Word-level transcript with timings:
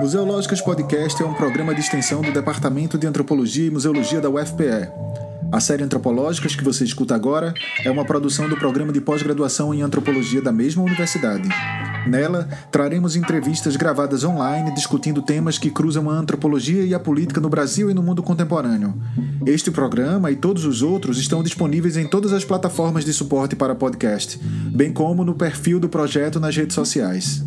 Museológicas 0.00 0.60
Podcast 0.60 1.22
é 1.22 1.26
um 1.26 1.34
programa 1.34 1.74
de 1.74 1.80
extensão 1.80 2.20
do 2.20 2.32
Departamento 2.32 2.98
de 2.98 3.06
Antropologia 3.06 3.66
e 3.66 3.70
Museologia 3.70 4.20
da 4.20 4.28
UFPE. 4.28 4.90
A 5.52 5.60
série 5.60 5.82
Antropológicas 5.82 6.56
que 6.56 6.64
você 6.64 6.84
escuta 6.84 7.14
agora 7.14 7.54
é 7.84 7.90
uma 7.90 8.04
produção 8.04 8.48
do 8.48 8.56
programa 8.56 8.92
de 8.92 9.00
pós-graduação 9.00 9.72
em 9.72 9.82
antropologia 9.82 10.42
da 10.42 10.52
mesma 10.52 10.82
universidade. 10.82 11.48
Nela, 12.06 12.48
traremos 12.70 13.16
entrevistas 13.16 13.74
gravadas 13.76 14.22
online 14.22 14.74
discutindo 14.74 15.22
temas 15.22 15.58
que 15.58 15.70
cruzam 15.70 16.10
a 16.10 16.14
antropologia 16.14 16.84
e 16.84 16.94
a 16.94 17.00
política 17.00 17.40
no 17.40 17.48
Brasil 17.48 17.90
e 17.90 17.94
no 17.94 18.02
mundo 18.02 18.22
contemporâneo. 18.22 18.94
Este 19.46 19.70
programa 19.70 20.30
e 20.30 20.36
todos 20.36 20.64
os 20.64 20.82
outros 20.82 21.18
estão 21.18 21.42
disponíveis 21.42 21.96
em 21.96 22.06
todas 22.06 22.32
as 22.32 22.44
plataformas 22.44 23.04
de 23.04 23.12
suporte 23.12 23.56
para 23.56 23.74
podcast, 23.74 24.38
bem 24.74 24.92
como 24.92 25.24
no 25.24 25.34
perfil 25.34 25.80
do 25.80 25.88
projeto 25.88 26.38
nas 26.38 26.56
redes 26.56 26.74
sociais. 26.74 27.44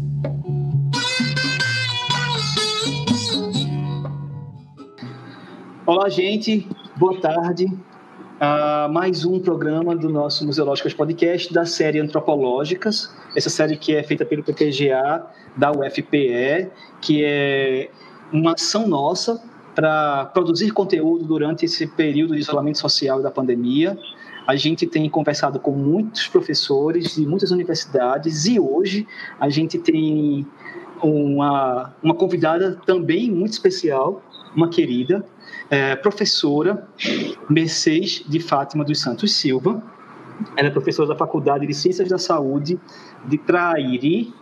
Olá, 5.89 6.07
gente. 6.07 6.67
Boa 6.97 7.19
tarde. 7.19 7.65
Uh, 7.65 8.93
mais 8.93 9.25
um 9.25 9.39
programa 9.39 9.95
do 9.95 10.07
nosso 10.07 10.45
Museológicas 10.45 10.93
Podcast 10.93 11.51
da 11.51 11.65
série 11.65 11.99
Antropológicas. 11.99 13.11
Essa 13.35 13.49
série 13.49 13.75
que 13.75 13.95
é 13.95 14.03
feita 14.03 14.23
pelo 14.23 14.43
PPGA 14.43 15.25
da 15.57 15.71
UFPE, 15.71 16.69
que 17.01 17.23
é 17.25 17.89
uma 18.31 18.53
ação 18.53 18.87
nossa 18.87 19.43
para 19.73 20.25
produzir 20.25 20.69
conteúdo 20.69 21.25
durante 21.25 21.65
esse 21.65 21.87
período 21.87 22.35
de 22.35 22.41
isolamento 22.41 22.77
social 22.77 23.19
e 23.21 23.23
da 23.23 23.31
pandemia. 23.31 23.97
A 24.45 24.55
gente 24.55 24.85
tem 24.85 25.09
conversado 25.09 25.59
com 25.59 25.71
muitos 25.71 26.27
professores 26.27 27.15
de 27.15 27.25
muitas 27.25 27.49
universidades 27.49 28.45
e 28.45 28.59
hoje 28.59 29.07
a 29.39 29.49
gente 29.49 29.79
tem 29.79 30.45
uma, 31.01 31.95
uma 32.03 32.13
convidada 32.13 32.79
também 32.85 33.31
muito 33.31 33.53
especial, 33.53 34.21
uma 34.55 34.69
querida, 34.69 35.25
é, 35.69 35.95
professora 35.95 36.87
Mercedes 37.49 38.23
de 38.27 38.39
Fátima 38.39 38.83
dos 38.83 38.99
Santos 38.99 39.33
Silva. 39.33 39.81
Ela 40.55 40.69
é 40.69 40.71
professora 40.71 41.09
da 41.09 41.15
Faculdade 41.15 41.67
de 41.67 41.73
Ciências 41.73 42.07
da 42.07 42.17
Saúde 42.17 42.79
de 43.25 43.37
Trairi, 43.37 44.33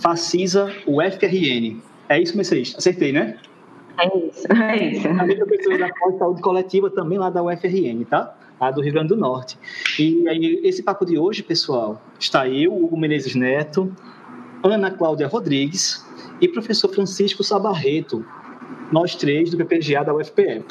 Facisa 0.00 0.72
UFRN. 0.86 1.80
É 2.08 2.20
isso, 2.20 2.36
Mercedes? 2.36 2.74
Acertei, 2.76 3.12
né? 3.12 3.38
É 3.98 4.06
isso, 4.16 4.46
é 4.52 4.90
isso. 4.90 5.02
Também 5.02 5.36
professora 5.36 5.78
da 5.78 5.88
Pós 5.94 6.18
Saúde 6.18 6.40
Coletiva, 6.40 6.90
também 6.90 7.18
lá 7.18 7.30
da 7.30 7.42
UFRN, 7.42 8.04
tá? 8.08 8.36
Lá 8.60 8.70
do 8.70 8.80
Rio 8.80 8.92
Grande 8.92 9.08
do 9.08 9.16
Norte. 9.16 9.58
E 9.98 10.28
aí, 10.28 10.60
esse 10.62 10.82
papo 10.82 11.04
de 11.04 11.18
hoje, 11.18 11.42
pessoal, 11.42 12.00
está 12.18 12.48
eu, 12.48 12.72
Hugo 12.72 12.96
Menezes 12.96 13.34
Neto, 13.34 13.92
Ana 14.62 14.90
Cláudia 14.90 15.26
Rodrigues 15.26 16.06
e 16.40 16.46
professor 16.48 16.88
Francisco 16.92 17.42
Sabarreto, 17.42 18.24
nós 18.92 19.14
três 19.14 19.50
do 19.50 19.56
PPGA 19.56 20.04
da 20.04 20.14
UFPE. 20.14 20.64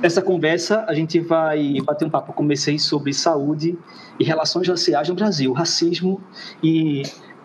Nessa 0.00 0.22
conversa, 0.22 0.84
a 0.88 0.94
gente 0.94 1.20
vai 1.20 1.80
bater 1.84 2.04
um 2.06 2.10
papo 2.10 2.32
com 2.32 2.46
vocês 2.46 2.82
sobre 2.82 3.12
saúde 3.12 3.78
e 4.18 4.24
relações 4.24 4.66
raciais 4.66 5.08
no 5.08 5.14
Brasil, 5.14 5.52
racismo 5.52 6.20
e 6.62 7.02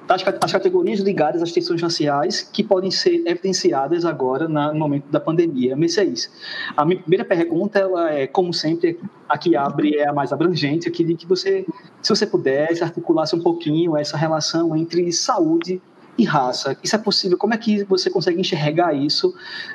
as, 0.10 0.52
categorias 0.52 1.00
ligadas 1.02 1.42
às 1.42 1.52
tensões 1.52 1.82
raciais 1.82 2.42
que 2.42 2.64
podem 2.64 2.90
ser 2.90 3.24
evidenciadas 3.26 4.06
agora 4.06 4.48
no 4.48 4.74
momento 4.76 5.10
da 5.12 5.20
pandemia. 5.20 5.76
Mercedes, 5.76 6.32
a 6.76 6.86
minha 6.86 7.00
primeira 7.00 7.26
pergunta, 7.26 7.80
ela 7.80 8.12
é, 8.12 8.26
como 8.26 8.54
sempre, 8.54 9.00
a 9.28 9.38
que 9.38 9.56
abre 9.56 9.98
é 9.98 10.08
a 10.08 10.14
mais 10.14 10.32
abrangente. 10.32 10.88
Eu 10.88 10.94
queria 10.94 11.16
que 11.16 11.28
você, 11.28 11.66
se 12.02 12.10
você 12.10 12.26
pudesse, 12.26 12.84
articulasse 12.84 13.36
um 13.36 13.42
pouquinho 13.42 13.98
essa 13.98 14.16
relação 14.16 14.76
entre 14.76 15.12
saúde 15.12 15.74
e 15.74 15.82
raça. 16.26 16.78
Isso 16.84 16.96
é 16.96 17.00
possível? 17.00 17.38
Como 17.38 17.54
é 17.54 17.58
que 17.58 17.84
você 17.84 18.10
consegue 18.10 18.40
enxergar 18.40 18.94
isso 18.94 19.34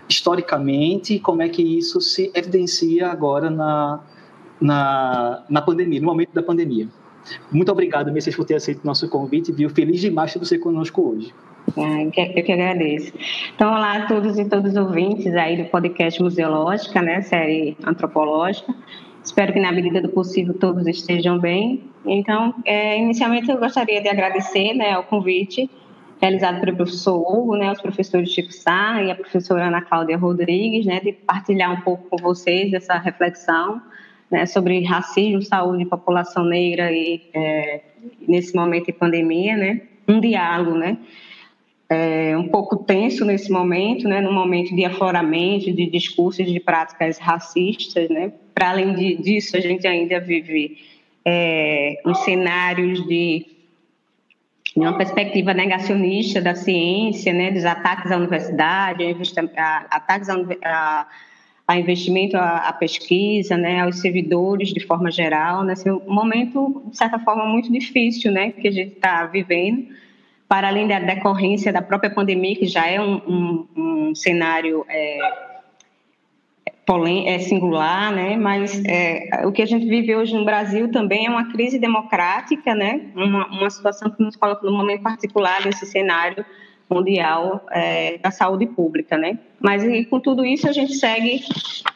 historicamente? 0.08 1.18
Como 1.18 1.42
é 1.42 1.48
que 1.48 1.62
isso 1.62 2.00
se 2.00 2.30
evidencia 2.34 3.08
agora 3.08 3.48
na, 3.50 4.00
na, 4.60 5.44
na 5.48 5.62
pandemia, 5.62 6.00
no 6.00 6.06
momento 6.06 6.32
da 6.32 6.42
pandemia? 6.42 6.88
Muito 7.50 7.70
obrigado, 7.70 8.12
Messias, 8.12 8.34
por 8.34 8.44
ter 8.44 8.56
aceito 8.56 8.82
o 8.82 8.86
nosso 8.86 9.08
convite. 9.08 9.52
Viu? 9.52 9.70
Feliz 9.70 10.00
demais 10.00 10.32
de 10.32 10.38
você 10.38 10.58
conosco 10.58 11.02
hoje. 11.02 11.32
É, 11.76 12.04
eu 12.04 12.44
que 12.44 12.52
agradeço. 12.52 13.12
Então, 13.54 13.72
olá 13.72 13.98
a 13.98 14.06
todos 14.06 14.38
e 14.38 14.44
todas 14.44 14.72
os 14.72 14.76
ouvintes 14.76 15.32
aí 15.34 15.62
do 15.62 15.70
podcast 15.70 16.20
Museológica, 16.20 17.00
né, 17.00 17.22
série 17.22 17.76
antropológica. 17.86 18.74
Espero 19.24 19.52
que, 19.52 19.60
na 19.60 19.70
medida 19.70 20.00
do 20.02 20.08
possível, 20.08 20.52
todos 20.54 20.86
estejam 20.86 21.38
bem. 21.38 21.84
Então, 22.04 22.52
é, 22.64 22.98
inicialmente, 22.98 23.48
eu 23.48 23.56
gostaria 23.56 24.02
de 24.02 24.08
agradecer 24.08 24.74
né, 24.74 24.92
ao 24.92 25.04
convite 25.04 25.70
realizado 26.22 26.60
pelo 26.60 26.76
professor 26.76 27.18
Hugo, 27.18 27.56
né, 27.56 27.72
os 27.72 27.82
professores 27.82 28.30
Chico 28.30 28.52
Sá 28.52 29.02
e 29.02 29.10
a 29.10 29.14
professora 29.16 29.66
Ana 29.66 29.82
Cláudia 29.82 30.16
Rodrigues, 30.16 30.86
né, 30.86 31.00
de 31.00 31.12
partilhar 31.12 31.72
um 31.72 31.80
pouco 31.80 32.08
com 32.08 32.16
vocês 32.16 32.70
dessa 32.70 32.96
reflexão 32.96 33.82
né, 34.30 34.46
sobre 34.46 34.84
racismo, 34.84 35.42
saúde, 35.42 35.84
população 35.84 36.44
negra 36.44 36.92
e 36.92 37.22
é, 37.34 37.80
nesse 38.28 38.54
momento 38.54 38.86
de 38.86 38.92
pandemia, 38.92 39.56
né, 39.56 39.80
um 40.06 40.20
diálogo, 40.20 40.78
né, 40.78 40.96
é, 41.90 42.36
um 42.38 42.46
pouco 42.46 42.76
tenso 42.76 43.24
nesse 43.24 43.50
momento, 43.50 44.06
né, 44.06 44.20
no 44.20 44.32
momento 44.32 44.76
de 44.76 44.84
afloramento 44.84 45.72
de 45.72 45.86
discursos 45.90 46.46
de 46.46 46.60
práticas 46.60 47.18
racistas, 47.18 48.08
né, 48.08 48.32
para 48.54 48.70
além 48.70 48.94
de, 48.94 49.16
disso 49.16 49.56
a 49.56 49.60
gente 49.60 49.88
ainda 49.88 50.20
vive 50.20 50.78
é, 51.24 52.00
cenários 52.24 53.04
de 53.08 53.52
uma 54.76 54.96
perspectiva 54.96 55.52
negacionista 55.52 56.40
da 56.40 56.54
ciência, 56.54 57.32
né, 57.32 57.50
dos 57.50 57.64
ataques 57.64 58.10
à 58.10 58.16
universidade, 58.16 59.04
ataques 59.90 60.28
a, 60.64 61.06
a 61.68 61.78
investimento 61.78 62.36
à, 62.36 62.72
pesquisa, 62.72 63.56
né, 63.56 63.80
aos 63.80 64.00
servidores 64.00 64.70
de 64.70 64.80
forma 64.80 65.10
geral, 65.10 65.62
nesse 65.62 65.86
né, 65.86 65.92
um 65.92 66.12
momento, 66.12 66.82
de 66.90 66.96
certa 66.96 67.18
forma, 67.18 67.44
muito 67.44 67.70
difícil, 67.70 68.32
né, 68.32 68.50
que 68.52 68.66
a 68.68 68.72
gente 68.72 68.94
está 68.94 69.26
vivendo, 69.26 69.88
para 70.48 70.68
além 70.68 70.88
da 70.88 70.98
decorrência 70.98 71.72
da 71.72 71.82
própria 71.82 72.10
pandemia, 72.10 72.56
que 72.56 72.66
já 72.66 72.86
é 72.86 73.00
um, 73.00 73.16
um, 73.26 73.68
um 73.76 74.14
cenário 74.14 74.84
é, 74.88 75.51
é 77.26 77.38
singular, 77.38 78.12
né? 78.12 78.36
Mas 78.36 78.82
é, 78.84 79.46
o 79.46 79.52
que 79.52 79.62
a 79.62 79.66
gente 79.66 79.86
vive 79.86 80.14
hoje 80.14 80.34
no 80.34 80.44
Brasil 80.44 80.90
também 80.90 81.26
é 81.26 81.30
uma 81.30 81.50
crise 81.50 81.78
democrática, 81.78 82.74
né? 82.74 83.10
Uma, 83.14 83.46
uma 83.46 83.70
situação 83.70 84.10
que 84.10 84.22
nos 84.22 84.36
coloca 84.36 84.66
num 84.66 84.76
momento 84.76 85.02
particular 85.02 85.64
nesse 85.64 85.86
cenário 85.86 86.44
mundial 86.88 87.64
é, 87.70 88.18
da 88.18 88.30
saúde 88.30 88.66
pública, 88.66 89.16
né? 89.16 89.38
Mas 89.60 89.82
e, 89.84 90.04
com 90.04 90.20
tudo 90.20 90.44
isso 90.44 90.68
a 90.68 90.72
gente 90.72 90.94
segue 90.94 91.40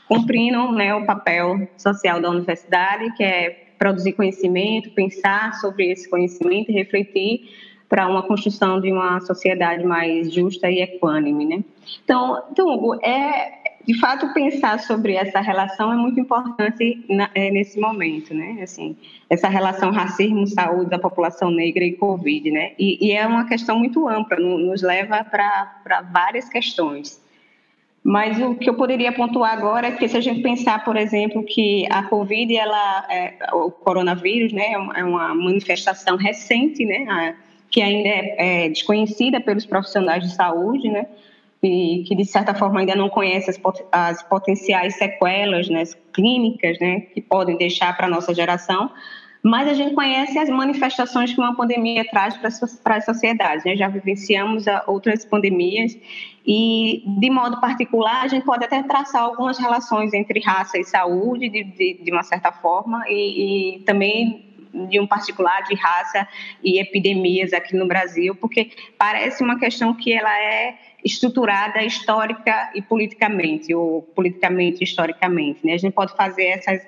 cumprindo 0.08 0.72
né, 0.72 0.94
o 0.94 1.04
papel 1.04 1.68
social 1.76 2.20
da 2.20 2.30
universidade, 2.30 3.12
que 3.16 3.22
é 3.22 3.66
produzir 3.78 4.12
conhecimento, 4.12 4.90
pensar 4.90 5.54
sobre 5.54 5.90
esse 5.90 6.08
conhecimento 6.08 6.70
e 6.70 6.74
refletir 6.74 7.40
para 7.88 8.08
uma 8.08 8.22
construção 8.22 8.80
de 8.80 8.90
uma 8.90 9.20
sociedade 9.20 9.84
mais 9.84 10.32
justa 10.32 10.70
e 10.70 10.80
equânime, 10.80 11.44
né? 11.46 11.64
Então, 12.02 12.42
então 12.50 12.68
Hugo, 12.68 12.94
é, 12.96 13.65
de 13.86 13.94
fato, 14.00 14.32
pensar 14.34 14.80
sobre 14.80 15.14
essa 15.14 15.40
relação 15.40 15.92
é 15.92 15.96
muito 15.96 16.18
importante 16.18 17.04
é, 17.34 17.50
nesse 17.50 17.78
momento, 17.78 18.34
né? 18.34 18.58
Assim, 18.60 18.96
essa 19.30 19.48
relação 19.48 19.92
racismo, 19.92 20.44
saúde 20.46 20.90
da 20.90 20.98
população 20.98 21.52
negra 21.52 21.84
e 21.84 21.92
Covid, 21.92 22.50
né? 22.50 22.72
E, 22.76 23.06
e 23.06 23.12
é 23.12 23.24
uma 23.24 23.46
questão 23.46 23.78
muito 23.78 24.08
ampla, 24.08 24.38
nos 24.38 24.82
leva 24.82 25.22
para 25.22 26.02
várias 26.12 26.48
questões. 26.48 27.24
Mas 28.02 28.40
o 28.40 28.56
que 28.56 28.68
eu 28.68 28.74
poderia 28.74 29.12
pontuar 29.12 29.52
agora 29.52 29.88
é 29.88 29.92
que 29.92 30.08
se 30.08 30.16
a 30.16 30.20
gente 30.20 30.42
pensar, 30.42 30.84
por 30.84 30.96
exemplo, 30.96 31.44
que 31.44 31.86
a 31.90 32.02
Covid, 32.04 32.56
ela, 32.56 33.06
é, 33.08 33.34
o 33.52 33.70
coronavírus, 33.70 34.52
né, 34.52 34.72
é 34.94 35.04
uma 35.04 35.34
manifestação 35.34 36.16
recente, 36.16 36.84
né, 36.84 37.06
a, 37.08 37.34
que 37.70 37.82
ainda 37.82 38.08
é, 38.08 38.64
é 38.64 38.68
desconhecida 38.68 39.40
pelos 39.40 39.66
profissionais 39.66 40.24
de 40.24 40.34
saúde, 40.34 40.88
né? 40.88 41.06
Que, 41.66 42.04
que 42.06 42.14
de 42.14 42.24
certa 42.24 42.54
forma 42.54 42.80
ainda 42.80 42.94
não 42.94 43.08
conhece 43.08 43.50
as, 43.50 43.60
as 43.90 44.22
potenciais 44.22 44.96
sequelas 44.96 45.68
né, 45.68 45.82
clínicas 46.12 46.78
né, 46.78 47.00
que 47.00 47.20
podem 47.20 47.56
deixar 47.56 47.96
para 47.96 48.06
a 48.06 48.10
nossa 48.10 48.32
geração, 48.32 48.90
mas 49.42 49.68
a 49.68 49.74
gente 49.74 49.94
conhece 49.94 50.38
as 50.38 50.48
manifestações 50.48 51.32
que 51.32 51.40
uma 51.40 51.54
pandemia 51.56 52.04
traz 52.08 52.36
para 52.36 52.96
as 52.96 53.04
sociedades. 53.04 53.64
Né? 53.64 53.76
Já 53.76 53.88
vivenciamos 53.88 54.64
outras 54.86 55.24
pandemias 55.24 55.96
e, 56.44 57.02
de 57.18 57.30
modo 57.30 57.60
particular, 57.60 58.22
a 58.22 58.28
gente 58.28 58.44
pode 58.44 58.64
até 58.64 58.82
traçar 58.82 59.22
algumas 59.22 59.58
relações 59.58 60.12
entre 60.14 60.40
raça 60.40 60.78
e 60.78 60.84
saúde, 60.84 61.48
de, 61.48 61.64
de, 61.64 62.00
de 62.02 62.10
uma 62.10 62.22
certa 62.22 62.50
forma, 62.50 63.04
e, 63.08 63.76
e 63.76 63.78
também 63.80 64.44
de 64.88 65.00
um 65.00 65.06
particular 65.06 65.62
de 65.62 65.74
raça 65.74 66.28
e 66.62 66.80
epidemias 66.80 67.52
aqui 67.52 67.76
no 67.76 67.86
Brasil, 67.86 68.34
porque 68.34 68.70
parece 68.98 69.42
uma 69.42 69.58
questão 69.58 69.94
que 69.94 70.12
ela 70.12 70.36
é 70.38 70.74
estruturada 71.06 71.82
histórica 71.84 72.72
e 72.74 72.82
politicamente, 72.82 73.72
ou 73.72 74.02
politicamente 74.02 74.82
historicamente. 74.82 75.64
Né? 75.64 75.74
A 75.74 75.78
gente 75.78 75.92
pode 75.92 76.14
fazer 76.16 76.46
essas 76.46 76.82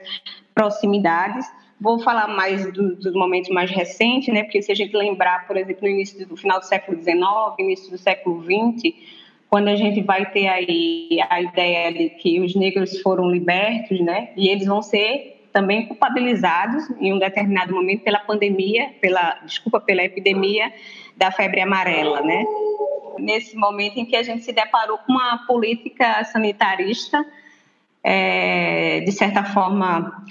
proximidades, 0.52 1.46
vou 1.80 2.00
falar 2.00 2.26
mais 2.26 2.70
do, 2.72 2.96
dos 2.96 3.14
momentos 3.14 3.48
mais 3.50 3.70
recentes, 3.70 4.34
né? 4.34 4.42
Porque 4.42 4.60
se 4.60 4.72
a 4.72 4.74
gente 4.74 4.94
lembrar, 4.96 5.46
por 5.46 5.56
exemplo, 5.56 5.82
no 5.82 5.88
início 5.88 6.26
do 6.26 6.36
final 6.36 6.58
do 6.58 6.66
século 6.66 7.00
XIX, 7.00 7.16
início 7.60 7.90
do 7.92 7.96
século 7.96 8.42
XX, 8.42 8.92
quando 9.48 9.68
a 9.68 9.76
gente 9.76 10.02
vai 10.02 10.28
ter 10.32 10.48
aí 10.48 11.20
a 11.30 11.40
ideia 11.40 11.92
de 11.92 12.10
que 12.10 12.40
os 12.40 12.56
negros 12.56 13.00
foram 13.00 13.30
libertos, 13.30 14.00
né? 14.00 14.30
E 14.36 14.48
eles 14.48 14.66
vão 14.66 14.82
ser 14.82 15.46
também 15.52 15.86
culpabilizados 15.86 16.90
em 17.00 17.12
um 17.12 17.18
determinado 17.20 17.72
momento 17.72 18.02
pela 18.02 18.18
pandemia, 18.18 18.90
pela 19.00 19.38
desculpa 19.44 19.80
pela 19.80 20.02
epidemia 20.02 20.72
da 21.18 21.32
febre 21.32 21.60
amarela, 21.60 22.22
né? 22.22 22.44
Nesse 23.18 23.56
momento 23.56 23.98
em 23.98 24.06
que 24.06 24.14
a 24.14 24.22
gente 24.22 24.44
se 24.44 24.52
deparou 24.52 24.98
com 24.98 25.12
uma 25.12 25.44
política 25.46 26.22
sanitarista 26.24 27.24
é, 28.02 29.00
de 29.00 29.12
certa 29.12 29.44
forma 29.44 30.24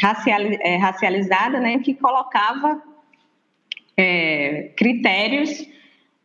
é, 0.62 0.78
racializada, 0.78 1.60
né, 1.60 1.80
que 1.80 1.94
colocava 1.94 2.82
é, 3.96 4.72
critérios 4.76 5.68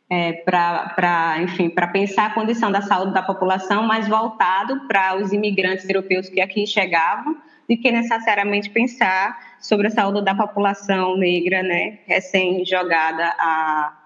é, 0.08 0.32
para, 0.32 1.38
enfim, 1.42 1.68
para 1.68 1.88
pensar 1.88 2.26
a 2.26 2.34
condição 2.34 2.70
da 2.70 2.82
saúde 2.82 3.12
da 3.12 3.22
população, 3.22 3.82
mais 3.82 4.06
voltado 4.06 4.86
para 4.86 5.16
os 5.16 5.32
imigrantes 5.32 5.88
europeus 5.88 6.28
que 6.28 6.40
aqui 6.40 6.66
chegavam, 6.66 7.36
do 7.68 7.76
que 7.76 7.90
necessariamente 7.90 8.70
pensar 8.70 9.38
sobre 9.60 9.86
a 9.88 9.90
saúde 9.90 10.22
da 10.22 10.34
população 10.34 11.16
negra, 11.16 11.62
né, 11.62 11.98
recém-jogada 12.06 13.34
à 13.38 14.01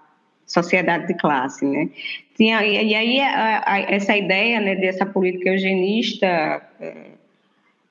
sociedade 0.47 1.07
de 1.07 1.13
classe, 1.13 1.65
né. 1.65 1.89
Tinha, 2.35 2.65
e, 2.65 2.95
aí 2.95 3.19
a, 3.19 3.63
a, 3.65 3.79
essa 3.79 4.15
ideia, 4.15 4.59
né, 4.61 4.75
dessa 4.75 5.05
política 5.05 5.49
eugenista 5.49 6.27
é, 6.79 6.93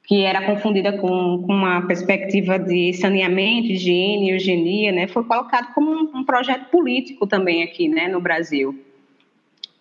que 0.04 0.22
era 0.22 0.46
confundida 0.46 0.92
com, 0.92 1.42
com, 1.44 1.52
uma 1.52 1.82
perspectiva 1.82 2.58
de 2.58 2.92
saneamento, 2.94 3.68
higiene, 3.68 4.30
eugenia, 4.30 4.92
né, 4.92 5.06
foi 5.06 5.24
colocado 5.24 5.74
como 5.74 5.90
um, 5.90 6.20
um 6.20 6.24
projeto 6.24 6.70
político 6.70 7.26
também 7.26 7.62
aqui, 7.62 7.88
né, 7.88 8.08
no 8.08 8.20
Brasil 8.20 8.85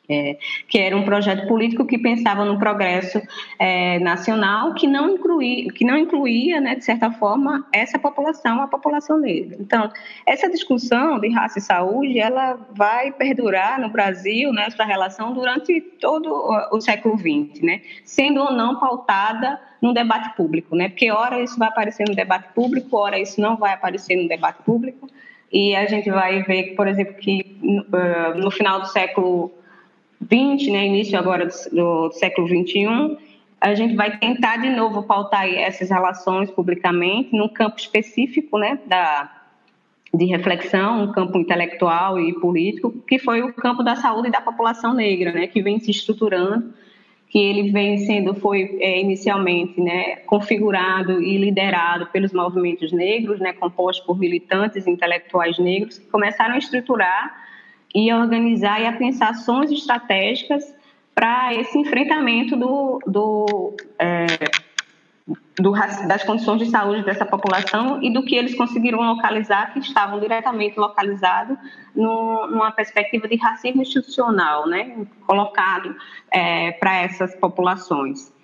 é, 0.10 0.38
que 0.68 0.78
era 0.78 0.96
um 0.96 1.04
projeto 1.04 1.48
político 1.48 1.86
que 1.86 1.98
pensava 1.98 2.46
no 2.46 2.58
progresso 2.58 3.22
é, 3.60 4.00
nacional, 4.00 4.74
que 4.74 4.88
não 4.88 5.12
incluía, 5.12 5.72
que 5.72 5.86
não 5.86 5.98
incluía, 5.98 6.62
né, 6.62 6.76
de 6.76 6.84
certa 6.84 7.12
forma, 7.12 7.66
essa 7.74 7.98
população, 7.98 8.62
a 8.62 8.68
população 8.68 9.20
negra. 9.20 9.58
Então, 9.60 9.92
essa 10.26 10.50
discussão 10.50 11.20
de 11.20 11.30
raça 11.30 11.60
e 11.60 11.62
saúde, 11.62 12.20
ela 12.20 12.58
vai 12.76 13.12
perdurar 13.12 13.80
no 13.80 13.90
Brasil, 13.90 14.52
nessa 14.54 14.86
né, 14.86 14.92
relação, 14.92 15.34
durante 15.34 15.82
todo 16.00 16.30
o 16.72 16.80
século 16.82 17.18
XX, 17.18 17.62
né, 17.62 17.82
sendo 18.04 18.42
ou 18.42 18.52
não 18.52 18.80
pautada 18.80 19.60
no 19.82 19.94
debate 19.94 20.36
público, 20.36 20.76
né, 20.76 20.90
porque 20.90 21.12
ora 21.12 21.42
isso 21.42 21.58
vai 21.58 21.68
aparecer 21.68 22.06
no 22.08 22.16
debate 22.16 22.54
público, 22.54 22.96
ora 22.98 23.20
isso 23.20 23.40
não 23.40 23.58
vai 23.58 23.74
aparecer 23.74 24.16
no 24.16 24.28
debate 24.28 24.64
público, 24.64 25.08
e 25.52 25.76
a 25.76 25.86
gente 25.86 26.10
vai 26.10 26.44
ver, 26.44 26.76
por 26.76 26.88
exemplo, 26.88 27.14
que 27.16 27.58
uh, 27.64 28.38
no 28.38 28.52
final 28.52 28.82
do 28.82 28.88
século 28.88 29.54
20, 30.30 30.72
né, 30.72 30.86
início 30.86 31.18
agora 31.18 31.46
do, 31.46 32.08
do 32.08 32.12
século 32.14 32.48
21, 32.48 33.18
a 33.60 33.74
gente 33.74 33.96
vai 33.96 34.18
tentar 34.18 34.58
de 34.58 34.70
novo 34.70 35.04
pautar 35.04 35.48
essas 35.48 35.90
relações 35.90 36.52
publicamente 36.52 37.36
num 37.36 37.48
campo 37.48 37.80
específico, 37.80 38.58
né, 38.58 38.80
da 38.86 39.32
de 40.14 40.26
reflexão, 40.26 41.04
um 41.04 41.12
campo 41.12 41.38
intelectual 41.38 42.18
e 42.18 42.32
político, 42.40 42.94
que 43.06 43.20
foi 43.20 43.42
o 43.42 43.52
campo 43.54 43.84
da 43.84 43.98
saúde 43.98 44.30
da 44.30 44.40
população 44.40 44.94
negra, 44.94 45.34
né, 45.34 45.48
que 45.48 45.62
vem 45.62 45.78
se 45.78 45.92
estruturando, 45.92 46.74
que 47.28 47.38
ele 47.38 47.70
vem 47.70 47.98
sendo 47.98 48.34
foi 48.34 48.78
é, 48.80 49.02
inicialmente, 49.02 49.82
né, 49.82 50.18
configurado 50.26 51.22
e 51.22 51.38
liderado 51.38 52.08
pelos 52.08 52.32
movimentos 52.32 52.94
negros, 52.94 53.42
né, 53.42 53.52
composto 53.52 54.06
por 54.06 54.18
militantes 54.18 54.88
intelectuais 54.88 55.60
negros 55.60 55.98
que 55.98 56.06
começaram 56.06 56.56
a 56.56 56.58
estruturar 56.58 57.45
e 57.96 58.12
a 58.12 58.20
organizar 58.20 58.82
e 58.82 58.86
a 58.86 58.92
pensar 58.92 59.30
ações 59.30 59.72
estratégicas 59.72 60.76
para 61.16 61.54
esse 61.56 61.78
enfrentamento 61.78 62.58
do, 62.58 63.00
do, 63.08 63.74
é, 63.98 64.26
do, 65.58 65.72
das 66.06 66.22
condições 66.26 66.60
de 66.60 66.66
saúde 66.70 67.06
dessa 67.06 67.26
população 67.26 68.04
e 68.04 68.12
do 68.12 68.26
que 68.26 68.36
eles 68.36 68.54
conseguiram 68.54 69.00
localizar, 69.00 69.72
que 69.72 69.80
estavam 69.80 70.20
diretamente 70.20 70.78
localizados 70.78 71.58
no, 71.96 72.48
numa 72.48 72.70
perspectiva 72.70 73.30
de 73.30 73.38
racismo 73.38 73.82
institucional, 73.82 74.68
né, 74.68 75.08
colocado 75.26 75.96
é, 76.30 76.74
para 76.74 76.98
essas 76.98 77.34
populações. 77.38 78.36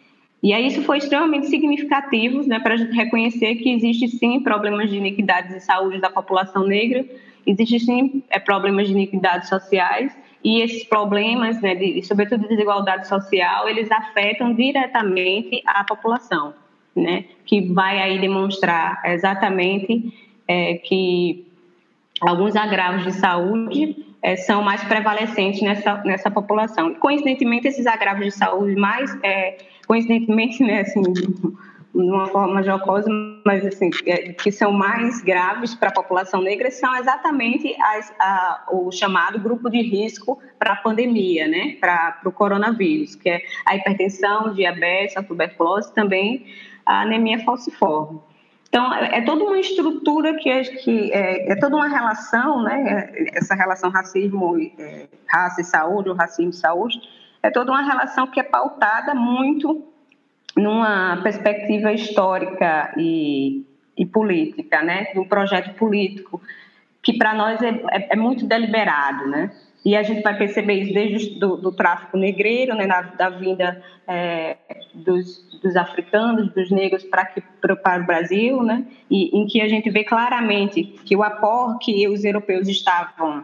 E 0.41 0.53
aí 0.53 0.65
isso 0.65 0.81
foi 0.83 0.97
extremamente 0.97 1.47
significativo 1.47 2.41
né, 2.47 2.57
para 2.59 2.75
a 2.75 2.77
gente 2.77 2.95
reconhecer 2.95 3.55
que 3.55 3.69
existe 3.69 4.07
sim 4.07 4.39
problemas 4.39 4.89
de 4.89 4.95
iniquidades 4.95 5.53
de 5.53 5.59
saúde 5.59 5.99
da 5.99 6.09
população 6.09 6.65
negra, 6.65 7.05
Existem 7.45 8.23
é, 8.29 8.39
problemas 8.39 8.87
de 8.87 8.93
iniquidades 8.93 9.49
sociais 9.49 10.15
e 10.43 10.61
esses 10.61 10.83
problemas, 10.83 11.61
né, 11.61 11.75
de, 11.75 12.01
sobretudo 12.03 12.41
de 12.41 12.49
desigualdade 12.49 13.07
social, 13.07 13.69
eles 13.69 13.91
afetam 13.91 14.53
diretamente 14.53 15.61
a 15.65 15.83
população, 15.83 16.53
né, 16.95 17.25
que 17.45 17.61
vai 17.73 17.99
aí 17.99 18.19
demonstrar 18.19 19.01
exatamente 19.05 20.13
é, 20.47 20.75
que 20.75 21.47
alguns 22.19 22.55
agravos 22.55 23.03
de 23.03 23.13
saúde 23.13 24.05
é, 24.21 24.35
são 24.35 24.63
mais 24.63 24.83
prevalecentes 24.83 25.61
nessa, 25.61 26.01
nessa 26.03 26.29
população. 26.29 26.93
Coincidentemente, 26.95 27.67
esses 27.67 27.87
agravos 27.87 28.25
de 28.25 28.31
saúde 28.31 28.75
mais, 28.75 29.15
é, 29.23 29.57
coincidentemente, 29.87 30.63
né, 30.63 30.81
assim, 30.81 31.01
de 31.93 32.09
uma 32.09 32.27
forma 32.27 32.63
jocosa, 32.63 33.09
mas 33.45 33.65
assim, 33.65 33.89
é, 34.05 34.33
que 34.33 34.51
são 34.51 34.71
mais 34.71 35.21
graves 35.21 35.75
para 35.75 35.89
a 35.89 35.93
população 35.93 36.41
negra 36.41 36.71
são 36.71 36.95
exatamente 36.95 37.75
as, 37.81 38.13
a, 38.17 38.63
o 38.71 38.91
chamado 38.91 39.39
grupo 39.39 39.69
de 39.69 39.81
risco 39.81 40.39
para 40.57 40.73
a 40.73 40.75
pandemia, 40.77 41.47
né, 41.47 41.75
para 41.79 42.21
o 42.25 42.31
coronavírus, 42.31 43.15
que 43.15 43.29
é 43.29 43.41
a 43.65 43.75
hipertensão, 43.75 44.53
diabetes, 44.53 45.17
a 45.17 45.23
tuberculose, 45.23 45.93
também 45.93 46.45
a 46.85 47.01
anemia 47.01 47.43
falciforme. 47.43 48.21
Então, 48.69 48.93
é, 48.93 49.17
é 49.17 49.21
toda 49.21 49.43
uma 49.43 49.59
estrutura 49.59 50.35
que, 50.35 50.49
é, 50.49 50.63
que 50.63 51.11
é, 51.11 51.51
é, 51.51 51.55
toda 51.57 51.75
uma 51.75 51.89
relação, 51.89 52.63
né, 52.63 53.11
é, 53.13 53.37
essa 53.37 53.53
relação 53.53 53.89
racismo, 53.89 54.55
raça 55.27 55.59
e 55.59 55.65
saúde, 55.65 56.07
ou 56.07 56.15
racismo 56.15 56.51
e 56.51 56.55
saúde, 56.55 57.01
é 57.43 57.49
toda 57.49 57.71
uma 57.71 57.81
relação 57.81 58.27
que 58.27 58.39
é 58.39 58.43
pautada 58.43 59.13
muito 59.13 59.90
numa 60.55 61.19
perspectiva 61.23 61.91
histórica 61.91 62.93
e, 62.97 63.65
e 63.97 64.05
política, 64.05 64.81
né, 64.81 65.07
um 65.15 65.25
projeto 65.25 65.75
político 65.75 66.41
que 67.01 67.17
para 67.17 67.33
nós 67.33 67.61
é, 67.61 67.69
é, 67.69 68.07
é, 68.11 68.15
muito 68.15 68.45
deliberado, 68.45 69.27
né? 69.27 69.51
E 69.83 69.95
a 69.95 70.03
gente 70.03 70.21
vai 70.21 70.37
perceber 70.37 70.75
isso 70.75 70.93
desde 70.93 71.39
do, 71.39 71.57
do 71.57 71.71
tráfico 71.71 72.15
negreiro, 72.15 72.75
né, 72.75 72.85
da, 72.85 73.01
da 73.01 73.29
vinda 73.29 73.81
é, 74.07 74.55
dos, 74.93 75.59
dos, 75.59 75.75
africanos, 75.75 76.53
dos 76.53 76.69
negros 76.69 77.03
para, 77.05 77.33
para 77.59 77.99
o 77.99 78.05
Brasil, 78.05 78.61
né, 78.61 78.85
e 79.09 79.35
em 79.35 79.47
que 79.47 79.59
a 79.59 79.67
gente 79.67 79.89
vê 79.89 80.03
claramente 80.03 80.83
que 80.83 81.15
o 81.15 81.23
aporte 81.23 81.91
que 81.91 82.07
os 82.07 82.23
europeus 82.23 82.67
estavam 82.67 83.43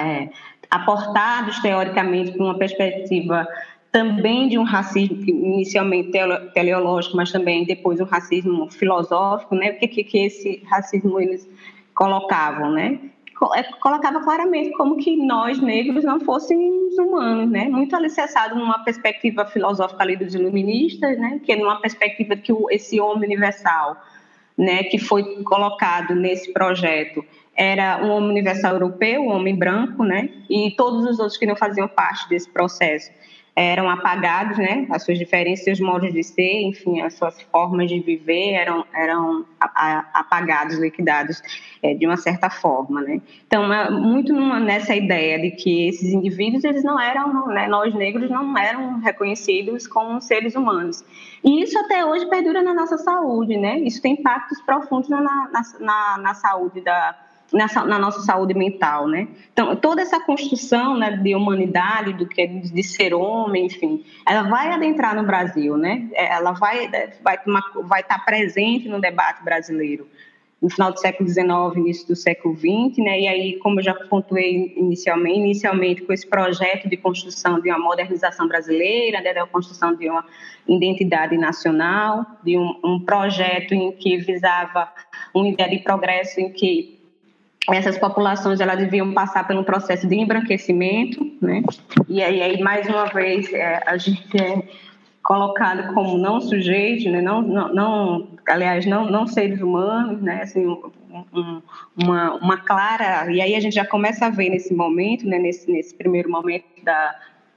é, 0.00 0.30
aportados 0.68 1.60
teoricamente 1.60 2.36
com 2.36 2.44
uma 2.44 2.58
perspectiva 2.58 3.46
também 3.92 4.48
de 4.48 4.56
um 4.56 4.62
racismo 4.62 5.16
inicialmente 5.24 6.12
teleológico, 6.54 7.16
mas 7.16 7.32
também 7.32 7.64
depois 7.64 8.00
um 8.00 8.04
racismo 8.04 8.70
filosófico, 8.70 9.54
né? 9.54 9.70
O 9.70 9.78
que, 9.78 10.04
que, 10.04 10.18
esse 10.18 10.62
racismo 10.68 11.20
eles 11.20 11.48
colocavam, 11.94 12.70
né? 12.70 13.00
É, 13.54 13.62
colocava 13.80 14.20
claramente 14.20 14.70
como 14.72 14.96
que 14.96 15.16
nós 15.16 15.60
negros 15.60 16.04
não 16.04 16.20
fôssemos 16.20 16.96
humanos, 16.98 17.50
né? 17.50 17.68
Muito 17.68 17.96
alicerçado 17.96 18.54
numa 18.54 18.84
perspectiva 18.84 19.44
filosófica 19.46 20.02
ali 20.02 20.14
dos 20.14 20.34
iluministas, 20.34 21.18
né? 21.18 21.40
Que 21.42 21.52
é 21.52 21.56
numa 21.56 21.80
perspectiva 21.80 22.36
que 22.36 22.52
esse 22.70 23.00
homem 23.00 23.24
universal, 23.24 23.96
né? 24.56 24.84
Que 24.84 24.98
foi 24.98 25.42
colocado 25.42 26.14
nesse 26.14 26.52
projeto 26.52 27.24
era 27.56 28.04
um 28.04 28.10
homem 28.10 28.30
universal 28.30 28.74
europeu, 28.74 29.22
um 29.22 29.32
homem 29.32 29.56
branco, 29.56 30.04
né? 30.04 30.28
E 30.48 30.70
todos 30.76 31.04
os 31.04 31.18
outros 31.18 31.36
que 31.36 31.46
não 31.46 31.56
faziam 31.56 31.88
parte 31.88 32.28
desse 32.28 32.48
processo 32.48 33.10
eram 33.60 33.90
apagados, 33.90 34.56
né? 34.56 34.86
As 34.90 35.04
suas 35.04 35.18
diferenças, 35.18 35.64
seus 35.64 35.80
modos 35.80 36.12
de 36.12 36.22
ser, 36.22 36.62
enfim, 36.62 37.00
as 37.02 37.14
suas 37.14 37.40
formas 37.42 37.88
de 37.90 38.00
viver 38.00 38.52
eram, 38.52 38.84
eram 38.94 39.44
apagados, 39.60 40.78
liquidados 40.78 41.42
é, 41.82 41.94
de 41.94 42.06
uma 42.06 42.16
certa 42.16 42.48
forma, 42.48 43.02
né? 43.02 43.20
Então, 43.46 43.72
é 43.72 43.90
muito 43.90 44.32
numa, 44.32 44.58
nessa 44.58 44.94
ideia 44.94 45.38
de 45.38 45.50
que 45.50 45.88
esses 45.88 46.12
indivíduos, 46.12 46.64
eles 46.64 46.82
não 46.82 46.98
eram, 46.98 47.48
né, 47.48 47.68
nós 47.68 47.94
negros 47.94 48.30
não 48.30 48.56
eram 48.56 48.98
reconhecidos 49.00 49.86
como 49.86 50.20
seres 50.20 50.54
humanos. 50.54 51.04
E 51.44 51.62
isso 51.62 51.78
até 51.78 52.04
hoje 52.04 52.26
perdura 52.26 52.62
na 52.62 52.72
nossa 52.72 52.96
saúde, 52.96 53.56
né? 53.56 53.78
Isso 53.80 54.00
tem 54.00 54.12
impactos 54.12 54.60
profundos 54.62 55.08
na, 55.08 55.20
na, 55.20 55.62
na, 55.80 56.18
na 56.18 56.34
saúde 56.34 56.80
da 56.80 57.14
nessa, 57.52 57.84
na 57.84 57.98
nossa 57.98 58.20
saúde 58.20 58.54
mental, 58.54 59.08
né? 59.08 59.28
Então, 59.52 59.74
toda 59.76 60.02
essa 60.02 60.20
construção 60.20 60.96
né, 60.96 61.16
de 61.16 61.34
humanidade, 61.34 62.12
do 62.12 62.26
que 62.26 62.42
é 62.42 62.46
de 62.46 62.82
ser 62.82 63.14
homem, 63.14 63.66
enfim, 63.66 64.04
ela 64.26 64.42
vai 64.42 64.72
adentrar 64.72 65.14
no 65.14 65.24
Brasil, 65.24 65.76
né? 65.76 66.08
Ela 66.14 66.52
vai, 66.52 66.88
vai, 67.22 67.38
vai 67.84 68.00
estar 68.00 68.24
presente 68.24 68.88
no 68.88 69.00
debate 69.00 69.42
brasileiro. 69.42 70.06
no 70.62 70.68
final 70.68 70.92
do 70.92 71.00
século 71.00 71.26
XIX, 71.26 71.48
início 71.76 72.06
do 72.06 72.14
século 72.14 72.54
XX, 72.54 72.98
né? 72.98 73.20
E 73.20 73.28
aí, 73.28 73.58
como 73.58 73.80
eu 73.80 73.84
já 73.84 73.94
pontuei 73.94 74.74
inicialmente, 74.76 75.38
inicialmente 75.38 76.02
com 76.02 76.12
esse 76.12 76.26
projeto 76.26 76.88
de 76.88 76.96
construção 76.98 77.60
de 77.60 77.70
uma 77.70 77.78
modernização 77.78 78.46
brasileira, 78.46 79.20
né? 79.22 79.32
da 79.32 79.46
construção 79.46 79.94
de 79.94 80.08
uma 80.08 80.24
identidade 80.68 81.36
nacional, 81.38 82.26
de 82.44 82.58
um, 82.58 82.78
um 82.84 83.00
projeto 83.00 83.74
em 83.74 83.90
que 83.92 84.18
visava 84.18 84.92
uma 85.34 85.48
ideia 85.48 85.70
de 85.70 85.78
progresso 85.78 86.38
em 86.40 86.52
que 86.52 86.99
essas 87.68 87.98
populações 87.98 88.60
elas 88.60 88.78
deviam 88.78 89.12
passar 89.12 89.50
um 89.52 89.62
processo 89.62 90.06
de 90.06 90.16
embranquecimento, 90.16 91.30
né? 91.40 91.62
E 92.08 92.22
aí 92.22 92.60
mais 92.60 92.88
uma 92.88 93.04
vez 93.06 93.52
é, 93.52 93.82
a 93.86 93.96
gente 93.96 94.36
é 94.40 94.62
colocado 95.22 95.92
como 95.94 96.18
não 96.18 96.40
sujeito, 96.40 97.08
né? 97.10 97.20
não, 97.20 97.42
não, 97.42 97.74
não, 97.74 98.28
aliás, 98.48 98.86
não, 98.86 99.08
não 99.10 99.26
seres 99.26 99.60
humanos, 99.60 100.20
né? 100.22 100.42
Assim, 100.42 100.66
um, 100.66 101.62
uma, 101.96 102.34
uma 102.34 102.56
clara 102.56 103.30
e 103.30 103.40
aí 103.40 103.54
a 103.54 103.60
gente 103.60 103.74
já 103.74 103.84
começa 103.84 104.26
a 104.26 104.30
ver 104.30 104.48
nesse 104.48 104.74
momento, 104.74 105.26
né? 105.26 105.38
Nesse, 105.38 105.70
nesse 105.70 105.94
primeiro 105.94 106.30
momento 106.30 106.64
da 106.82 107.14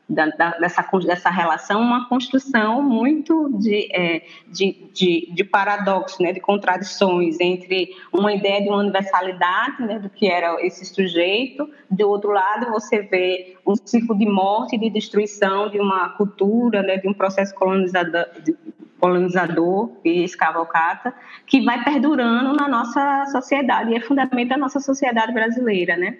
da, 0.09 0.27
da, 0.27 0.51
dessa, 0.57 0.85
dessa 1.05 1.29
relação 1.29 1.81
uma 1.81 2.07
construção 2.09 2.81
muito 2.81 3.49
de, 3.57 3.87
é, 3.91 4.21
de, 4.47 4.89
de, 4.93 5.31
de, 5.33 5.43
paradoxo, 5.43 6.21
né, 6.21 6.33
de 6.33 6.39
contradições 6.39 7.39
entre 7.39 7.95
uma 8.11 8.33
ideia 8.33 8.61
de 8.61 8.69
uma 8.69 8.79
universalidade 8.79 9.81
né, 9.83 9.99
do 9.99 10.09
que 10.09 10.27
era 10.27 10.63
esse 10.65 10.85
sujeito, 10.85 11.69
do 11.89 12.09
outro 12.09 12.31
lado 12.31 12.69
você 12.69 13.01
vê 13.01 13.57
um 13.65 13.75
ciclo 13.75 14.17
de 14.17 14.25
morte 14.25 14.77
de 14.77 14.89
destruição 14.89 15.69
de 15.69 15.79
uma 15.79 16.09
cultura, 16.09 16.81
né, 16.81 16.97
de 16.97 17.07
um 17.07 17.13
processo 17.13 17.55
colonizador, 17.55 18.25
colonizador 18.99 19.91
e 20.03 20.23
escravocrata 20.23 21.13
que 21.45 21.61
vai 21.61 21.83
perdurando 21.83 22.53
na 22.53 22.67
nossa 22.67 23.25
sociedade 23.27 23.91
e 23.91 23.95
é 23.95 23.99
fundamento 23.99 24.49
da 24.49 24.57
nossa 24.57 24.79
sociedade 24.79 25.33
brasileira, 25.33 25.97
né? 25.97 26.17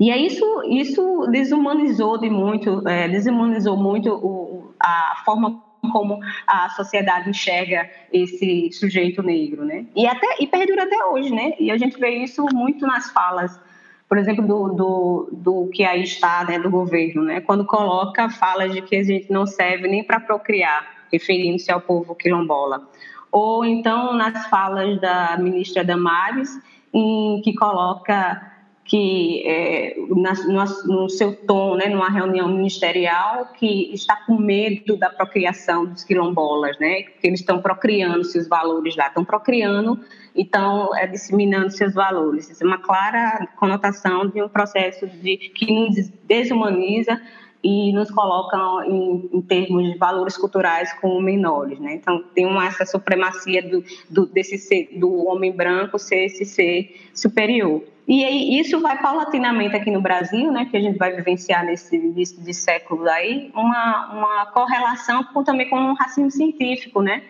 E 0.00 0.10
é 0.10 0.16
isso, 0.16 0.62
isso 0.64 1.26
desumanizou 1.30 2.16
de 2.16 2.30
muito, 2.30 2.88
é, 2.88 3.06
desumanizou 3.06 3.76
muito 3.76 4.10
o, 4.10 4.74
a 4.80 5.22
forma 5.26 5.62
como 5.92 6.18
a 6.46 6.70
sociedade 6.70 7.28
enxerga 7.28 7.88
esse 8.10 8.72
sujeito 8.72 9.22
negro, 9.22 9.62
né? 9.64 9.84
E 9.94 10.06
até 10.06 10.26
e 10.40 10.46
perdura 10.46 10.84
até 10.84 11.04
hoje, 11.04 11.30
né? 11.30 11.52
E 11.58 11.70
a 11.70 11.76
gente 11.76 11.98
vê 11.98 12.10
isso 12.16 12.46
muito 12.50 12.86
nas 12.86 13.10
falas, 13.10 13.60
por 14.08 14.16
exemplo, 14.16 14.46
do, 14.46 14.68
do, 14.68 15.28
do 15.32 15.70
que 15.70 15.84
aí 15.84 16.02
está, 16.02 16.44
né, 16.44 16.58
do 16.58 16.70
governo, 16.70 17.22
né? 17.22 17.42
Quando 17.42 17.66
coloca 17.66 18.30
falas 18.30 18.72
de 18.72 18.80
que 18.80 18.96
a 18.96 19.02
gente 19.02 19.30
não 19.30 19.46
serve 19.46 19.86
nem 19.86 20.02
para 20.02 20.18
procriar, 20.18 21.06
referindo-se 21.12 21.70
ao 21.70 21.80
povo 21.80 22.14
quilombola. 22.14 22.88
Ou 23.30 23.66
então 23.66 24.14
nas 24.14 24.46
falas 24.48 24.98
da 24.98 25.36
ministra 25.38 25.84
Damares, 25.84 26.58
em 26.92 27.40
que 27.42 27.54
coloca 27.54 28.49
que 28.90 29.46
é, 29.46 29.94
na, 30.16 30.32
no, 30.34 31.02
no, 31.02 31.08
seu 31.08 31.32
tom, 31.32 31.76
né, 31.76 31.86
numa 31.86 32.10
reunião 32.10 32.48
ministerial, 32.48 33.46
que 33.56 33.94
está 33.94 34.16
com 34.26 34.36
medo 34.36 34.96
da 34.96 35.08
procriação 35.08 35.86
dos 35.86 36.02
quilombolas, 36.02 36.76
né, 36.80 37.02
que 37.04 37.28
eles 37.28 37.38
estão 37.38 37.62
procriando 37.62 38.24
seus 38.24 38.48
valores 38.48 38.96
lá, 38.96 39.06
estão 39.06 39.24
procriando 39.24 40.00
e 40.34 40.42
estão 40.42 40.92
é, 40.96 41.06
disseminando 41.06 41.70
seus 41.70 41.94
valores. 41.94 42.50
Isso 42.50 42.64
é 42.64 42.66
uma 42.66 42.78
clara 42.78 43.46
conotação 43.54 44.26
de 44.26 44.42
um 44.42 44.48
processo 44.48 45.06
de, 45.06 45.36
que 45.36 45.72
nos 45.72 46.08
desumaniza 46.26 47.22
e 47.62 47.92
nos 47.92 48.10
coloca 48.10 48.56
em, 48.86 49.28
em, 49.32 49.42
termos 49.42 49.92
de 49.92 49.98
valores 49.98 50.36
culturais 50.36 50.92
como 50.94 51.20
menores, 51.20 51.78
né? 51.78 51.94
Então 51.94 52.22
tem 52.34 52.46
uma, 52.46 52.66
essa 52.66 52.86
supremacia 52.86 53.62
do, 53.62 53.84
do, 54.08 54.26
desse 54.26 54.56
ser, 54.56 54.88
do 54.98 55.26
homem 55.26 55.52
branco 55.52 55.98
ser 55.98 56.24
esse 56.24 56.44
ser 56.44 57.10
superior. 57.14 57.82
E 58.08 58.58
isso 58.58 58.80
vai 58.80 59.00
paulatinamente 59.00 59.76
aqui 59.76 59.88
no 59.88 60.00
Brasil, 60.00 60.50
né, 60.50 60.66
que 60.68 60.76
a 60.76 60.80
gente 60.80 60.98
vai 60.98 61.14
vivenciar 61.14 61.64
nesse 61.64 61.94
início 61.94 62.42
de 62.42 62.52
século 62.52 63.08
aí, 63.08 63.52
uma, 63.54 64.12
uma 64.12 64.46
correlação 64.46 65.22
com, 65.22 65.44
também 65.44 65.70
com 65.70 65.76
o 65.76 65.94
racismo 65.94 66.28
científico, 66.28 67.02
né? 67.02 67.22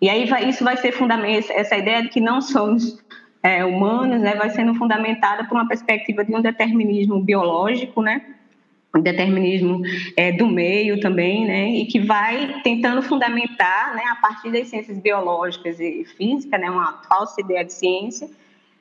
E 0.00 0.08
aí 0.08 0.26
vai, 0.26 0.48
isso 0.48 0.64
vai 0.64 0.76
ser 0.76 0.90
fundamental, 0.90 1.56
essa 1.56 1.76
ideia 1.76 2.02
de 2.02 2.08
que 2.08 2.20
não 2.20 2.40
somos 2.40 3.00
é, 3.44 3.64
humanos, 3.64 4.20
né, 4.20 4.34
vai 4.34 4.50
sendo 4.50 4.74
fundamentada 4.74 5.44
por 5.44 5.54
uma 5.54 5.68
perspectiva 5.68 6.24
de 6.24 6.34
um 6.34 6.40
determinismo 6.40 7.20
biológico, 7.20 8.02
né? 8.02 8.22
Determinismo 9.02 9.82
é, 10.16 10.32
do 10.32 10.46
meio 10.46 11.00
também, 11.00 11.46
né, 11.46 11.68
e 11.68 11.86
que 11.86 11.98
vai 12.00 12.60
tentando 12.62 13.02
fundamentar, 13.02 13.94
né, 13.94 14.02
a 14.10 14.16
partir 14.16 14.50
das 14.52 14.68
ciências 14.68 14.98
biológicas 14.98 15.80
e 15.80 16.04
física, 16.16 16.56
né, 16.58 16.70
uma 16.70 17.02
falsa 17.08 17.40
ideia 17.40 17.64
de 17.64 17.72
ciência, 17.72 18.28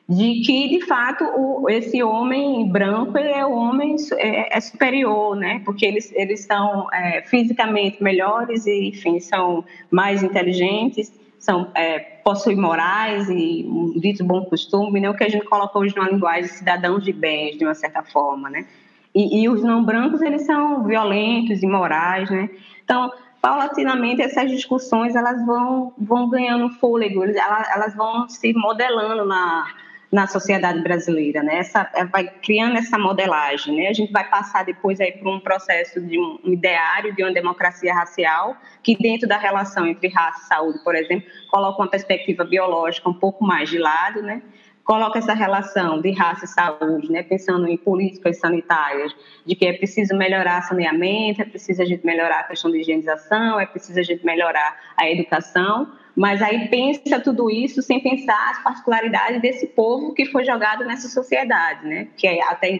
de 0.07 0.41
que 0.41 0.67
de 0.67 0.85
fato 0.85 1.23
o, 1.23 1.69
esse 1.69 2.03
homem 2.03 2.67
branco 2.67 3.17
ele 3.17 3.29
é 3.29 3.45
o 3.45 3.53
homem 3.53 3.95
é, 4.17 4.57
é 4.57 4.59
superior, 4.59 5.35
né? 5.35 5.61
Porque 5.63 5.85
eles 5.85 6.11
eles 6.13 6.41
são 6.41 6.87
é, 6.93 7.21
fisicamente 7.21 8.03
melhores 8.03 8.65
e 8.65 8.89
enfim 8.89 9.19
são 9.19 9.63
mais 9.89 10.21
inteligentes, 10.21 11.11
são 11.39 11.69
é, 11.73 11.99
possuem 11.99 12.57
morais 12.57 13.29
e 13.29 13.65
um 13.65 13.97
dito 13.97 14.23
bom 14.25 14.43
costume, 14.45 14.99
né? 14.99 15.09
O 15.09 15.13
que 15.13 15.23
a 15.23 15.29
gente 15.29 15.45
coloca 15.45 15.79
hoje 15.79 15.95
na 15.95 16.09
linguagem 16.09 16.49
cidadãos 16.49 17.03
de 17.03 17.13
bens 17.13 17.57
de 17.57 17.63
uma 17.63 17.73
certa 17.73 18.03
forma, 18.03 18.49
né? 18.49 18.65
E, 19.13 19.43
e 19.43 19.49
os 19.49 19.63
não 19.63 19.83
brancos 19.83 20.21
eles 20.21 20.45
são 20.45 20.83
violentos, 20.83 21.61
imorais, 21.61 22.29
né? 22.29 22.49
Então 22.83 23.11
paulatinamente 23.41 24.21
essas 24.21 24.49
discussões 24.49 25.15
elas 25.15 25.45
vão 25.45 25.93
vão 25.97 26.29
ganhando 26.29 26.69
fôlego, 26.75 27.23
elas, 27.23 27.69
elas 27.75 27.95
vão 27.95 28.27
se 28.29 28.53
modelando 28.53 29.25
na 29.25 29.65
na 30.13 30.27
sociedade 30.27 30.79
brasileira, 30.83 31.41
né? 31.41 31.57
Essa, 31.57 31.89
é, 31.95 32.05
vai 32.05 32.27
criando 32.27 32.77
essa 32.77 32.99
modelagem, 32.99 33.75
né? 33.75 33.87
A 33.87 33.93
gente 33.93 34.13
vai 34.13 34.29
passar 34.29 34.63
depois 34.63 35.01
aí 35.01 35.11
por 35.13 35.27
um 35.27 35.39
processo 35.39 35.99
de 35.99 36.19
um 36.19 36.39
ideário 36.43 37.15
de 37.15 37.23
uma 37.23 37.33
democracia 37.33 37.91
racial 37.91 38.55
que 38.83 38.95
dentro 38.95 39.27
da 39.27 39.39
relação 39.39 39.87
entre 39.87 40.09
raça 40.09 40.43
e 40.43 40.47
saúde, 40.47 40.83
por 40.83 40.93
exemplo, 40.93 41.27
coloca 41.49 41.81
uma 41.81 41.89
perspectiva 41.89 42.43
biológica 42.43 43.09
um 43.09 43.13
pouco 43.13 43.43
mais 43.43 43.71
de 43.71 43.79
lado, 43.79 44.21
né? 44.21 44.43
Coloca 44.83 45.17
essa 45.17 45.33
relação 45.33 46.01
de 46.01 46.11
raça 46.11 46.43
e 46.43 46.47
saúde, 46.47 47.09
né? 47.09 47.23
Pensando 47.23 47.67
em 47.67 47.77
políticas 47.77 48.37
sanitárias, 48.37 49.15
de 49.45 49.55
que 49.55 49.65
é 49.65 49.73
preciso 49.73 50.13
melhorar 50.15 50.61
saneamento, 50.63 51.41
é 51.41 51.45
preciso 51.45 51.81
a 51.81 51.85
gente 51.85 52.05
melhorar 52.05 52.41
a 52.41 52.43
questão 52.43 52.69
de 52.69 52.79
higienização, 52.79 53.59
é 53.59 53.65
preciso 53.65 53.99
a 53.99 54.03
gente 54.03 54.25
melhorar 54.25 54.77
a 54.97 55.09
educação, 55.09 55.89
mas 56.15 56.41
aí 56.41 56.67
pensa 56.67 57.17
tudo 57.19 57.49
isso 57.49 57.81
sem 57.81 58.01
pensar 58.01 58.51
as 58.51 58.61
particularidades 58.61 59.41
desse 59.41 59.67
povo 59.67 60.13
que 60.13 60.25
foi 60.25 60.43
jogado 60.43 60.83
nessa 60.83 61.07
sociedade, 61.07 61.87
né? 61.87 62.09
Que 62.17 62.27
é, 62.27 62.43
até 62.43 62.79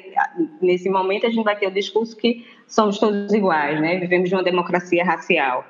nesse 0.62 0.90
momento 0.90 1.26
a 1.26 1.30
gente 1.30 1.44
vai 1.44 1.56
ter 1.56 1.68
o 1.68 1.72
discurso 1.72 2.18
que 2.18 2.46
somos 2.68 3.00
todos 3.00 3.34
iguais, 3.34 3.80
né? 3.80 3.98
Vivemos 3.98 4.28
de 4.28 4.36
uma 4.36 4.44
democracia 4.44 5.06
racial. 5.06 5.66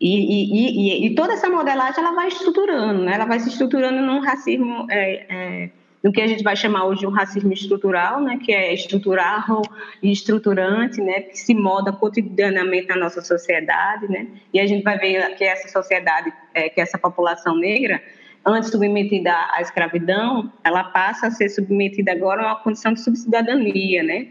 E, 0.00 0.08
e, 0.08 1.04
e, 1.04 1.06
e 1.06 1.14
toda 1.14 1.34
essa 1.34 1.48
modelagem 1.48 2.02
ela 2.02 2.14
vai 2.14 2.28
estruturando, 2.28 3.02
né? 3.04 3.14
Ela 3.14 3.24
vai 3.24 3.38
se 3.38 3.48
estruturando 3.48 4.02
num 4.02 4.20
racismo 4.20 4.86
é, 4.90 5.26
é, 5.28 5.70
no 6.04 6.12
que 6.12 6.20
a 6.20 6.26
gente 6.26 6.42
vai 6.42 6.54
chamar 6.54 6.84
hoje 6.84 7.00
de 7.00 7.06
um 7.06 7.10
racismo 7.10 7.50
estrutural, 7.50 8.20
né, 8.20 8.38
que 8.44 8.52
é 8.52 8.74
estrutural 8.74 9.62
e 10.02 10.12
estruturante, 10.12 11.00
né, 11.00 11.22
que 11.22 11.38
se 11.38 11.54
moda 11.54 11.90
cotidianamente 11.92 12.88
na 12.88 12.96
nossa 12.96 13.22
sociedade, 13.22 14.06
né, 14.06 14.26
e 14.52 14.60
a 14.60 14.66
gente 14.66 14.82
vai 14.82 14.98
ver 14.98 15.34
que 15.34 15.44
essa 15.44 15.66
sociedade, 15.66 16.30
é, 16.52 16.68
que 16.68 16.78
essa 16.78 16.98
população 16.98 17.56
negra, 17.56 18.02
antes 18.44 18.70
submetida 18.70 19.32
à 19.50 19.62
escravidão, 19.62 20.52
ela 20.62 20.84
passa 20.84 21.28
a 21.28 21.30
ser 21.30 21.48
submetida 21.48 22.12
agora 22.12 22.42
a 22.42 22.46
uma 22.48 22.56
condição 22.56 22.92
de 22.92 23.00
subcidadania, 23.00 24.02
né, 24.02 24.26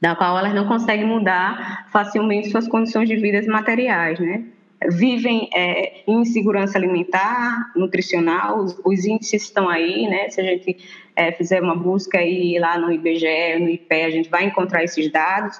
da 0.00 0.16
qual 0.16 0.38
elas 0.38 0.54
não 0.54 0.66
conseguem 0.66 1.06
mudar 1.06 1.88
facilmente 1.92 2.48
suas 2.50 2.66
condições 2.66 3.06
de 3.06 3.16
vida 3.16 3.42
materiais, 3.52 4.18
né 4.18 4.46
vivem 4.90 5.48
é, 5.54 6.02
insegurança 6.06 6.76
alimentar, 6.76 7.72
nutricional, 7.74 8.58
os, 8.58 8.78
os, 8.84 9.04
índices 9.04 9.44
estão 9.44 9.68
aí, 9.68 10.06
né? 10.06 10.28
Se 10.28 10.40
a 10.40 10.44
gente 10.44 10.76
é, 11.14 11.32
fizer 11.32 11.62
uma 11.62 11.74
busca 11.74 12.18
aí 12.18 12.58
lá 12.58 12.78
no 12.78 12.92
IBGE, 12.92 13.58
no 13.58 13.70
IPE, 13.70 14.02
a 14.02 14.10
gente 14.10 14.28
vai 14.28 14.44
encontrar 14.44 14.84
esses 14.84 15.10
dados. 15.10 15.58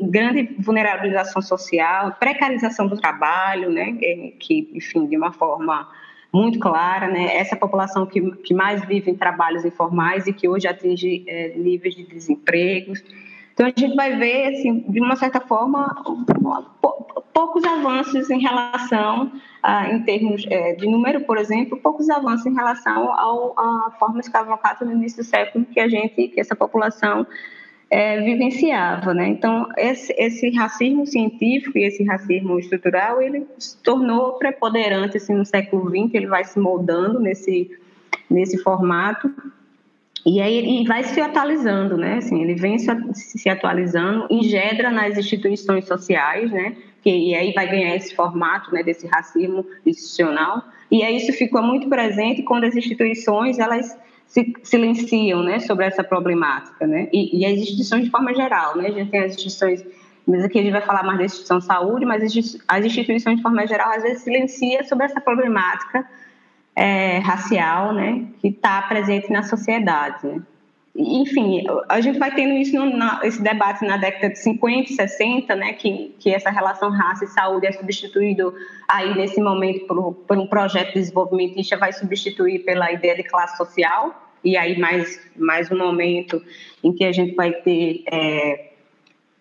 Grande 0.00 0.54
vulnerabilização 0.58 1.42
social, 1.42 2.16
precarização 2.18 2.86
do 2.86 2.96
trabalho, 2.96 3.70
né? 3.70 3.92
Que, 4.38 4.70
enfim, 4.72 5.06
de 5.06 5.16
uma 5.16 5.32
forma 5.32 5.88
muito 6.32 6.58
clara, 6.58 7.08
né? 7.08 7.36
Essa 7.36 7.56
população 7.56 8.06
que, 8.06 8.30
que 8.36 8.54
mais 8.54 8.84
vive 8.84 9.10
em 9.10 9.16
trabalhos 9.16 9.64
informais 9.64 10.26
e 10.26 10.32
que 10.32 10.48
hoje 10.48 10.66
atinge 10.66 11.24
é, 11.26 11.52
níveis 11.56 11.94
de 11.94 12.04
desemprego. 12.04 12.94
Então, 13.56 13.64
a 13.64 13.72
gente 13.74 13.96
vai 13.96 14.14
ver, 14.16 14.48
assim, 14.48 14.84
de 14.86 15.00
uma 15.00 15.16
certa 15.16 15.40
forma, 15.40 16.04
poucos 17.32 17.64
avanços 17.64 18.28
em 18.28 18.38
relação, 18.38 19.32
a, 19.62 19.90
em 19.90 20.02
termos 20.02 20.44
é, 20.50 20.74
de 20.74 20.86
número, 20.86 21.22
por 21.22 21.38
exemplo, 21.38 21.78
poucos 21.78 22.10
avanços 22.10 22.44
em 22.44 22.54
relação 22.54 23.10
ao, 23.18 23.58
à 23.58 23.92
forma 23.98 24.20
escravocrata 24.20 24.84
no 24.84 24.92
início 24.92 25.24
do 25.24 25.26
século 25.26 25.64
que 25.64 25.80
a 25.80 25.88
gente, 25.88 26.28
que 26.28 26.38
essa 26.38 26.54
população 26.54 27.26
é, 27.88 28.20
vivenciava, 28.20 29.14
né? 29.14 29.26
Então, 29.28 29.66
esse, 29.78 30.14
esse, 30.18 30.50
racismo 30.50 31.06
científico 31.06 31.78
e 31.78 31.84
esse 31.84 32.04
racismo 32.04 32.58
estrutural, 32.58 33.22
ele 33.22 33.46
se 33.58 33.82
tornou 33.82 34.34
preponderante 34.34 35.16
assim, 35.16 35.32
no 35.32 35.46
século 35.46 35.88
XX, 35.88 36.12
ele 36.12 36.26
vai 36.26 36.44
se 36.44 36.58
moldando 36.58 37.18
nesse 37.20 37.70
nesse 38.28 38.58
formato. 38.58 39.32
E 40.26 40.40
aí 40.40 40.56
ele 40.56 40.84
vai 40.88 41.04
se 41.04 41.20
atualizando, 41.20 41.96
né? 41.96 42.16
Assim, 42.16 42.42
ele 42.42 42.56
vem 42.56 42.76
se 42.78 43.48
atualizando, 43.48 44.26
engedra 44.28 44.90
nas 44.90 45.16
instituições 45.16 45.86
sociais, 45.86 46.50
né? 46.50 46.74
Que, 47.00 47.10
e 47.10 47.32
aí 47.32 47.52
vai 47.52 47.68
ganhar 47.68 47.94
esse 47.94 48.12
formato, 48.12 48.74
né? 48.74 48.82
Desse 48.82 49.06
racismo 49.06 49.64
institucional. 49.86 50.64
E 50.90 51.04
aí 51.04 51.16
isso 51.16 51.32
ficou 51.32 51.62
muito 51.62 51.88
presente 51.88 52.42
quando 52.42 52.64
as 52.64 52.74
instituições 52.74 53.60
elas 53.60 53.96
se 54.26 54.52
silenciam, 54.64 55.44
né? 55.44 55.60
Sobre 55.60 55.84
essa 55.86 56.02
problemática, 56.02 56.88
né? 56.88 57.08
E, 57.12 57.38
e 57.38 57.46
as 57.46 57.60
instituições 57.60 58.04
de 58.04 58.10
forma 58.10 58.34
geral, 58.34 58.76
né? 58.76 58.88
A 58.88 58.92
gente 58.92 59.10
tem 59.12 59.20
as 59.20 59.30
instituições 59.30 59.84
mas 60.26 60.42
aqui 60.42 60.58
a 60.58 60.62
gente 60.62 60.72
vai 60.72 60.82
falar 60.82 61.04
mais 61.04 61.18
da 61.18 61.24
instituição 61.24 61.58
de 61.58 61.66
saúde, 61.66 62.04
mas 62.04 62.20
as 62.66 62.84
instituições, 62.84 63.36
de 63.36 63.42
forma 63.42 63.64
geral, 63.64 63.92
às 63.92 64.02
vezes 64.02 64.24
silenciam 64.24 64.82
sobre 64.82 65.04
essa 65.04 65.20
problemática 65.20 66.04
é, 66.76 67.18
racial, 67.18 67.94
né, 67.94 68.26
que 68.38 68.48
está 68.48 68.82
presente 68.82 69.32
na 69.32 69.42
sociedade. 69.42 70.26
Né? 70.26 70.42
Enfim, 70.94 71.64
a 71.88 72.00
gente 72.00 72.18
vai 72.18 72.34
tendo 72.34 72.54
isso 72.54 72.76
no, 72.76 72.94
na, 72.94 73.20
esse 73.24 73.42
debate 73.42 73.84
na 73.84 73.96
década 73.96 74.30
de 74.30 74.38
50 74.38 74.92
e 74.92 74.94
60, 74.94 75.56
né, 75.56 75.72
que, 75.72 76.14
que 76.18 76.30
essa 76.30 76.50
relação 76.50 76.90
raça 76.90 77.24
e 77.24 77.28
saúde 77.28 77.66
é 77.66 77.72
substituído 77.72 78.54
aí 78.86 79.14
nesse 79.14 79.40
momento 79.40 79.86
por, 79.86 80.12
por 80.12 80.38
um 80.38 80.46
projeto 80.46 80.94
desenvolvimentista, 80.94 81.76
vai 81.78 81.92
substituir 81.92 82.60
pela 82.60 82.92
ideia 82.92 83.16
de 83.16 83.22
classe 83.22 83.56
social, 83.56 84.22
e 84.44 84.56
aí 84.56 84.78
mais, 84.78 85.20
mais 85.34 85.70
um 85.70 85.78
momento 85.78 86.42
em 86.84 86.92
que 86.92 87.04
a 87.04 87.12
gente 87.12 87.34
vai 87.34 87.52
ter... 87.52 88.02
É, 88.06 88.72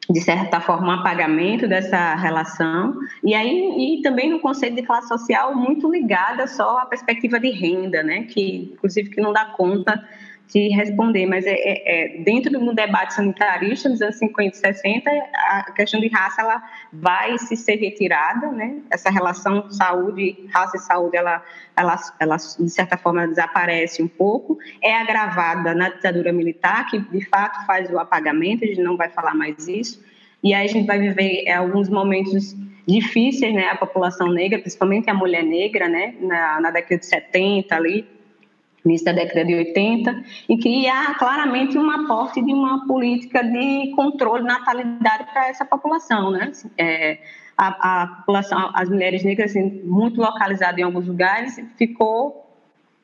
de 0.09 0.21
certa 0.21 0.59
forma, 0.59 0.88
um 0.88 1.00
apagamento 1.00 1.67
dessa 1.67 2.15
relação, 2.15 2.97
e 3.24 3.33
aí 3.33 3.97
e 3.97 4.01
também 4.01 4.29
no 4.29 4.39
conceito 4.39 4.75
de 4.75 4.83
classe 4.83 5.07
social 5.07 5.55
muito 5.55 5.91
ligada 5.91 6.47
só 6.47 6.79
à 6.79 6.85
perspectiva 6.85 7.39
de 7.39 7.50
renda, 7.50 8.03
né, 8.03 8.24
que 8.24 8.71
inclusive 8.74 9.09
que 9.09 9.21
não 9.21 9.33
dá 9.33 9.45
conta 9.45 10.03
de 10.48 10.70
responder, 10.70 11.25
mas 11.25 11.46
é, 11.46 11.54
é, 11.54 12.18
é, 12.18 12.18
dentro 12.20 12.52
do 12.52 12.74
debate 12.74 13.16
sanitarista 13.16 13.90
nos 13.90 14.02
anos 14.02 14.18
50 14.18 14.56
e 14.56 14.60
60, 14.60 15.10
a 15.10 15.72
questão 15.72 16.00
de 16.00 16.08
raça 16.08 16.42
ela 16.42 16.64
vai 16.94 17.38
se 17.40 17.56
ser 17.56 17.75
retirada, 17.78 18.52
né? 18.52 18.78
Essa 18.92 19.10
relação 19.10 19.70
saúde, 19.72 20.48
raça 20.54 20.78
e 20.78 20.80
saúde, 20.80 21.18
ela, 21.18 21.44
ela, 21.75 22.00
ela 22.20 22.38
de 22.38 22.70
certa 22.70 22.96
forma 22.96 23.28
desaparece 23.28 24.04
um 24.04 24.08
pouco, 24.08 24.58
é 24.82 24.96
agravada 24.96 25.74
na 25.74 25.90
ditadura 25.90 26.32
militar, 26.32 26.88
que 26.88 27.00
de 27.00 27.25
fato 27.25 27.66
faz 27.66 27.90
o 27.90 27.98
apagamento, 27.98 28.64
a 28.64 28.68
gente 28.68 28.82
não 28.82 28.96
vai 28.96 29.10
falar 29.10 29.34
mais 29.34 29.68
isso, 29.68 30.04
e 30.44 30.54
aí 30.54 30.66
a 30.66 30.72
gente 30.72 30.86
vai 30.86 31.00
viver 31.00 31.44
é, 31.48 31.54
alguns 31.54 31.90
momentos 31.90 32.56
difíceis, 32.88 33.52
né? 33.52 33.66
A 33.70 33.75
população 33.75 34.32
negra, 34.32 34.60
principalmente 34.60 35.10
a 35.10 35.14
mulher 35.14 35.44
negra, 35.44 35.90
né? 35.90 36.14
Na, 36.22 36.62
na 36.62 36.70
década 36.70 37.00
de 37.00 37.06
70 37.08 37.75
ali, 37.75 38.14
início 38.86 39.06
da 39.06 39.12
década 39.12 39.44
de 39.44 39.56
80, 39.56 40.24
e 40.48 40.58
que 40.58 40.88
há 40.88 41.15
claramente 41.15 41.77
um 41.77 41.89
aporte 41.89 42.42
de 42.42 42.54
uma 42.54 42.86
política 42.86 43.44
de 43.44 43.92
controle 43.96 44.44
de 44.44 44.48
natalidade 44.48 45.25
para 45.32 45.48
essa 45.48 45.65
população, 45.65 46.32
né? 46.32 46.51
É, 46.77 47.18
a, 47.58 48.04
a, 48.04 48.08
população, 48.08 48.70
as 48.74 48.89
mulheres 48.89 49.24
negras, 49.24 49.51
assim, 49.51 49.82
muito 49.84 50.20
localizadas 50.20 50.77
em 50.77 50.84
alguns 50.84 51.08
lugares, 51.08 51.60
ficou 51.77 52.46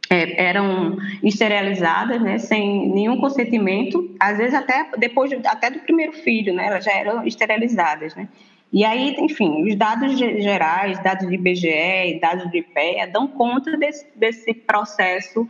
é, 0.10 0.50
eram 0.50 0.98
esterilizadas, 1.24 2.22
né, 2.22 2.38
sem 2.38 2.90
nenhum 2.90 3.18
consentimento, 3.22 4.14
às 4.20 4.38
vezes 4.38 4.54
até 4.54 4.90
depois 4.98 5.32
até 5.46 5.72
do 5.72 5.80
primeiro 5.80 6.12
filho, 6.12 6.54
né, 6.54 6.68
elas 6.68 6.84
já 6.84 6.92
eram 6.92 7.26
esterilizadas, 7.26 8.14
né. 8.14 8.28
E 8.72 8.86
aí, 8.86 9.16
enfim, 9.20 9.64
os 9.64 9.76
dados 9.76 10.18
gerais, 10.18 11.02
dados 11.04 11.28
de 11.28 11.36
IBGE, 11.36 12.20
dados 12.22 12.50
de 12.50 12.60
IPEA, 12.60 13.08
dão 13.08 13.28
conta 13.28 13.76
desse, 13.76 14.08
desse 14.16 14.54
processo 14.54 15.48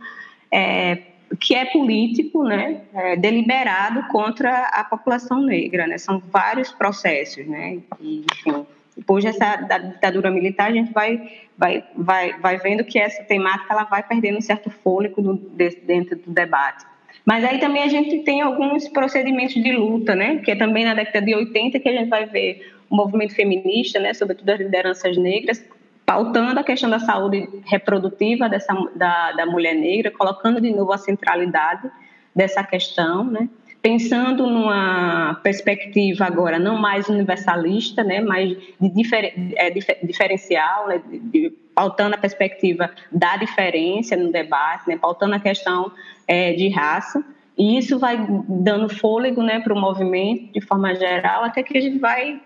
é, 0.50 0.98
que 1.38 1.54
é 1.54 1.64
político, 1.66 2.42
né, 2.42 2.80
é, 2.92 3.16
deliberado 3.16 4.02
contra 4.08 4.66
a 4.68 4.84
população 4.84 5.40
negra, 5.40 5.86
né, 5.86 5.98
são 5.98 6.18
vários 6.18 6.72
processos, 6.72 7.46
né, 7.46 7.78
e, 8.00 8.24
enfim, 8.32 8.66
depois 8.96 9.24
dessa 9.24 9.56
da 9.56 9.78
ditadura 9.78 10.30
militar, 10.30 10.70
a 10.70 10.74
gente 10.74 10.92
vai, 10.92 11.30
vai, 11.56 11.84
vai, 11.96 12.38
vai 12.38 12.58
vendo 12.58 12.84
que 12.84 12.98
essa 12.98 13.22
temática 13.22 13.72
ela 13.72 13.84
vai 13.84 14.02
perdendo 14.02 14.38
um 14.38 14.42
certo 14.42 14.68
fôlego 14.68 15.40
dentro 15.84 16.16
do 16.16 16.30
debate. 16.30 16.84
Mas 17.24 17.44
aí 17.44 17.58
também 17.58 17.82
a 17.82 17.88
gente 17.88 18.18
tem 18.24 18.42
alguns 18.42 18.88
procedimentos 18.88 19.54
de 19.54 19.72
luta, 19.72 20.14
né? 20.14 20.38
Que 20.38 20.50
é 20.50 20.56
também 20.56 20.84
na 20.84 20.92
década 20.92 21.24
de 21.24 21.34
80 21.34 21.78
que 21.78 21.88
a 21.88 21.92
gente 21.92 22.08
vai 22.08 22.26
ver 22.26 22.74
o 22.92 22.96
movimento 22.96 23.34
feminista, 23.34 23.98
né? 23.98 24.12
Sobretudo 24.12 24.50
as 24.50 24.58
lideranças 24.58 25.16
negras, 25.16 25.64
pautando 26.04 26.60
a 26.60 26.62
questão 26.62 26.90
da 26.90 26.98
saúde 26.98 27.48
reprodutiva 27.64 28.50
dessa, 28.50 28.74
da, 28.94 29.32
da 29.32 29.46
mulher 29.46 29.74
negra, 29.74 30.10
colocando 30.10 30.60
de 30.60 30.70
novo 30.70 30.92
a 30.92 30.98
centralidade 30.98 31.90
dessa 32.36 32.62
questão, 32.62 33.24
né? 33.24 33.48
pensando 33.80 34.46
numa 34.46 35.40
perspectiva 35.42 36.24
agora 36.24 36.56
não 36.56 36.78
mais 36.78 37.08
universalista, 37.08 38.04
né, 38.04 38.20
mas 38.20 38.56
de 38.80 38.88
difer 38.90 39.34
é, 39.56 39.70
difer 39.70 39.98
diferencial, 40.06 40.86
né, 40.86 41.02
de, 41.04 41.18
de, 41.18 41.50
pautando 41.74 42.14
a 42.14 42.18
perspectiva 42.18 42.92
da 43.10 43.36
diferença 43.36 44.14
no 44.14 44.30
debate, 44.30 44.88
né, 44.88 44.96
pautando 44.96 45.34
a 45.34 45.40
questão 45.40 45.90
é, 46.28 46.52
de 46.52 46.68
raça, 46.68 47.24
e 47.58 47.76
isso 47.76 47.98
vai 47.98 48.24
dando 48.48 48.88
fôlego 48.88 49.42
né, 49.42 49.58
para 49.58 49.74
o 49.74 49.80
movimento 49.80 50.52
de 50.52 50.60
forma 50.60 50.94
geral, 50.94 51.42
até 51.42 51.60
que 51.64 51.76
a 51.76 51.80
gente 51.80 51.98
vai 51.98 52.40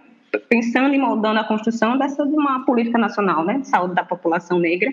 pensando 0.48 0.94
e 0.94 0.98
moldando 0.98 1.40
a 1.40 1.44
construção 1.44 1.96
dessa 1.98 2.26
de 2.26 2.34
uma 2.34 2.64
política 2.64 2.98
nacional, 2.98 3.44
né, 3.44 3.58
de 3.58 3.68
saúde 3.68 3.94
da 3.94 4.04
população 4.04 4.58
negra, 4.58 4.92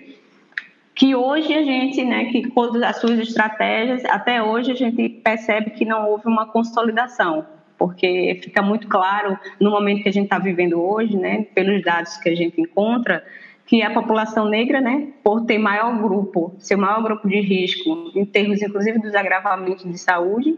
que 0.94 1.14
hoje 1.14 1.52
a 1.52 1.62
gente, 1.62 2.04
né, 2.04 2.26
que 2.26 2.50
todas 2.50 2.82
as 2.82 2.96
suas 3.00 3.18
estratégias, 3.18 4.04
até 4.04 4.42
hoje 4.42 4.70
a 4.70 4.74
gente 4.74 5.08
percebe 5.08 5.70
que 5.70 5.84
não 5.84 6.08
houve 6.08 6.26
uma 6.26 6.46
consolidação, 6.46 7.44
porque 7.76 8.40
fica 8.42 8.62
muito 8.62 8.86
claro 8.86 9.36
no 9.60 9.70
momento 9.70 10.04
que 10.04 10.08
a 10.08 10.12
gente 10.12 10.24
está 10.24 10.38
vivendo 10.38 10.80
hoje, 10.80 11.16
né, 11.16 11.46
pelos 11.54 11.82
dados 11.82 12.16
que 12.18 12.28
a 12.28 12.34
gente 12.34 12.60
encontra, 12.60 13.24
que 13.66 13.82
a 13.82 13.90
população 13.90 14.48
negra, 14.48 14.80
né, 14.80 15.08
por 15.22 15.44
ter 15.46 15.58
maior 15.58 16.00
grupo, 16.00 16.54
ser 16.58 16.76
maior 16.76 17.02
grupo 17.02 17.28
de 17.28 17.40
risco, 17.40 18.12
em 18.14 18.24
termos 18.24 18.62
inclusive 18.62 18.98
dos 19.00 19.14
agravamentos 19.14 19.84
de 19.84 19.98
saúde, 19.98 20.56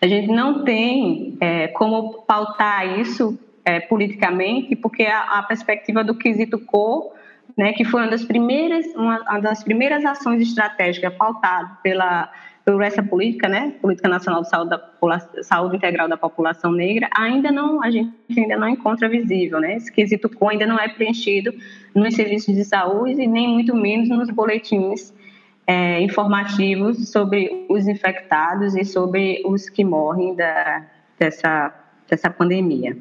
a 0.00 0.06
gente 0.06 0.28
não 0.28 0.64
tem 0.64 1.36
é, 1.40 1.68
como 1.68 2.22
pautar 2.22 2.98
isso 2.98 3.38
é, 3.64 3.80
politicamente, 3.80 4.76
porque 4.76 5.04
a, 5.04 5.38
a 5.38 5.42
perspectiva 5.42 6.04
do 6.04 6.14
quesito 6.14 6.58
cor 6.58 7.12
né, 7.56 7.72
que 7.72 7.84
foi 7.84 8.02
uma 8.02 8.10
das 8.10 8.24
primeiras, 8.24 8.86
uma, 8.94 9.20
uma 9.20 9.40
das 9.40 9.62
primeiras 9.62 10.04
ações 10.04 10.42
estratégicas 10.42 11.14
pautadas 11.14 11.70
pela, 11.82 12.30
por 12.64 12.82
essa 12.82 13.02
política, 13.02 13.48
né, 13.48 13.74
política 13.80 14.08
nacional 14.08 14.42
de 14.42 14.48
saúde, 14.48 14.70
da, 14.70 15.42
saúde 15.42 15.76
integral 15.76 16.08
da 16.08 16.16
população 16.16 16.72
negra, 16.72 17.08
ainda 17.16 17.52
não 17.52 17.82
a 17.82 17.90
gente 17.90 18.12
ainda 18.36 18.56
não 18.56 18.68
encontra 18.68 19.08
visível, 19.08 19.60
né, 19.60 19.76
esse 19.76 19.92
quesito 19.92 20.28
com 20.28 20.48
ainda 20.48 20.66
não 20.66 20.78
é 20.78 20.88
preenchido 20.88 21.52
nos 21.94 22.14
serviços 22.14 22.54
de 22.54 22.64
saúde 22.64 23.22
e 23.22 23.26
nem 23.26 23.48
muito 23.48 23.74
menos 23.74 24.08
nos 24.08 24.30
boletins 24.30 25.12
é, 25.66 26.00
informativos 26.00 27.10
sobre 27.10 27.66
os 27.68 27.86
infectados 27.86 28.74
e 28.74 28.84
sobre 28.84 29.42
os 29.44 29.68
que 29.68 29.84
morrem 29.84 30.34
da, 30.34 30.84
dessa 31.18 31.72
dessa 32.08 32.30
pandemia. 32.30 32.96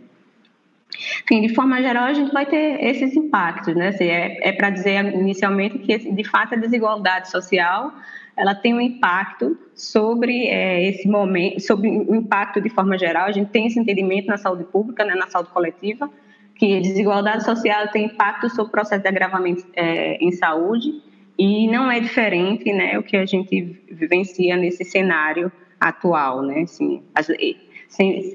Enfim, 1.23 1.41
de 1.41 1.54
forma 1.54 1.82
geral, 1.82 2.06
a 2.06 2.13
gente 2.13 2.32
vai 2.32 2.45
ter 2.45 2.84
esses 2.84 3.15
impactos, 3.15 3.76
né? 3.76 3.89
Assim, 3.89 4.06
é, 4.06 4.47
é 4.47 4.52
para 4.52 4.69
dizer 4.69 5.13
inicialmente 5.13 5.80
que, 5.80 5.97
de 5.97 6.23
fato, 6.23 6.54
a 6.54 6.58
desigualdade 6.58 7.30
social 7.30 7.91
ela 8.36 8.56
tem 8.56 8.73
um 8.73 8.82
impacto 8.82 9.56
sobre 9.76 10.47
é, 10.47 10.88
esse 10.88 11.08
momento, 11.08 11.60
sobre 11.62 11.88
o 11.88 12.15
impacto 12.15 12.60
de 12.60 12.69
forma 12.69 12.97
geral. 12.97 13.28
A 13.28 13.32
gente 13.32 13.49
tem 13.49 13.67
esse 13.67 13.80
entendimento 13.80 14.28
na 14.28 14.38
saúde 14.38 14.63
pública, 14.63 15.04
né, 15.04 15.13
na 15.13 15.28
saúde 15.28 15.49
coletiva, 15.49 16.10
que 16.56 16.82
desigualdade 16.82 17.43
social 17.43 17.88
tem 17.89 18.06
impacto 18.06 18.49
sobre 18.49 18.69
o 18.69 18.71
processo 18.71 19.02
de 19.02 19.08
agravamento 19.08 19.65
é, 19.76 20.15
em 20.15 20.32
saúde 20.32 21.02
e 21.38 21.67
não 21.67 21.89
é 21.89 22.00
diferente, 22.00 22.72
né, 22.72 22.98
o 22.98 23.04
que 23.04 23.17
a 23.17 23.26
gente 23.26 23.84
vivencia 23.91 24.56
nesse 24.56 24.84
cenário 24.84 25.52
atual, 25.80 26.41
né? 26.41 26.62
Assim, 26.62 27.04
as, 27.13 27.28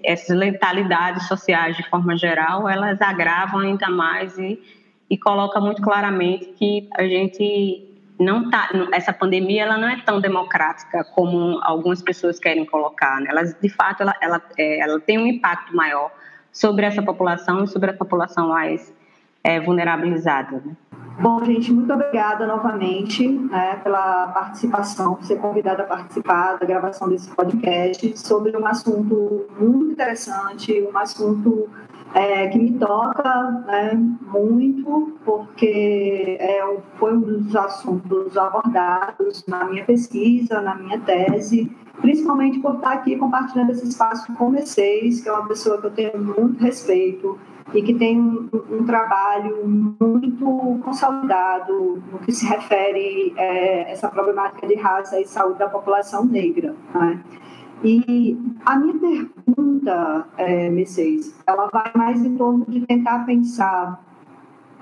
essas 0.05 0.37
letalidades 0.37 1.27
sociais 1.27 1.77
de 1.77 1.89
forma 1.89 2.17
geral, 2.17 2.69
elas 2.69 3.01
agravam 3.01 3.61
ainda 3.61 3.89
mais 3.89 4.37
e, 4.39 4.61
e 5.09 5.17
coloca 5.17 5.61
muito 5.61 5.81
claramente 5.83 6.47
que 6.59 6.89
a 6.97 7.05
gente 7.05 7.85
não 8.19 8.51
tá 8.51 8.69
essa 8.93 9.13
pandemia 9.13 9.63
ela 9.63 9.79
não 9.79 9.89
é 9.89 10.03
tão 10.05 10.21
democrática 10.21 11.05
como 11.15 11.61
algumas 11.63 12.03
pessoas 12.03 12.37
querem 12.37 12.67
colocar 12.67 13.21
né? 13.21 13.29
elas 13.31 13.55
de 13.61 13.69
fato 13.69 14.03
ela, 14.03 14.13
ela, 14.21 14.43
é, 14.59 14.81
ela 14.81 14.99
tem 14.99 15.19
um 15.19 15.27
impacto 15.27 15.75
maior 15.75 16.11
sobre 16.51 16.85
essa 16.85 17.01
população 17.01 17.63
e 17.63 17.69
sobre 17.69 17.91
a 17.91 17.95
população 17.95 18.49
mais 18.49 18.93
é, 19.43 19.61
vulnerabilizada. 19.61 20.63
Né? 20.65 20.77
Bom, 21.21 21.45
gente, 21.45 21.73
muito 21.73 21.93
obrigada 21.93 22.47
novamente 22.47 23.29
né, 23.29 23.77
pela 23.83 24.29
participação, 24.29 25.17
por 25.17 25.25
ser 25.25 25.37
convidada 25.41 25.83
a 25.83 25.87
participar 25.87 26.59
da 26.59 26.65
gravação 26.65 27.09
desse 27.09 27.29
podcast 27.35 28.17
sobre 28.17 28.57
um 28.57 28.65
assunto 28.65 29.47
muito 29.59 29.93
interessante, 29.93 30.81
um 30.81 30.97
assunto 30.97 31.69
é, 32.15 32.49
que 32.49 32.59
me 32.59 32.73
toca 32.79 33.51
né, 33.67 33.95
muito, 34.33 35.19
porque 35.25 36.37
é, 36.41 36.79
foi 36.99 37.15
um 37.17 37.21
dos 37.21 37.55
assuntos 37.55 38.37
abordados 38.37 39.45
na 39.47 39.65
minha 39.65 39.85
pesquisa, 39.85 40.61
na 40.61 40.75
minha 40.75 40.99
tese, 41.01 41.71
principalmente 42.01 42.61
por 42.61 42.77
estar 42.77 42.93
aqui 42.93 43.17
compartilhando 43.17 43.71
esse 43.71 43.89
espaço 43.89 44.33
com 44.35 44.53
vocês, 44.53 45.21
que 45.21 45.29
é 45.29 45.33
uma 45.33 45.47
pessoa 45.47 45.81
que 45.81 45.87
eu 45.87 45.91
tenho 45.91 46.19
muito 46.19 46.63
respeito 46.63 47.39
e 47.75 47.83
que 47.83 47.93
tem 47.93 48.19
um, 48.19 48.49
um 48.71 48.85
trabalho 48.85 49.67
muito 49.67 50.81
consolidado 50.83 52.03
no 52.11 52.19
que 52.21 52.33
se 52.33 52.47
refere 52.47 53.35
a 53.37 53.43
é, 53.43 53.93
essa 53.93 54.09
problemática 54.09 54.67
de 54.67 54.75
raça 54.77 55.21
e 55.21 55.27
saúde 55.27 55.59
da 55.59 55.69
população 55.69 56.25
negra. 56.25 56.75
Né? 56.95 57.23
E 57.85 58.37
a 58.67 58.77
minha 58.77 58.95
pergunta, 58.95 60.27
é, 60.37 60.69
Mercedes, 60.69 61.35
ela 61.47 61.69
vai 61.73 61.91
mais 61.95 62.25
em 62.25 62.37
torno 62.37 62.65
de 62.69 62.81
tentar 62.81 63.25
pensar, 63.25 64.03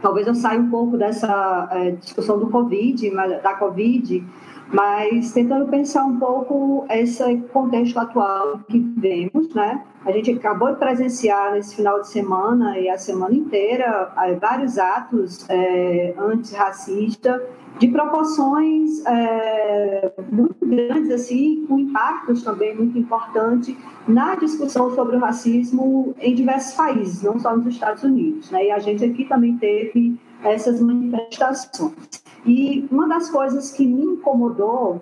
talvez 0.01 0.27
eu 0.27 0.35
saia 0.35 0.59
um 0.59 0.71
pouco 0.71 0.97
dessa 0.97 1.69
é, 1.73 1.91
discussão 1.91 2.39
do 2.39 2.49
Covid, 2.49 3.11
da 3.43 3.55
Covid, 3.55 4.25
mas 4.73 5.33
tentando 5.33 5.69
pensar 5.69 6.05
um 6.05 6.19
pouco 6.19 6.87
esse 6.91 7.39
contexto 7.53 7.99
atual 7.99 8.61
que 8.69 8.79
vivemos, 8.79 9.55
né? 9.55 9.85
A 10.05 10.13
gente 10.13 10.33
acabou 10.33 10.73
de 10.73 10.79
presenciar 10.79 11.53
nesse 11.53 11.77
final 11.77 12.01
de 12.01 12.09
semana 12.09 12.79
e 12.79 12.89
a 12.89 12.99
semana 12.99 13.35
inteira 13.35 14.13
é, 14.19 14.35
vários 14.35 14.79
atos 14.79 15.49
é, 15.49 16.15
antirracistas 16.19 17.43
de 17.79 17.89
proporções 17.89 19.05
é, 19.05 20.13
muito 20.31 20.65
grandes, 20.65 21.11
assim, 21.11 21.67
com 21.67 21.79
impactos 21.79 22.43
também 22.43 22.75
muito 22.75 22.99
importantes 22.99 23.77
na 24.09 24.35
discussão 24.37 24.95
sobre 24.95 25.17
o 25.17 25.19
racismo 25.19 26.15
em 26.19 26.35
diversos 26.35 26.75
países, 26.75 27.23
não 27.23 27.39
só 27.39 27.57
nos 27.57 27.67
Estados 27.67 28.03
Unidos. 28.03 28.51
Né? 28.51 28.67
E 28.67 28.71
a 28.71 28.79
gente 28.79 29.05
aqui 29.05 29.25
também 29.25 29.59
teve 29.59 30.19
essas 30.43 30.81
manifestações. 30.81 32.25
E 32.47 32.87
uma 32.93 33.09
das 33.09 33.29
coisas 33.29 33.73
que 33.73 33.85
me 33.85 34.06
incomodou, 34.17 35.01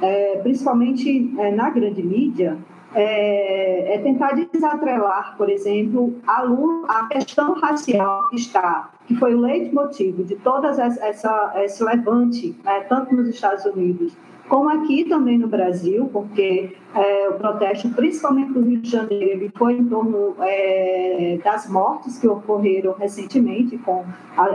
é, 0.00 0.38
principalmente 0.38 1.32
é, 1.38 1.50
na 1.50 1.70
grande 1.70 2.02
mídia, 2.02 2.56
é, 2.94 3.94
é, 3.94 3.98
tentar 3.98 4.32
desatrelar, 4.34 5.34
por 5.36 5.48
exemplo, 5.48 6.14
a, 6.26 6.44
a, 6.88 7.06
questão 7.08 7.54
racial 7.54 8.28
que 8.28 8.36
está, 8.36 8.90
que 9.06 9.14
foi 9.14 9.34
o 9.34 9.40
leitmotiv 9.40 10.22
de 10.24 10.36
todas 10.36 10.78
essa, 10.78 11.52
esse 11.56 11.82
levante, 11.82 12.54
né, 12.62 12.80
tanto 12.80 13.14
nos 13.14 13.28
Estados 13.28 13.64
Unidos 13.64 14.12
como 14.52 14.68
aqui 14.68 15.04
também 15.04 15.38
no 15.38 15.48
Brasil, 15.48 16.10
porque 16.12 16.76
é, 16.94 17.28
o 17.30 17.34
protesto, 17.34 17.88
principalmente 17.88 18.50
no 18.50 18.60
Rio 18.60 18.80
de 18.82 18.90
Janeiro, 18.90 19.50
foi 19.56 19.78
em 19.78 19.84
torno 19.86 20.34
é, 20.40 21.38
das 21.42 21.66
mortes 21.70 22.18
que 22.18 22.28
ocorreram 22.28 22.92
recentemente 22.92 23.78
com 23.78 24.04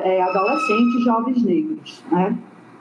é, 0.04 0.22
adolescentes 0.22 1.02
e 1.02 1.04
jovens 1.04 1.44
negros. 1.44 2.04
Né? 2.12 2.38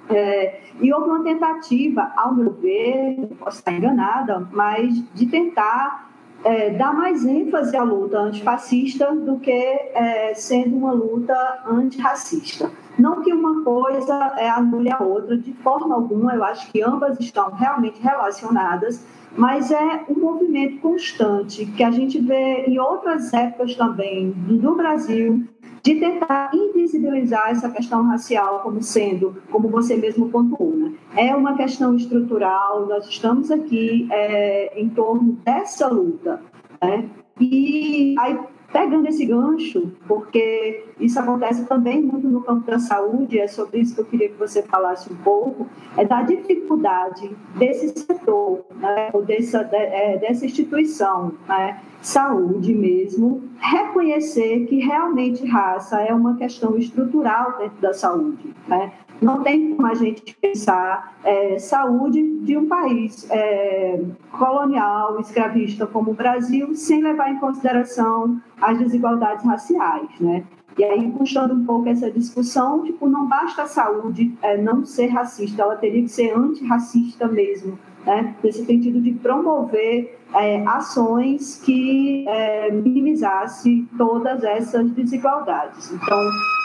É, 0.09 0.61
e 0.81 0.93
houve 0.93 1.09
uma 1.11 1.25
tentativa, 1.25 2.13
ao 2.17 2.35
meu 2.35 2.53
ver, 2.53 3.29
posso 3.39 3.59
estar 3.59 3.73
enganada, 3.73 4.47
mas 4.53 4.95
de 5.15 5.27
tentar 5.27 6.11
é, 6.45 6.71
dar 6.71 6.95
mais 6.95 7.25
ênfase 7.25 7.77
à 7.77 7.83
luta 7.83 8.19
antifascista 8.19 9.13
do 9.15 9.39
que 9.39 9.51
é, 9.51 10.33
sendo 10.35 10.77
uma 10.77 10.93
luta 10.93 11.35
antirracista. 11.67 12.71
Não 12.99 13.21
que 13.23 13.33
uma 13.33 13.63
coisa 13.63 14.35
é, 14.37 14.49
anule 14.49 14.91
a 14.91 15.03
outra, 15.03 15.37
de 15.37 15.53
forma 15.55 15.95
alguma, 15.95 16.35
eu 16.35 16.45
acho 16.45 16.71
que 16.71 16.83
ambas 16.83 17.19
estão 17.21 17.51
realmente 17.51 18.01
relacionadas, 18.01 19.05
mas 19.37 19.71
é 19.71 20.05
um 20.09 20.19
movimento 20.19 20.81
constante 20.81 21.67
que 21.67 21.83
a 21.83 21.91
gente 21.91 22.19
vê 22.21 22.65
em 22.67 22.79
outras 22.79 23.33
épocas 23.33 23.75
também 23.75 24.31
do 24.31 24.75
Brasil, 24.75 25.45
de 25.83 25.95
tentar 25.97 26.51
invisibilizar 26.53 27.51
essa 27.51 27.71
questão 27.71 28.03
racial 28.05 28.61
como 28.61 28.83
sendo, 28.83 29.37
como 29.51 29.69
você 29.69 29.97
mesmo 29.97 30.29
pontuou, 30.29 30.75
né? 30.75 30.93
é 31.17 31.35
uma 31.35 31.57
questão 31.57 31.95
estrutural, 31.95 32.87
nós 32.87 33.07
estamos 33.09 33.51
aqui 33.51 34.09
é, 34.11 34.81
em 34.81 34.89
torno 34.89 35.33
dessa 35.45 35.87
luta. 35.89 36.41
Né? 36.83 37.09
E 37.41 38.15
aí 38.19 38.39
Pegando 38.77 39.09
esse 39.09 39.25
gancho, 39.25 39.91
porque 40.07 40.85
isso 41.01 41.19
acontece 41.19 41.65
também 41.65 42.03
muito 42.03 42.29
no 42.29 42.43
campo 42.43 42.71
da 42.71 42.79
saúde, 42.79 43.39
é 43.39 43.47
sobre 43.47 43.81
isso 43.81 43.95
que 43.95 44.03
eu 44.03 44.05
queria 44.05 44.29
que 44.29 44.39
você 44.39 44.63
falasse 44.63 45.11
um 45.11 45.17
pouco, 45.17 45.67
é 45.97 46.05
da 46.05 46.21
dificuldade 46.21 47.35
desse 47.57 47.89
setor, 47.99 48.67
né, 48.75 49.09
ou 49.15 49.23
dessa, 49.23 49.67
é, 49.73 50.19
dessa 50.19 50.45
instituição, 50.45 51.33
né, 51.49 51.81
saúde 52.03 52.75
mesmo, 52.75 53.45
reconhecer 53.59 54.67
que 54.67 54.79
realmente 54.79 55.47
raça 55.47 55.99
é 56.03 56.13
uma 56.13 56.37
questão 56.37 56.77
estrutural 56.77 57.57
dentro 57.57 57.81
da 57.81 57.95
saúde. 57.95 58.55
Né? 58.69 58.93
Não 59.21 59.43
tem 59.43 59.75
como 59.75 59.87
a 59.87 59.95
gente 59.95 60.37
pensar 60.41 61.17
é, 61.25 61.59
saúde 61.59 62.41
de 62.41 62.57
um 62.57 62.67
país 62.67 63.29
é, 63.31 64.01
colonial, 64.31 65.19
escravista 65.21 65.87
como 65.87 66.11
o 66.11 66.15
Brasil, 66.15 66.75
sem 66.75 67.03
levar 67.03 67.31
em 67.31 67.39
consideração 67.39 68.41
as 68.61 68.79
desigualdades 68.79 69.45
raciais, 69.45 70.09
né? 70.21 70.45
E 70.79 70.85
aí, 70.85 71.11
puxando 71.11 71.55
um 71.55 71.65
pouco 71.65 71.89
essa 71.89 72.11
discussão, 72.11 72.85
tipo, 72.85 73.09
não 73.09 73.27
basta 73.27 73.63
a 73.63 73.67
saúde 73.67 74.37
é, 74.43 74.59
não 74.59 74.85
ser 74.85 75.07
racista, 75.07 75.63
ela 75.63 75.77
teria 75.77 76.03
que 76.03 76.09
ser 76.09 76.37
antirracista 76.37 77.27
mesmo, 77.27 77.79
né? 78.07 78.35
nesse 78.43 78.65
sentido 78.65 79.01
de 79.01 79.13
promover 79.13 80.19
é, 80.35 80.63
ações 80.67 81.61
que 81.65 82.25
é, 82.29 82.71
minimizasse 82.71 83.87
todas 83.99 84.45
essas 84.45 84.91
desigualdades. 84.93 85.93
Então, 85.93 86.19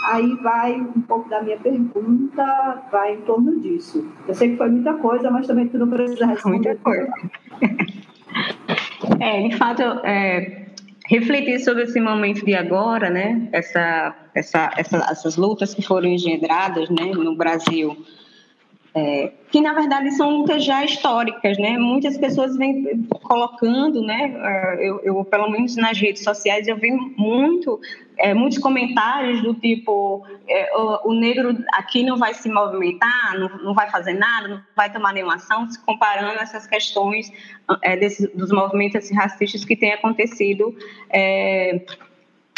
aí 0.10 0.36
vai 0.44 0.74
um 0.74 1.02
pouco 1.02 1.28
da 1.30 1.42
minha 1.42 1.58
pergunta, 1.58 2.84
vai 2.92 3.16
em 3.16 3.22
torno 3.22 3.60
disso. 3.60 4.08
Eu 4.28 4.36
sei 4.36 4.52
que 4.52 4.58
foi 4.58 4.70
muita 4.70 4.94
coisa, 4.96 5.32
mas 5.32 5.48
também 5.48 5.68
tu 5.68 5.80
não 5.80 5.90
precisa 5.90 6.26
responder. 6.28 6.70
Muita 6.70 6.76
coisa. 6.84 7.12
é, 9.20 9.48
de 9.48 9.58
fato, 9.58 9.82
é, 10.04 10.68
refletir 11.08 11.60
sobre 11.60 11.84
esse 11.84 12.00
momento 12.00 12.46
de 12.46 12.54
agora, 12.54 13.10
né? 13.10 13.50
Essa, 13.52 14.16
essa, 14.36 14.72
essa, 14.78 14.98
essas 15.10 15.38
lutas 15.38 15.74
que 15.74 15.82
foram 15.82 16.08
engendradas, 16.08 16.90
né, 16.90 17.12
no 17.14 17.36
Brasil 17.36 17.98
é, 18.94 19.32
que 19.50 19.62
na 19.62 19.74
verdade 19.74 20.12
são 20.12 20.30
lutas 20.30 20.66
já 20.66 20.84
históricas, 20.84 21.58
né? 21.58 21.78
Muitas 21.78 22.18
pessoas 22.18 22.58
vêm 22.58 23.08
colocando, 23.24 24.02
né? 24.02 24.34
É, 24.36 24.90
eu, 24.90 25.00
eu 25.04 25.24
pelo 25.24 25.50
menos 25.50 25.78
nas 25.78 25.98
redes 25.98 26.24
sociais 26.24 26.68
eu 26.68 26.76
vi 26.76 26.92
muito, 26.92 27.80
é, 28.18 28.34
muitos 28.34 28.58
comentários 28.58 29.42
do 29.42 29.54
tipo 29.54 30.26
é, 30.48 30.78
o, 30.78 31.12
o, 31.12 31.14
negro 31.14 31.58
aqui 31.72 32.04
não 32.04 32.18
vai 32.18 32.34
se 32.34 32.50
movimentar, 32.50 33.40
não, 33.40 33.50
não 33.64 33.74
vai 33.74 33.90
fazer 33.90 34.14
nada, 34.14 34.50
não 34.50 34.62
vai 34.76 34.92
tomar 34.92 35.14
nenhuma 35.14 35.36
ação, 35.36 35.70
se 35.70 35.80
comparando 35.86 36.40
essas 36.42 36.68
questões 36.68 37.32
é, 37.82 37.96
desse, 37.96 38.28
dos 38.36 38.52
movimentos 38.52 39.10
racistas 39.12 39.64
que 39.64 39.76
têm 39.78 39.94
acontecido 39.94 40.76
é, 41.10 41.82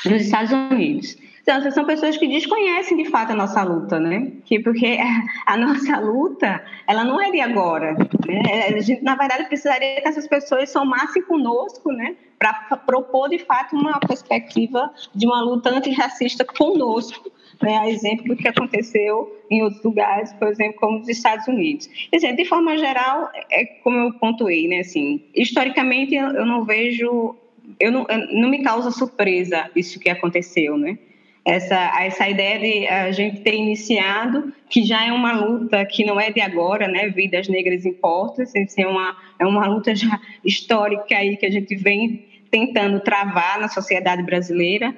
nos 0.04 0.24
Estados 0.24 0.52
Unidos. 0.52 1.15
Então, 1.43 1.71
são 1.71 1.86
pessoas 1.86 2.15
que 2.15 2.25
desconhecem 2.25 2.95
de 2.95 3.10
fato 3.10 3.34
a 3.34 3.36
nossa 3.36 3.62
luta, 3.63 3.99
né? 3.99 4.32
Que 4.45 4.60
porque 4.60 4.97
a 5.45 5.58
nossa 5.58 5.99
luta, 5.99 6.63
ela 6.88 7.03
não 7.03 7.21
é 7.21 7.29
de 7.32 7.41
agora. 7.41 7.93
Né? 8.25 8.67
A 8.67 8.79
gente, 8.79 9.03
na 9.03 9.15
verdade, 9.15 9.45
precisaria 9.45 10.01
que 10.01 10.08
essas 10.08 10.25
pessoas 10.25 10.71
somassem 10.71 11.21
conosco, 11.23 11.91
né? 11.91 12.15
Para 12.39 12.53
propor 12.77 13.29
de 13.29 13.39
fato 13.39 13.75
uma 13.75 13.99
perspectiva 13.99 14.89
de 15.13 15.25
uma 15.25 15.41
luta 15.41 15.69
antirracista 15.69 16.45
conosco. 16.45 17.32
Né, 17.62 17.77
a 17.77 17.89
exemplo 17.89 18.25
do 18.25 18.36
que 18.36 18.47
aconteceu 18.47 19.39
em 19.49 19.62
outros 19.62 19.82
lugares, 19.84 20.34
por 20.34 20.49
exemplo, 20.49 20.79
como 20.82 20.99
os 20.99 21.08
Estados 21.08 21.47
Unidos. 21.47 21.88
Dizer, 22.12 22.36
de 22.36 22.43
forma 22.43 22.77
geral, 22.77 23.29
é 23.49 23.63
como 23.84 23.95
eu 23.95 24.13
pontuei, 24.15 24.67
né, 24.67 24.79
assim, 24.79 25.23
historicamente 25.34 26.15
eu 26.15 26.45
não 26.45 26.65
vejo, 26.65 27.36
eu 27.79 27.91
não, 27.91 28.06
não 28.32 28.49
me 28.49 28.63
causa 28.63 28.91
surpresa 28.91 29.69
isso 29.75 29.99
que 29.99 30.10
aconteceu, 30.10 30.77
né? 30.77 30.97
Essa, 31.45 32.01
essa 32.01 32.29
ideia 32.29 32.60
de 32.60 32.88
a 32.88 33.12
gente 33.12 33.41
ter 33.41 33.53
iniciado, 33.53 34.53
que 34.69 34.84
já 34.84 35.06
é 35.06 35.12
uma 35.12 35.34
luta 35.34 35.86
que 35.86 36.06
não 36.06 36.19
é 36.19 36.32
de 36.32 36.39
agora, 36.39 36.88
né? 36.88 37.10
Vidas 37.10 37.47
negras 37.47 37.86
importam, 37.86 38.43
assim, 38.43 38.65
é 38.77 38.88
uma, 38.88 39.17
é 39.39 39.45
uma 39.45 39.67
luta 39.67 39.93
já 39.93 40.19
histórica 40.43 41.17
aí 41.17 41.36
que 41.36 41.45
a 41.45 41.51
gente 41.51 41.75
vem 41.75 42.25
tentando 42.49 42.99
travar 42.99 43.60
na 43.60 43.67
sociedade 43.67 44.21
brasileira. 44.23 44.95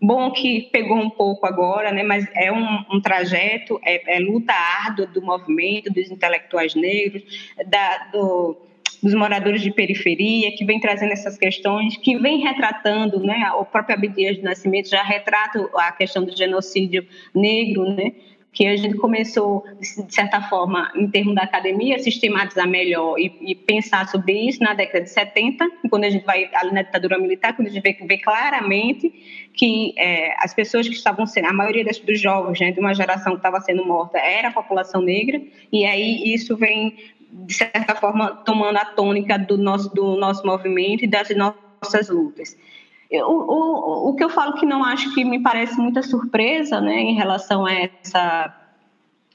Bom 0.00 0.30
que 0.30 0.68
pegou 0.70 0.98
um 0.98 1.10
pouco 1.10 1.46
agora, 1.46 1.90
né? 1.90 2.02
Mas 2.02 2.28
é 2.34 2.52
um, 2.52 2.84
um 2.92 3.00
trajeto, 3.00 3.80
é, 3.82 4.16
é 4.16 4.20
luta 4.20 4.52
árdua 4.52 5.06
do 5.06 5.22
movimento, 5.22 5.92
dos 5.92 6.10
intelectuais 6.10 6.74
negros, 6.74 7.22
da, 7.66 8.08
do 8.12 8.67
dos 9.02 9.14
moradores 9.14 9.62
de 9.62 9.70
periferia, 9.70 10.50
que 10.56 10.64
vem 10.64 10.80
trazendo 10.80 11.12
essas 11.12 11.36
questões, 11.38 11.96
que 11.96 12.16
vem 12.18 12.40
retratando, 12.40 13.20
né, 13.20 13.50
o 13.58 13.64
próprio 13.64 13.96
Abdias 13.96 14.36
do 14.38 14.44
Nascimento 14.44 14.88
já 14.88 15.02
retrata 15.02 15.68
a 15.74 15.92
questão 15.92 16.24
do 16.24 16.36
genocídio 16.36 17.06
negro, 17.34 17.84
né, 17.94 18.12
que 18.52 18.66
a 18.66 18.76
gente 18.76 18.96
começou, 18.96 19.62
de 19.80 20.12
certa 20.12 20.40
forma, 20.42 20.90
em 20.96 21.08
termos 21.08 21.34
da 21.34 21.42
academia, 21.42 21.96
a 21.96 21.98
sistematizar 21.98 22.66
melhor 22.66 23.16
e, 23.18 23.32
e, 23.42 23.54
pensar 23.54 24.08
sobre 24.08 24.32
isso 24.32 24.60
na 24.62 24.74
década 24.74 25.04
de 25.04 25.10
70, 25.10 25.64
quando 25.88 26.04
a 26.04 26.10
gente 26.10 26.24
vai 26.24 26.50
ali 26.54 26.72
na 26.72 26.82
ditadura 26.82 27.18
militar, 27.18 27.54
quando 27.54 27.68
a 27.68 27.70
gente 27.70 27.82
vê, 27.82 27.96
vê 28.04 28.18
claramente 28.18 29.12
que 29.52 29.94
é, 29.96 30.34
as 30.38 30.54
pessoas 30.54 30.88
que 30.88 30.94
estavam 30.94 31.26
sendo, 31.26 31.46
a 31.46 31.52
maioria 31.52 31.84
das, 31.84 32.00
dos 32.00 32.20
jovens, 32.20 32.58
né, 32.58 32.72
de 32.72 32.80
uma 32.80 32.94
geração 32.94 33.34
que 33.34 33.38
estava 33.38 33.60
sendo 33.60 33.84
morta, 33.84 34.18
era 34.18 34.48
a 34.48 34.52
população 34.52 35.02
negra, 35.02 35.40
e 35.70 35.84
aí 35.84 36.32
isso 36.32 36.56
vem 36.56 36.96
de 37.30 37.54
certa 37.54 37.94
forma, 37.94 38.28
tomando 38.44 38.76
a 38.76 38.84
tônica 38.84 39.38
do 39.38 39.56
nosso, 39.56 39.94
do 39.94 40.16
nosso 40.16 40.46
movimento 40.46 41.04
e 41.04 41.06
das 41.06 41.28
nossas 41.36 42.08
lutas. 42.08 42.56
Eu, 43.10 43.26
o, 43.26 44.10
o 44.10 44.14
que 44.14 44.24
eu 44.24 44.28
falo 44.28 44.54
que 44.54 44.66
não 44.66 44.84
acho 44.84 45.14
que 45.14 45.24
me 45.24 45.42
parece 45.42 45.78
muita 45.78 46.02
surpresa 46.02 46.80
né, 46.80 47.00
em 47.00 47.14
relação 47.14 47.64
a 47.64 47.72
essa 47.72 48.54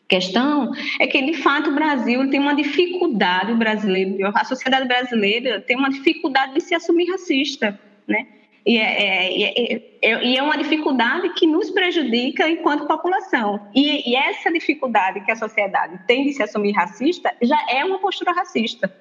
questão 0.08 0.72
é 1.00 1.08
que, 1.08 1.22
de 1.24 1.34
fato, 1.34 1.72
o 1.72 1.74
Brasil 1.74 2.30
tem 2.30 2.40
uma 2.40 2.56
dificuldade, 2.56 3.52
o 3.52 3.58
brasileiro, 3.58 4.32
a 4.36 4.44
sociedade 4.44 4.88
brasileira 4.88 5.60
tem 5.60 5.76
uma 5.76 5.90
dificuldade 5.90 6.54
de 6.54 6.62
se 6.62 6.76
assumir 6.76 7.10
racista, 7.10 7.80
né? 8.08 8.28
E 8.66 8.78
é, 8.78 9.42
é, 9.42 9.82
é, 10.02 10.26
e 10.26 10.38
é, 10.38 10.42
uma 10.42 10.58
dificuldade 10.58 11.30
que 11.34 11.46
nos 11.46 11.70
prejudica 11.70 12.50
enquanto 12.50 12.88
população. 12.88 13.68
E, 13.76 14.10
e, 14.10 14.16
essa 14.16 14.52
dificuldade 14.52 15.20
que 15.26 15.32
a 15.32 15.36
sociedade 15.36 16.00
tem 16.08 16.24
de 16.26 16.34
se 16.34 16.42
assumir 16.42 16.72
racista 16.72 17.34
já 17.42 17.58
é 17.70 17.84
uma 17.84 18.00
postura 18.00 18.32
racista, 18.32 18.94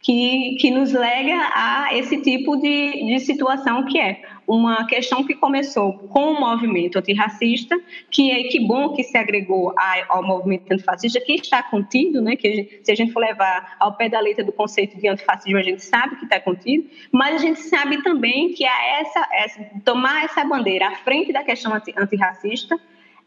que, 0.00 0.56
que 0.60 0.70
nos 0.70 0.92
lega 0.92 1.36
a 1.54 1.90
esse 1.92 2.20
tipo 2.22 2.56
de, 2.56 3.06
de 3.06 3.20
situação 3.20 3.84
que 3.86 4.00
é 4.00 4.20
uma 4.48 4.86
questão 4.86 5.22
que 5.22 5.34
começou 5.34 5.92
com 5.92 6.32
o 6.32 6.40
movimento 6.40 6.98
antirracista, 6.98 7.78
que 8.10 8.30
é 8.30 8.44
que 8.44 8.66
bom 8.66 8.94
que 8.94 9.02
se 9.04 9.16
agregou 9.18 9.74
ao 10.08 10.26
movimento 10.26 10.72
antifascista, 10.72 11.20
que 11.20 11.34
está 11.34 11.62
contido, 11.62 12.22
né? 12.22 12.34
Que 12.34 12.48
a 12.48 12.56
gente, 12.56 12.80
se 12.82 12.90
a 12.90 12.94
gente 12.94 13.12
for 13.12 13.20
levar 13.20 13.76
ao 13.78 13.94
pé 13.94 14.08
da 14.08 14.18
letra 14.18 14.42
do 14.42 14.50
conceito 14.50 14.98
de 14.98 15.06
antifascismo, 15.06 15.58
a 15.58 15.62
gente 15.62 15.84
sabe 15.84 16.16
que 16.16 16.24
está 16.24 16.40
contido, 16.40 16.88
mas 17.12 17.34
a 17.34 17.38
gente 17.38 17.60
sabe 17.60 18.02
também 18.02 18.54
que 18.54 18.64
a 18.64 19.00
essa, 19.00 19.28
essa, 19.32 19.70
tomar 19.84 20.24
essa 20.24 20.42
bandeira 20.44 20.88
à 20.88 20.94
frente 20.96 21.30
da 21.30 21.44
questão 21.44 21.74
anti, 21.74 21.92
antirracista 21.94 22.80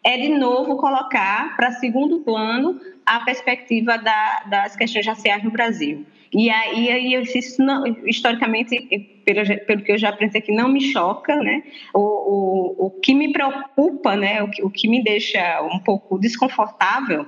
é 0.04 0.18
de 0.18 0.30
novo 0.30 0.78
colocar 0.78 1.56
para 1.56 1.74
segundo 1.74 2.22
plano 2.22 2.82
a 3.06 3.20
perspectiva 3.20 3.96
da, 3.98 4.44
das 4.50 4.76
questões 4.76 5.06
raciais 5.06 5.44
no 5.44 5.52
Brasil. 5.52 6.04
E 6.34 6.50
aí, 6.50 6.90
aí 6.90 7.14
eu 7.14 7.22
isso 7.22 7.62
não, 7.62 7.86
historicamente, 8.06 8.80
pelo, 9.26 9.66
pelo 9.66 9.82
que 9.82 9.92
eu 9.92 9.98
já 9.98 10.10
aprendi 10.10 10.38
aqui, 10.38 10.52
não 10.52 10.70
me 10.70 10.80
choca, 10.80 11.36
né? 11.36 11.62
O, 11.94 12.00
o, 12.00 12.86
o 12.86 12.90
que 12.90 13.14
me 13.14 13.34
preocupa, 13.34 14.16
né? 14.16 14.42
O 14.42 14.50
o 14.64 14.70
que 14.70 14.88
me 14.88 15.04
deixa 15.04 15.62
um 15.64 15.80
pouco 15.80 16.18
desconfortável 16.18 17.26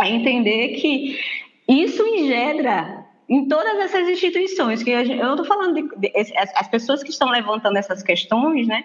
é 0.00 0.08
entender 0.08 0.68
que 0.80 1.18
isso 1.68 2.02
engendra 2.06 3.01
em 3.32 3.46
todas 3.46 3.78
essas 3.78 4.06
instituições 4.10 4.82
que 4.82 4.90
eu 4.90 5.00
estou 5.00 5.44
falando 5.46 5.74
de, 5.74 5.88
de, 5.96 6.12
as 6.36 6.68
pessoas 6.68 7.02
que 7.02 7.08
estão 7.08 7.30
levantando 7.30 7.78
essas 7.78 8.02
questões, 8.02 8.66
né, 8.66 8.84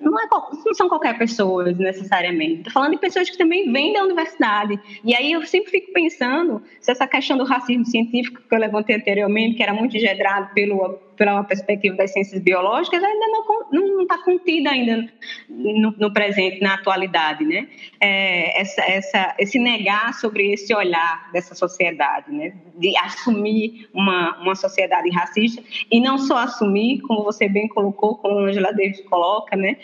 não, 0.00 0.16
é, 0.20 0.28
não 0.64 0.72
são 0.74 0.88
qualquer 0.88 1.18
pessoa 1.18 1.72
necessariamente. 1.72 2.58
Estou 2.58 2.72
falando 2.74 2.92
de 2.92 2.98
pessoas 2.98 3.28
que 3.28 3.36
também 3.36 3.72
vêm 3.72 3.92
da 3.92 4.04
universidade. 4.04 4.78
E 5.02 5.16
aí 5.16 5.32
eu 5.32 5.44
sempre 5.44 5.72
fico 5.72 5.92
pensando 5.92 6.62
se 6.80 6.92
essa 6.92 7.08
questão 7.08 7.36
do 7.36 7.42
racismo 7.42 7.84
científico 7.86 8.40
que 8.48 8.54
eu 8.54 8.60
levantei 8.60 8.94
anteriormente, 8.94 9.56
que 9.56 9.64
era 9.64 9.74
muito 9.74 9.96
engendrado 9.96 10.54
pelo 10.54 11.00
pela 11.18 11.34
uma 11.34 11.44
perspectiva 11.44 11.96
das 11.96 12.12
ciências 12.12 12.40
biológicas, 12.40 13.02
ainda 13.02 13.26
não 13.72 14.02
está 14.02 14.16
contida 14.18 14.70
ainda 14.70 15.08
no, 15.48 15.90
no, 15.90 16.12
presente, 16.12 16.60
na 16.60 16.74
atualidade, 16.74 17.44
né? 17.44 17.68
É, 18.00 18.60
essa, 18.60 18.82
essa, 18.82 19.34
esse 19.38 19.58
negar 19.58 20.14
sobre 20.14 20.52
esse 20.52 20.72
olhar 20.72 21.30
dessa 21.32 21.54
sociedade, 21.54 22.32
né? 22.32 22.54
De 22.76 22.96
assumir 22.98 23.88
uma, 23.92 24.40
uma 24.40 24.54
sociedade 24.54 25.10
racista 25.10 25.62
e 25.90 26.00
não 26.00 26.16
só 26.16 26.38
assumir, 26.38 27.00
como 27.00 27.24
você 27.24 27.48
bem 27.48 27.66
colocou, 27.66 28.16
como 28.16 28.38
a 28.38 28.42
Angela 28.44 28.72
Davis 28.72 29.00
coloca, 29.00 29.56
né? 29.56 29.76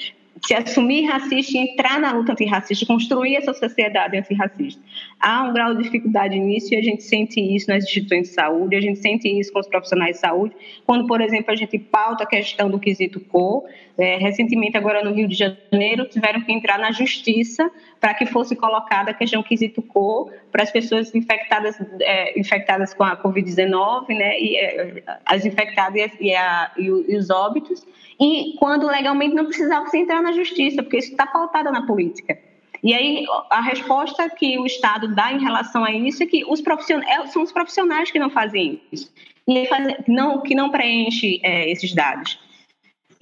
Se 0.42 0.54
assumir 0.54 1.04
racista 1.04 1.56
e 1.56 1.60
entrar 1.60 1.98
na 2.00 2.12
luta 2.12 2.32
antirracista, 2.32 2.84
construir 2.86 3.36
essa 3.36 3.54
sociedade 3.54 4.16
antirracista. 4.16 4.82
Há 5.20 5.44
um 5.44 5.52
grau 5.52 5.74
de 5.74 5.84
dificuldade 5.84 6.38
nisso 6.38 6.74
e 6.74 6.76
a 6.76 6.82
gente 6.82 7.02
sente 7.02 7.40
isso 7.40 7.68
nas 7.68 7.84
instituições 7.84 8.28
de 8.28 8.34
saúde, 8.34 8.76
a 8.76 8.80
gente 8.80 8.98
sente 8.98 9.28
isso 9.28 9.52
com 9.52 9.60
os 9.60 9.68
profissionais 9.68 10.16
de 10.16 10.20
saúde, 10.20 10.54
quando, 10.84 11.06
por 11.06 11.20
exemplo, 11.20 11.52
a 11.52 11.56
gente 11.56 11.78
pauta 11.78 12.24
a 12.24 12.26
questão 12.26 12.70
do 12.70 12.78
quesito 12.78 13.20
cor. 13.20 13.64
É, 13.96 14.16
recentemente, 14.16 14.76
agora 14.76 15.04
no 15.04 15.12
Rio 15.12 15.28
de 15.28 15.36
Janeiro, 15.36 16.08
tiveram 16.08 16.40
que 16.40 16.52
entrar 16.52 16.78
na 16.78 16.90
justiça 16.90 17.70
para 18.00 18.12
que 18.12 18.26
fosse 18.26 18.56
colocada 18.56 19.12
a 19.12 19.14
questão 19.14 19.40
quesito 19.40 19.80
cor 19.80 20.32
para 20.50 20.64
as 20.64 20.70
pessoas 20.72 21.14
infectadas, 21.14 21.80
é, 22.00 22.38
infectadas 22.38 22.92
com 22.92 23.04
a 23.04 23.16
Covid-19, 23.16 24.08
né, 24.08 24.40
e, 24.40 24.56
é, 24.56 25.02
as 25.24 25.46
infectadas 25.46 26.10
e, 26.20 26.34
a, 26.34 26.72
e, 26.76 26.86
e 26.86 27.16
os 27.16 27.30
óbitos, 27.30 27.86
e 28.20 28.56
quando 28.58 28.86
legalmente 28.88 29.34
não 29.34 29.46
precisava 29.46 29.86
se 29.86 29.98
entrar 29.98 30.20
na 30.20 30.32
justiça, 30.32 30.82
porque 30.82 30.98
isso 30.98 31.12
está 31.12 31.26
pautada 31.26 31.70
na 31.70 31.86
política. 31.86 32.36
E 32.82 32.92
aí 32.92 33.24
a 33.48 33.60
resposta 33.60 34.28
que 34.28 34.58
o 34.58 34.66
Estado 34.66 35.14
dá 35.14 35.32
em 35.32 35.40
relação 35.40 35.84
a 35.84 35.92
isso 35.92 36.22
é 36.22 36.26
que 36.26 36.44
os 36.44 36.60
profissionais, 36.60 37.08
é, 37.08 37.26
são 37.28 37.42
os 37.42 37.52
profissionais 37.52 38.10
que 38.10 38.18
não 38.18 38.28
fazem 38.28 38.82
isso, 38.90 39.12
e 39.46 39.68
não, 40.08 40.42
que 40.42 40.54
não 40.54 40.68
preenchem 40.70 41.38
é, 41.44 41.70
esses 41.70 41.94
dados. 41.94 42.40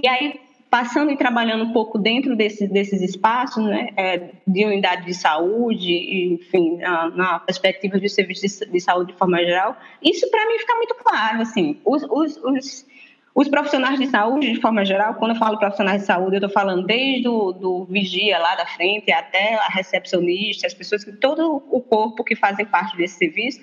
E 0.03 0.09
aí, 0.09 0.41
passando 0.73 1.13
e 1.13 1.19
trabalhando 1.19 1.65
um 1.65 1.73
pouco 1.75 1.99
dentro 1.99 2.35
desse, 2.35 2.67
desses 2.67 3.03
espaços, 3.03 3.63
né, 3.63 3.91
é, 3.95 4.31
de 4.47 4.65
unidade 4.65 5.05
de 5.05 5.13
saúde, 5.13 6.33
enfim, 6.33 6.79
na, 6.79 7.11
na 7.11 7.39
perspectiva 7.41 8.01
de 8.01 8.09
serviço 8.09 8.65
de, 8.65 8.71
de, 8.73 8.81
saúde 8.81 9.13
de 9.13 9.19
forma 9.19 9.37
geral, 9.45 9.77
isso 10.03 10.31
para 10.31 10.47
mim 10.47 10.59
fica 10.59 10.75
muito 10.77 10.95
claro, 10.95 11.43
assim, 11.43 11.79
os, 11.85 12.03
os, 12.05 12.39
os 12.39 12.93
os 13.35 13.49
profissionais 13.49 13.99
de 13.99 14.07
saúde, 14.09 14.53
de 14.53 14.61
forma 14.61 14.85
geral, 14.85 15.15
quando 15.15 15.31
eu 15.31 15.39
falo 15.39 15.59
profissionais 15.59 16.03
de 16.03 16.07
saúde, 16.07 16.37
eu 16.37 16.39
estou 16.39 16.51
falando 16.51 16.85
desde 16.85 17.27
o 17.29 17.53
do 17.53 17.87
vigia 17.87 18.39
lá 18.39 18.55
da 18.55 18.67
frente 18.67 19.11
até 19.11 19.55
a 19.55 19.69
recepcionista, 19.69 20.67
as 20.67 20.75
pessoas 20.75 21.03
todo 21.19 21.63
o 21.71 21.81
corpo 21.81 22.23
que 22.23 22.37
fazem 22.37 22.67
parte 22.67 22.95
desse 22.95 23.17
serviço 23.17 23.59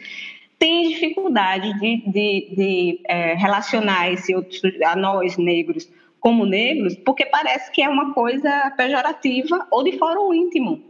tem 0.57 0.89
dificuldade 0.89 1.71
de, 1.79 1.97
de, 1.97 2.55
de 2.55 3.01
é, 3.07 3.35
relacionar 3.35 4.11
esse 4.11 4.35
outro, 4.35 4.59
a 4.83 4.95
nós 4.95 5.37
negros 5.37 5.87
como 6.19 6.45
negros, 6.45 6.95
porque 6.97 7.25
parece 7.25 7.71
que 7.71 7.81
é 7.81 7.89
uma 7.89 8.13
coisa 8.13 8.71
pejorativa 8.75 9.67
ou 9.71 9.83
de 9.83 9.97
fórum 9.97 10.33
íntimo. 10.33 10.83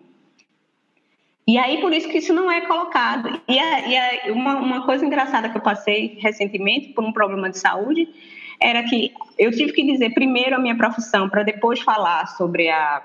E 1.47 1.57
aí, 1.57 1.81
por 1.81 1.91
isso 1.91 2.07
que 2.09 2.19
isso 2.19 2.31
não 2.31 2.51
é 2.51 2.61
colocado. 2.61 3.41
E, 3.47 3.57
e 3.57 4.31
uma, 4.31 4.57
uma 4.57 4.85
coisa 4.85 5.03
engraçada 5.03 5.49
que 5.49 5.57
eu 5.57 5.61
passei 5.61 6.17
recentemente 6.21 6.89
por 6.89 7.03
um 7.03 7.11
problema 7.11 7.49
de 7.49 7.57
saúde 7.57 8.07
era 8.61 8.83
que 8.83 9.11
eu 9.37 9.51
tive 9.51 9.71
que 9.71 9.83
dizer 9.83 10.13
primeiro 10.13 10.55
a 10.55 10.59
minha 10.59 10.75
profissão 10.75 11.29
para 11.29 11.43
depois 11.43 11.79
falar 11.79 12.27
sobre 12.27 12.69
a 12.69 13.03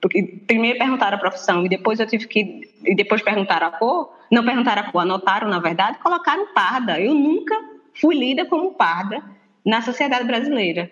porque 0.00 0.40
primeiro 0.48 0.78
perguntaram 0.78 1.16
a 1.16 1.20
profissão 1.20 1.64
e 1.64 1.68
depois 1.68 2.00
eu 2.00 2.06
tive 2.06 2.26
que 2.26 2.62
e 2.84 2.94
depois 2.94 3.22
perguntaram 3.22 3.68
a 3.68 3.70
cor, 3.70 4.12
não 4.30 4.44
perguntaram 4.44 4.82
a 4.82 4.90
cor, 4.90 5.02
anotaram 5.02 5.48
na 5.48 5.60
verdade, 5.60 5.98
colocaram 5.98 6.46
parda. 6.54 6.98
Eu 6.98 7.14
nunca 7.14 7.54
fui 7.94 8.16
lida 8.16 8.46
como 8.46 8.72
parda 8.72 9.22
na 9.64 9.82
sociedade 9.82 10.24
brasileira. 10.24 10.90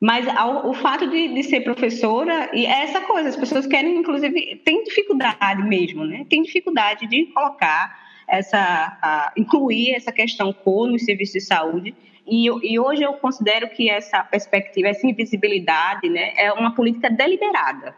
Mas 0.00 0.28
ao, 0.28 0.68
o 0.68 0.74
fato 0.74 1.08
de, 1.08 1.34
de, 1.34 1.42
ser 1.42 1.60
professora, 1.62 2.50
e 2.52 2.64
é 2.64 2.84
essa 2.84 3.00
coisa, 3.00 3.28
as 3.28 3.36
pessoas 3.36 3.66
querem, 3.66 3.96
inclusive, 3.96 4.60
tem 4.64 4.84
dificuldade 4.84 5.62
mesmo, 5.62 6.04
né? 6.04 6.24
Tem 6.30 6.42
dificuldade 6.42 7.06
de 7.08 7.26
colocar 7.26 7.98
essa, 8.28 8.98
a, 9.02 9.32
incluir 9.36 9.94
essa 9.94 10.12
questão 10.12 10.52
cor 10.52 10.88
nos 10.88 11.04
serviços 11.04 11.34
de 11.34 11.40
saúde. 11.40 11.94
E, 12.24 12.46
e, 12.46 12.78
hoje 12.78 13.02
eu 13.02 13.14
considero 13.14 13.68
que 13.70 13.88
essa 13.88 14.22
perspectiva, 14.22 14.88
essa 14.88 15.06
invisibilidade, 15.06 16.08
né, 16.08 16.32
é 16.36 16.52
uma 16.52 16.74
política 16.74 17.08
deliberada. 17.08 17.96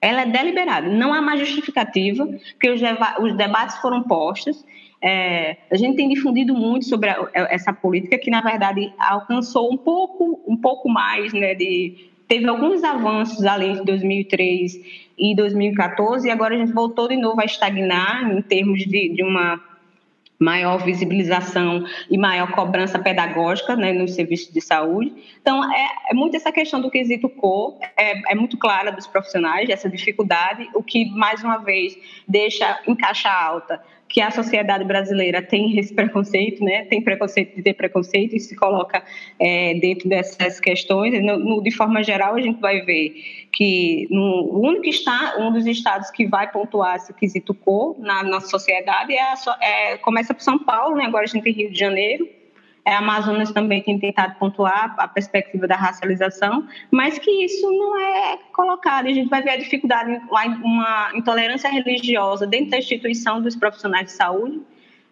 Ela 0.00 0.22
é 0.22 0.26
deliberada, 0.26 0.88
não 0.88 1.14
há 1.14 1.22
mais 1.22 1.40
justificativa, 1.40 2.26
porque 2.26 2.70
os, 2.70 2.80
os 3.20 3.36
debates 3.36 3.76
foram 3.78 4.02
postos. 4.02 4.64
É, 5.00 5.56
a 5.70 5.76
gente 5.76 5.96
tem 5.96 6.08
difundido 6.08 6.54
muito 6.54 6.86
sobre 6.86 7.08
a, 7.08 7.28
essa 7.34 7.72
política 7.72 8.18
que, 8.18 8.30
na 8.30 8.40
verdade, 8.40 8.92
alcançou 8.98 9.72
um 9.72 9.76
pouco, 9.76 10.40
um 10.46 10.56
pouco 10.56 10.88
mais, 10.88 11.32
né, 11.32 11.54
de, 11.54 12.10
teve 12.26 12.48
alguns 12.48 12.82
avanços 12.82 13.44
além 13.44 13.74
de 13.74 13.84
2003 13.84 14.80
e 15.16 15.34
2014, 15.36 16.26
e 16.26 16.30
agora 16.30 16.54
a 16.54 16.58
gente 16.58 16.72
voltou 16.72 17.08
de 17.08 17.16
novo 17.16 17.40
a 17.40 17.44
estagnar 17.44 18.30
em 18.30 18.42
termos 18.42 18.80
de, 18.80 19.14
de 19.14 19.22
uma 19.22 19.60
maior 20.38 20.78
visibilização 20.84 21.84
e 22.08 22.16
maior 22.16 22.52
cobrança 22.52 22.98
pedagógica 22.98 23.74
né, 23.74 23.92
nos 23.92 24.14
serviços 24.14 24.52
de 24.52 24.60
saúde. 24.60 25.12
Então, 25.40 25.64
é, 25.72 25.88
é 26.10 26.14
muito 26.14 26.36
essa 26.36 26.52
questão 26.52 26.80
do 26.80 26.90
quesito 26.90 27.28
cor, 27.28 27.76
é, 27.96 28.32
é, 28.32 28.34
muito 28.36 28.56
clara 28.56 28.92
dos 28.92 29.06
profissionais, 29.06 29.68
essa 29.68 29.88
dificuldade, 29.88 30.68
o 30.74 30.82
que, 30.82 31.10
mais 31.10 31.42
uma 31.42 31.58
vez, 31.58 31.98
deixa 32.26 32.80
em 32.86 32.94
caixa 32.94 33.30
alta 33.30 33.82
que 34.08 34.20
a 34.20 34.30
sociedade 34.30 34.84
brasileira 34.84 35.42
tem 35.42 35.78
esse 35.78 35.92
preconceito, 35.92 36.64
né? 36.64 36.84
Tem 36.86 37.02
preconceito 37.02 37.54
de 37.54 37.62
ter 37.62 37.74
preconceito 37.74 38.34
e 38.34 38.40
se 38.40 38.56
coloca 38.56 39.02
é, 39.38 39.74
dentro 39.74 40.08
dessas 40.08 40.58
questões. 40.58 41.22
No, 41.22 41.38
no, 41.38 41.62
de 41.62 41.70
forma 41.70 42.02
geral, 42.02 42.34
a 42.34 42.40
gente 42.40 42.58
vai 42.60 42.80
ver 42.80 43.14
que 43.52 44.08
no, 44.10 44.52
o 44.52 44.66
único 44.66 44.86
está, 44.86 45.36
um 45.38 45.52
dos 45.52 45.66
estados 45.66 46.10
que 46.10 46.26
vai 46.26 46.50
pontuar 46.50 46.96
esse 46.96 47.12
quesito 47.12 47.52
cor 47.52 47.96
na 47.98 48.22
nossa 48.22 48.48
sociedade 48.48 49.12
é, 49.12 49.20
a, 49.20 49.36
é 49.60 49.96
começa 49.98 50.32
por 50.32 50.42
São 50.42 50.58
Paulo, 50.58 50.96
né? 50.96 51.04
Agora 51.04 51.24
a 51.24 51.26
gente 51.26 51.42
tem 51.42 51.52
Rio 51.52 51.70
de 51.70 51.78
Janeiro 51.78 52.37
a 52.88 52.92
é, 52.92 52.94
Amazonas 52.94 53.52
também 53.52 53.82
tem 53.82 53.98
tentado 53.98 54.34
pontuar 54.36 54.94
a 54.96 55.06
perspectiva 55.06 55.68
da 55.68 55.76
racialização, 55.76 56.66
mas 56.90 57.18
que 57.18 57.30
isso 57.44 57.70
não 57.70 58.00
é 58.00 58.38
colocado. 58.52 59.06
A 59.06 59.12
gente 59.12 59.28
vai 59.28 59.42
ver 59.42 59.50
a 59.50 59.56
dificuldade, 59.56 60.18
uma 60.64 61.10
intolerância 61.14 61.68
religiosa 61.68 62.46
dentro 62.46 62.70
da 62.70 62.78
instituição 62.78 63.42
dos 63.42 63.54
profissionais 63.54 64.06
de 64.06 64.12
saúde, 64.12 64.62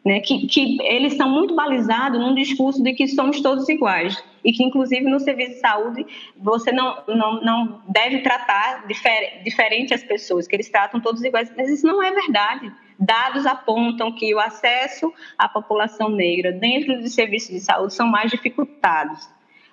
né, 0.02 0.20
que, 0.20 0.46
que 0.46 0.80
eles 0.82 1.12
estão 1.12 1.28
muito 1.28 1.54
balizados 1.54 2.18
num 2.18 2.34
discurso 2.34 2.82
de 2.82 2.94
que 2.94 3.08
somos 3.08 3.40
todos 3.42 3.68
iguais 3.68 4.22
e 4.42 4.52
que, 4.52 4.62
inclusive, 4.62 5.04
no 5.10 5.18
serviço 5.20 5.54
de 5.54 5.60
saúde, 5.60 6.06
você 6.36 6.72
não, 6.72 6.96
não, 7.08 7.40
não 7.42 7.82
deve 7.88 8.20
tratar 8.20 8.86
difer, 8.86 9.42
diferente 9.42 9.92
as 9.92 10.04
pessoas, 10.04 10.46
que 10.46 10.56
eles 10.56 10.70
tratam 10.70 11.00
todos 11.00 11.22
iguais, 11.24 11.52
mas 11.56 11.68
isso 11.68 11.86
não 11.86 12.02
é 12.02 12.12
verdade. 12.12 12.72
Dados 12.98 13.44
apontam 13.46 14.10
que 14.12 14.34
o 14.34 14.40
acesso 14.40 15.12
à 15.36 15.48
população 15.48 16.08
negra 16.08 16.52
dentro 16.52 16.98
dos 17.00 17.14
serviços 17.14 17.50
de 17.50 17.60
saúde 17.60 17.94
são 17.94 18.06
mais 18.06 18.30
dificultados. 18.30 19.28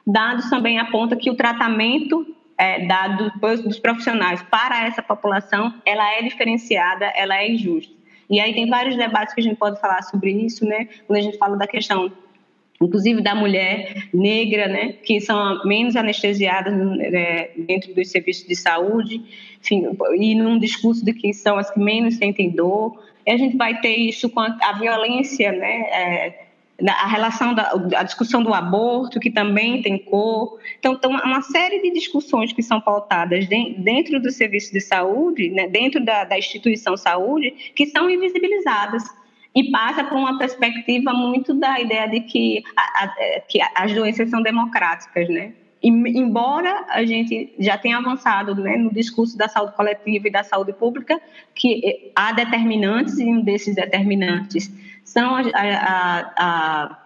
Dados 0.06 0.50
também 0.50 0.78
apontam 0.80 1.18
que 1.18 1.32
o 1.32 1.36
tratamento 1.36 2.26
é, 2.58 2.86
dado 2.86 3.32
dos 3.64 3.80
profissionais 3.80 4.44
para 4.44 4.86
essa 4.86 5.02
população, 5.02 5.74
ela 5.86 6.14
é 6.14 6.22
diferenciada, 6.22 7.06
ela 7.16 7.38
é 7.38 7.52
injusta. 7.52 7.94
E 8.30 8.40
aí 8.40 8.54
tem 8.54 8.70
vários 8.70 8.96
debates 8.96 9.34
que 9.34 9.42
a 9.42 9.44
gente 9.44 9.58
pode 9.58 9.80
falar 9.80 10.02
sobre 10.04 10.32
isso, 10.32 10.66
né? 10.66 10.88
Quando 11.08 11.20
a 11.20 11.22
gente 11.22 11.38
fala 11.38 11.58
da 11.58 11.68
questão 11.68 12.12
inclusive 12.82 13.22
da 13.22 13.34
mulher 13.34 14.10
negra, 14.14 14.68
né, 14.68 14.94
que 15.04 15.22
são 15.22 15.64
menos 15.64 15.96
anestesiadas 15.96 16.74
né, 16.76 17.50
dentro 17.56 17.94
dos 17.94 18.10
serviços 18.10 18.46
de 18.46 18.56
saúde, 18.56 19.22
enfim, 19.62 19.86
e 20.18 20.36
num 20.36 20.58
discurso 20.60 21.04
de 21.06 21.14
que 21.14 21.34
são 21.34 21.58
as 21.58 21.72
que 21.72 21.80
menos 21.80 22.16
sentem 22.16 22.50
dor, 22.50 23.02
e 23.26 23.32
a 23.32 23.38
gente 23.38 23.58
vai 23.58 23.80
ter 23.80 23.96
isso 23.96 24.30
com 24.30 24.40
a, 24.40 24.58
a 24.62 24.74
violência, 24.74 25.52
né? 25.52 25.82
É, 25.92 26.44
a 26.88 27.08
relação 27.08 27.54
da 27.54 27.72
a 27.96 28.04
discussão 28.04 28.44
do 28.44 28.54
aborto, 28.54 29.20
que 29.20 29.30
também 29.30 29.82
tem 29.82 29.98
cor. 29.98 30.60
Então, 30.80 30.94
então 30.94 31.12
uma 31.12 31.42
série 31.42 31.82
de 31.82 31.92
discussões 31.92 32.52
que 32.52 32.64
são 32.64 32.82
pautadas 32.82 33.48
dentro 33.48 34.20
do 34.20 34.32
serviço 34.32 34.74
de 34.74 34.82
saúde, 34.82 35.50
né, 35.50 35.68
dentro 35.68 36.04
da, 36.04 36.24
da 36.24 36.38
instituição 36.38 36.98
saúde, 36.98 37.52
que 37.76 37.86
são 37.86 38.10
invisibilizadas 38.10 39.04
e 39.56 39.70
passa 39.72 40.04
por 40.04 40.18
uma 40.18 40.38
perspectiva 40.38 41.14
muito 41.14 41.54
da 41.54 41.80
ideia 41.80 42.08
de 42.08 42.22
que, 42.22 42.64
a, 42.76 43.04
a, 43.04 43.40
que 43.48 43.60
as 43.76 43.94
doenças 43.94 44.30
são 44.30 44.42
democráticas, 44.42 45.30
né? 45.30 45.54
Embora 45.84 46.86
a 46.90 47.04
gente 47.04 47.54
já 47.60 47.78
tenha 47.78 47.98
avançado 47.98 48.56
né, 48.56 48.78
no 48.78 48.94
discurso 48.94 49.38
da 49.38 49.50
saúde 49.50 49.76
coletiva 49.76 50.28
e 50.28 50.32
da 50.32 50.44
saúde 50.44 50.72
pública, 50.74 51.20
que 51.54 52.12
há 52.16 52.32
determinantes 52.32 53.20
e 53.20 53.26
um 53.26 53.42
desses 53.42 53.76
determinantes 53.76 54.72
são 55.04 55.36
a, 55.36 55.42
a, 55.54 56.34
a 56.38 57.00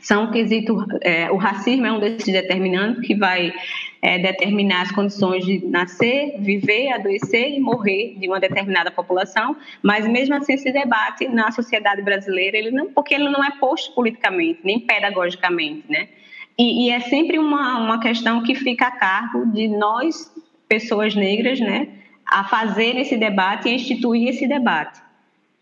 são 0.00 0.26
o 0.26 0.30
quesito, 0.30 0.86
é, 1.00 1.28
o 1.32 1.36
racismo 1.36 1.84
é 1.84 1.90
um 1.90 1.98
desses 1.98 2.32
determinantes 2.32 3.04
que 3.04 3.12
vai 3.12 3.52
é, 4.00 4.18
determinar 4.20 4.82
as 4.82 4.92
condições 4.92 5.44
de 5.44 5.66
nascer, 5.66 6.36
viver, 6.38 6.92
adoecer 6.92 7.56
e 7.56 7.58
morrer 7.58 8.14
de 8.16 8.28
uma 8.28 8.38
determinada 8.38 8.88
população, 8.88 9.56
mas 9.82 10.06
mesmo 10.06 10.36
assim 10.36 10.52
esse 10.52 10.70
debate 10.70 11.26
na 11.26 11.50
sociedade 11.50 12.02
brasileira, 12.02 12.56
ele 12.56 12.70
não, 12.70 12.86
porque 12.86 13.16
ele 13.16 13.28
não 13.28 13.44
é 13.44 13.50
posto 13.58 13.92
politicamente, 13.96 14.60
nem 14.62 14.78
pedagogicamente, 14.78 15.82
né? 15.88 16.08
E, 16.58 16.86
e, 16.86 16.90
é 16.90 17.00
sempre 17.00 17.38
uma, 17.38 17.78
uma 17.78 18.00
questão 18.00 18.42
que 18.42 18.54
fica 18.54 18.86
a 18.86 18.90
cargo 18.90 19.46
de 19.52 19.68
nós, 19.68 20.32
pessoas 20.66 21.14
negras, 21.14 21.60
né, 21.60 21.88
a 22.24 22.44
fazer 22.44 22.96
esse 22.96 23.16
debate 23.16 23.68
e 23.68 23.74
instituir 23.74 24.28
esse 24.28 24.48
debate. 24.48 25.00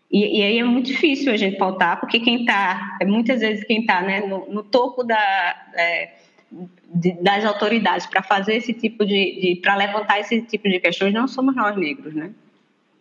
E, 0.09 0.39
e, 0.39 0.43
aí 0.43 0.59
é 0.59 0.63
muito 0.63 0.87
difícil 0.87 1.33
a 1.33 1.37
gente 1.37 1.57
pautar, 1.57 1.99
porque 1.99 2.19
quem 2.19 2.41
está, 2.41 2.97
é 3.01 3.05
muitas 3.05 3.41
vezes 3.41 3.65
quem 3.65 3.81
está 3.81 4.01
né, 4.01 4.21
no, 4.21 4.45
no, 4.49 4.63
topo 4.63 5.03
da, 5.03 5.55
é, 5.73 6.13
de, 6.93 7.11
das 7.21 7.43
autoridades 7.43 8.05
para 8.05 8.23
fazer 8.23 8.55
esse 8.55 8.71
tipo 8.73 9.05
de, 9.05 9.39
de 9.41 9.59
para 9.61 9.75
levantar 9.75 10.19
esse 10.19 10.41
tipo 10.43 10.69
de 10.69 10.79
questões 10.79 11.13
não 11.13 11.27
somos 11.27 11.55
nós 11.55 11.75
negros, 11.75 12.13
né? 12.13 12.31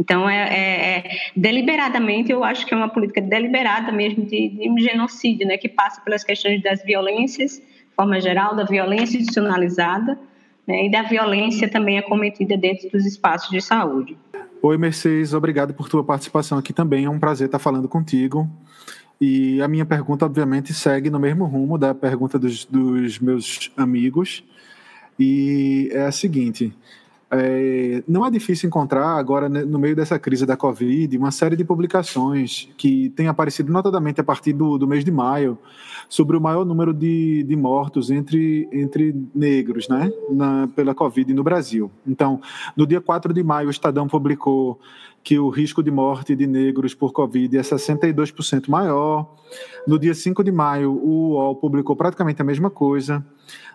Então, 0.00 0.28
é, 0.28 0.48
é, 0.48 0.98
é, 0.98 1.16
deliberadamente, 1.36 2.32
eu 2.32 2.42
acho 2.42 2.66
que 2.66 2.74
é 2.74 2.76
uma 2.76 2.88
política 2.88 3.20
deliberada 3.20 3.92
mesmo 3.92 4.26
de, 4.26 4.48
de 4.48 4.68
um 4.68 4.76
genocídio, 4.76 5.46
né, 5.46 5.56
que 5.56 5.68
passa 5.68 6.00
pelas 6.00 6.24
questões 6.24 6.60
das 6.60 6.82
violências 6.82 7.62
forma 7.96 8.20
geral, 8.20 8.54
da 8.54 8.64
violência 8.64 9.16
institucionalizada 9.16 10.18
né, 10.66 10.86
e 10.86 10.90
da 10.90 11.02
violência 11.02 11.68
também 11.68 11.98
acometida 11.98 12.56
dentro 12.56 12.90
dos 12.90 13.06
espaços 13.06 13.50
de 13.50 13.60
saúde. 13.60 14.16
Oi, 14.62 14.78
Mercedes, 14.78 15.34
obrigado 15.34 15.74
por 15.74 15.88
tua 15.88 16.02
participação 16.02 16.58
aqui 16.58 16.72
também. 16.72 17.04
É 17.04 17.10
um 17.10 17.18
prazer 17.18 17.46
estar 17.46 17.58
falando 17.58 17.88
contigo. 17.88 18.48
E 19.20 19.60
a 19.62 19.68
minha 19.68 19.84
pergunta, 19.84 20.24
obviamente, 20.24 20.72
segue 20.72 21.10
no 21.10 21.18
mesmo 21.20 21.44
rumo 21.44 21.78
da 21.78 21.94
pergunta 21.94 22.38
dos, 22.38 22.64
dos 22.64 23.18
meus 23.18 23.70
amigos. 23.76 24.42
E 25.18 25.88
é 25.92 26.06
a 26.06 26.12
seguinte: 26.12 26.72
é, 27.36 28.02
não 28.06 28.24
é 28.24 28.30
difícil 28.30 28.68
encontrar 28.68 29.16
agora, 29.16 29.48
né, 29.48 29.64
no 29.64 29.78
meio 29.78 29.96
dessa 29.96 30.18
crise 30.18 30.46
da 30.46 30.56
Covid, 30.56 31.16
uma 31.16 31.30
série 31.30 31.56
de 31.56 31.64
publicações 31.64 32.68
que 32.76 33.10
têm 33.10 33.28
aparecido 33.28 33.72
notadamente 33.72 34.20
a 34.20 34.24
partir 34.24 34.52
do, 34.52 34.78
do 34.78 34.86
mês 34.86 35.04
de 35.04 35.10
maio 35.10 35.58
sobre 36.08 36.36
o 36.36 36.40
maior 36.40 36.64
número 36.64 36.92
de, 36.92 37.42
de 37.42 37.56
mortos 37.56 38.10
entre, 38.10 38.68
entre 38.72 39.14
negros 39.34 39.88
né, 39.88 40.12
na, 40.30 40.68
pela 40.68 40.94
Covid 40.94 41.32
no 41.34 41.42
Brasil. 41.42 41.90
Então, 42.06 42.40
no 42.76 42.86
dia 42.86 43.00
4 43.00 43.32
de 43.32 43.42
maio, 43.42 43.68
o 43.68 43.70
Estadão 43.70 44.06
publicou 44.06 44.78
que 45.22 45.38
o 45.38 45.48
risco 45.48 45.82
de 45.82 45.90
morte 45.90 46.36
de 46.36 46.46
negros 46.46 46.94
por 46.94 47.12
Covid 47.12 47.56
é 47.56 47.62
62% 47.62 48.68
maior. 48.68 49.34
No 49.86 49.98
dia 49.98 50.14
5 50.14 50.44
de 50.44 50.52
maio, 50.52 50.92
o 50.92 51.30
UOL 51.30 51.56
publicou 51.56 51.96
praticamente 51.96 52.42
a 52.42 52.44
mesma 52.44 52.68
coisa. 52.68 53.24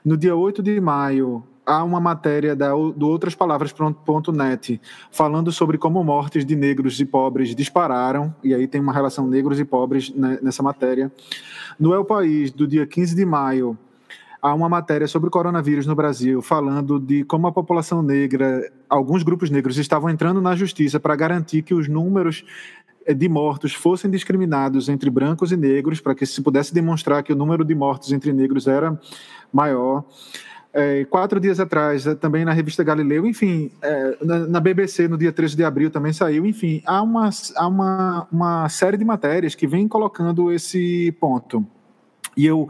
No 0.06 0.16
dia 0.16 0.36
8 0.36 0.62
de 0.62 0.80
maio, 0.80 1.44
há 1.70 1.84
uma 1.84 2.00
matéria 2.00 2.56
da, 2.56 2.72
do 2.72 3.08
outraspalavras.net 3.08 4.82
falando 5.12 5.52
sobre 5.52 5.78
como 5.78 6.04
mortes 6.04 6.44
de 6.44 6.56
negros 6.56 7.00
e 7.00 7.06
pobres 7.06 7.54
dispararam, 7.56 8.34
e 8.44 8.56
aí 8.56 8.68
tem 8.68 8.82
uma 8.82 8.92
relação 8.92 9.28
negros 9.28 9.60
e 9.60 9.66
pobres 9.66 10.12
nessa 10.42 10.64
matéria. 10.64 11.12
No 11.80 11.94
El 11.94 12.04
País, 12.04 12.52
do 12.52 12.68
dia 12.68 12.88
15 12.88 13.16
de 13.16 13.24
maio, 13.24 13.78
há 14.42 14.52
uma 14.52 14.68
matéria 14.68 15.08
sobre 15.08 15.28
o 15.28 15.32
coronavírus 15.32 15.86
no 15.86 15.94
Brasil, 15.94 16.42
falando 16.42 17.00
de 17.00 17.24
como 17.24 17.46
a 17.46 17.52
população 17.52 18.02
negra, 18.02 18.68
alguns 18.90 19.22
grupos 19.22 19.52
negros 19.52 19.78
estavam 19.78 20.10
entrando 20.10 20.42
na 20.42 20.56
justiça 20.56 21.00
para 21.00 21.16
garantir 21.16 21.62
que 21.62 21.76
os 21.76 21.88
números 21.88 22.44
eh, 23.06 23.14
de 23.14 23.30
mortos 23.30 23.76
fossem 23.76 24.10
discriminados 24.10 24.90
entre 24.90 25.08
brancos 25.12 25.52
e 25.52 25.58
negros, 25.58 26.02
para 26.02 26.16
que 26.16 26.26
se 26.26 26.42
pudesse 26.42 26.74
demonstrar 26.74 27.22
que 27.22 27.32
o 27.32 27.36
número 27.36 27.64
de 27.64 27.76
mortos 27.76 28.12
entre 28.12 28.34
negros 28.34 28.66
era 28.66 29.00
maior 29.54 30.04
é, 30.74 31.04
quatro 31.06 31.40
dias 31.40 31.60
atrás, 31.60 32.06
é, 32.06 32.14
também 32.14 32.46
na 32.46 32.54
revista 32.54 32.84
Galileu, 32.84 33.26
enfim, 33.26 33.72
é, 33.82 34.18
na, 34.22 34.40
na, 34.48 34.60
BBC, 34.60 35.08
no 35.08 35.18
dia 35.18 35.32
13 35.32 35.56
de 35.56 35.64
abril, 35.64 35.90
também 35.90 36.14
saiu, 36.14 36.46
enfim, 36.46 36.82
há, 36.86 37.02
uma, 37.02 37.30
há 37.56 37.68
uma, 37.68 38.28
uma 38.32 38.70
série 38.70 38.98
de 38.98 39.06
matérias 39.06 39.56
que 39.56 39.66
vem 39.68 39.88
colocando 39.88 40.52
esse 40.52 41.12
ponto. 41.20 41.66
E 42.38 42.46
eu 42.46 42.70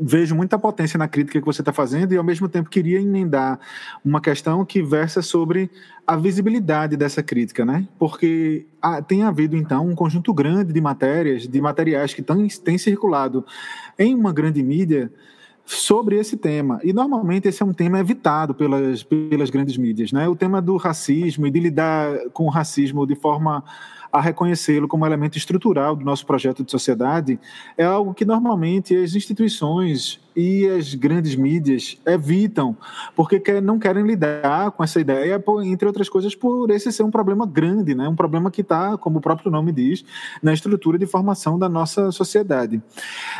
vejo 0.00 0.34
muita 0.34 0.58
potência 0.58 0.96
na 0.96 1.08
crítica 1.08 1.40
que 1.40 1.44
você 1.44 1.60
está 1.60 1.72
fazendo, 1.72 2.12
e 2.14 2.16
ao 2.16 2.24
mesmo 2.24 2.48
tempo 2.48 2.70
queria 2.70 3.00
emendar 3.00 3.58
uma 4.04 4.20
questão 4.20 4.64
que 4.64 4.80
versa 4.80 5.20
sobre 5.20 5.70
a 6.06 6.16
visibilidade 6.16 6.96
dessa 6.96 7.22
crítica, 7.22 7.66
né? 7.66 7.86
Porque 7.98 8.66
há, 8.80 9.02
tem 9.02 9.24
havido, 9.24 9.56
então, 9.56 9.86
um 9.86 9.94
conjunto 9.94 10.32
grande 10.32 10.72
de 10.72 10.80
matérias, 10.80 11.46
de 11.46 11.60
materiais 11.60 12.14
que 12.14 12.22
têm 12.22 12.78
circulado 12.78 13.44
em 13.98 14.14
uma 14.14 14.32
grande 14.32 14.62
mídia 14.62 15.12
sobre 15.68 16.16
esse 16.16 16.36
tema. 16.36 16.80
E 16.82 16.92
normalmente 16.92 17.46
esse 17.46 17.62
é 17.62 17.66
um 17.66 17.74
tema 17.74 17.98
evitado 17.98 18.54
pelas, 18.54 19.02
pelas 19.02 19.50
grandes 19.50 19.76
mídias, 19.76 20.12
né? 20.12 20.26
O 20.26 20.34
tema 20.34 20.62
do 20.62 20.76
racismo 20.76 21.46
e 21.46 21.50
de 21.50 21.60
lidar 21.60 22.16
com 22.32 22.44
o 22.44 22.48
racismo 22.48 23.06
de 23.06 23.14
forma 23.14 23.62
a 24.12 24.20
reconhecê-lo 24.20 24.88
como 24.88 25.06
elemento 25.06 25.36
estrutural 25.36 25.94
do 25.94 26.04
nosso 26.04 26.26
projeto 26.26 26.64
de 26.64 26.70
sociedade 26.70 27.38
é 27.76 27.84
algo 27.84 28.14
que 28.14 28.24
normalmente 28.24 28.96
as 28.96 29.14
instituições 29.14 30.20
e 30.34 30.66
as 30.68 30.94
grandes 30.94 31.34
mídias 31.34 32.00
evitam, 32.06 32.76
porque 33.16 33.60
não 33.60 33.78
querem 33.78 34.06
lidar 34.06 34.70
com 34.70 34.84
essa 34.84 35.00
ideia, 35.00 35.42
entre 35.64 35.86
outras 35.86 36.08
coisas, 36.08 36.34
por 36.34 36.70
esse 36.70 36.92
ser 36.92 37.02
um 37.02 37.10
problema 37.10 37.44
grande, 37.44 37.94
né? 37.94 38.08
um 38.08 38.14
problema 38.14 38.50
que 38.50 38.60
está, 38.60 38.96
como 38.96 39.18
o 39.18 39.20
próprio 39.20 39.50
nome 39.50 39.72
diz, 39.72 40.04
na 40.40 40.54
estrutura 40.54 40.96
de 40.96 41.06
formação 41.06 41.58
da 41.58 41.68
nossa 41.68 42.12
sociedade. 42.12 42.80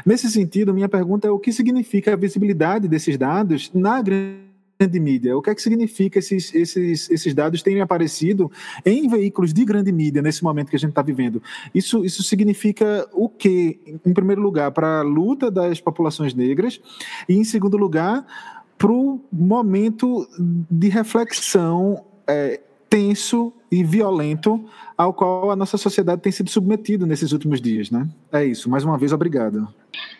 Nesse 0.04 0.28
sentido, 0.28 0.74
minha 0.74 0.88
pergunta 0.88 1.28
é 1.28 1.30
o 1.30 1.38
que 1.38 1.52
significa 1.52 2.14
a 2.14 2.16
visibilidade 2.16 2.88
desses 2.88 3.16
dados 3.16 3.70
na 3.72 4.02
grande 4.02 4.47
grande 4.78 5.00
mídia. 5.00 5.36
O 5.36 5.42
que 5.42 5.50
é 5.50 5.54
que 5.54 5.60
significa 5.60 6.20
esses, 6.20 6.54
esses, 6.54 7.10
esses 7.10 7.34
dados 7.34 7.62
terem 7.62 7.80
aparecido 7.80 8.50
em 8.86 9.08
veículos 9.08 9.52
de 9.52 9.64
grande 9.64 9.90
mídia 9.90 10.22
nesse 10.22 10.44
momento 10.44 10.70
que 10.70 10.76
a 10.76 10.78
gente 10.78 10.90
está 10.90 11.02
vivendo? 11.02 11.42
Isso, 11.74 12.04
isso 12.04 12.22
significa 12.22 13.08
o 13.12 13.28
quê? 13.28 13.80
Em 14.06 14.12
primeiro 14.12 14.40
lugar, 14.40 14.70
para 14.70 15.00
a 15.00 15.02
luta 15.02 15.50
das 15.50 15.80
populações 15.80 16.32
negras 16.32 16.80
e, 17.28 17.34
em 17.34 17.42
segundo 17.42 17.76
lugar, 17.76 18.24
para 18.78 18.92
o 18.92 19.20
momento 19.32 20.28
de 20.70 20.88
reflexão 20.88 22.04
é, 22.24 22.60
tenso 22.88 23.52
e 23.70 23.82
violento 23.82 24.64
ao 24.96 25.12
qual 25.12 25.50
a 25.50 25.56
nossa 25.56 25.76
sociedade 25.76 26.22
tem 26.22 26.30
sido 26.30 26.48
submetida 26.50 27.04
nesses 27.04 27.32
últimos 27.32 27.60
dias, 27.60 27.90
né? 27.90 28.08
É 28.30 28.44
isso. 28.44 28.70
Mais 28.70 28.84
uma 28.84 28.96
vez, 28.96 29.12
obrigado. 29.12 29.68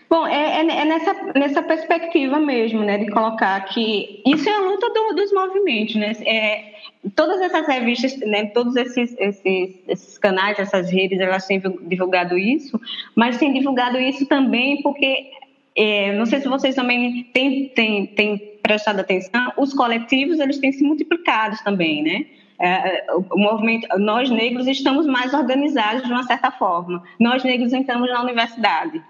Bom, 0.08 0.26
é, 0.26 0.62
é, 0.62 0.80
é 0.80 0.84
nessa, 0.86 1.14
nessa 1.34 1.62
perspectiva 1.62 2.38
mesmo, 2.40 2.82
né, 2.82 2.96
de 2.96 3.10
colocar 3.10 3.60
que 3.66 4.22
isso 4.26 4.48
é 4.48 4.52
a 4.52 4.60
luta 4.60 4.88
do, 4.88 5.14
dos 5.14 5.32
movimentos, 5.32 5.96
né? 5.96 6.12
É, 6.24 6.74
todas 7.14 7.40
essas 7.42 7.66
revistas, 7.66 8.16
né, 8.20 8.46
todos 8.46 8.74
esses, 8.76 9.14
esses, 9.18 9.78
esses 9.86 10.16
canais, 10.16 10.58
essas 10.58 10.90
redes, 10.90 11.20
elas 11.20 11.46
têm 11.46 11.60
divulgado 11.82 12.38
isso, 12.38 12.80
mas 13.14 13.36
têm 13.36 13.52
divulgado 13.52 13.98
isso 13.98 14.24
também 14.26 14.80
porque 14.82 15.30
é, 15.76 16.12
não 16.16 16.24
sei 16.24 16.40
se 16.40 16.48
vocês 16.48 16.74
também 16.74 17.24
têm, 17.34 17.68
têm, 17.68 18.06
têm 18.06 18.38
prestado 18.62 19.00
atenção, 19.00 19.52
os 19.58 19.74
coletivos 19.74 20.40
eles 20.40 20.58
têm 20.58 20.72
se 20.72 20.82
multiplicado 20.82 21.56
também, 21.62 22.02
né? 22.02 22.26
É, 22.60 23.06
o 23.12 23.38
movimento, 23.38 23.86
nós 23.98 24.28
negros 24.30 24.66
estamos 24.66 25.06
mais 25.06 25.32
organizados 25.32 26.02
de 26.02 26.10
uma 26.10 26.24
certa 26.24 26.50
forma. 26.50 27.02
Nós 27.20 27.44
negros 27.44 27.72
entramos 27.72 28.10
na 28.10 28.20
universidade. 28.22 29.00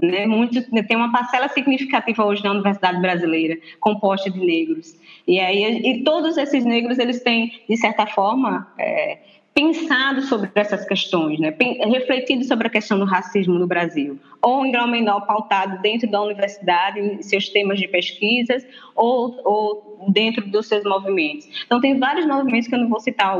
Né? 0.00 0.26
Muito, 0.26 0.62
tem 0.86 0.96
uma 0.96 1.10
parcela 1.10 1.48
significativa 1.48 2.24
hoje 2.24 2.44
na 2.44 2.52
universidade 2.52 3.00
brasileira, 3.00 3.58
composta 3.80 4.30
de 4.30 4.38
negros. 4.38 4.94
E, 5.26 5.40
aí, 5.40 5.64
e 5.64 6.04
todos 6.04 6.36
esses 6.36 6.64
negros, 6.64 6.98
eles 6.98 7.20
têm, 7.20 7.52
de 7.68 7.76
certa 7.76 8.06
forma, 8.06 8.66
é, 8.78 9.18
pensado 9.58 10.22
sobre 10.22 10.48
essas 10.54 10.86
questões, 10.86 11.40
né? 11.40 11.52
refletido 11.90 12.44
sobre 12.44 12.68
a 12.68 12.70
questão 12.70 12.96
do 12.96 13.04
racismo 13.04 13.54
no 13.54 13.66
Brasil, 13.66 14.16
ou 14.40 14.64
em 14.64 14.70
grau 14.70 14.86
menor 14.86 15.26
pautado 15.26 15.82
dentro 15.82 16.08
da 16.08 16.22
universidade, 16.22 17.00
em 17.00 17.20
seus 17.22 17.48
temas 17.48 17.80
de 17.80 17.88
pesquisas, 17.88 18.64
ou, 18.94 19.36
ou 19.44 20.06
dentro 20.10 20.48
dos 20.48 20.68
seus 20.68 20.84
movimentos. 20.84 21.48
Então, 21.66 21.80
tem 21.80 21.98
vários 21.98 22.24
movimentos 22.24 22.68
que 22.68 22.74
eu 22.76 22.78
não 22.78 22.88
vou 22.88 23.00
citar 23.00 23.36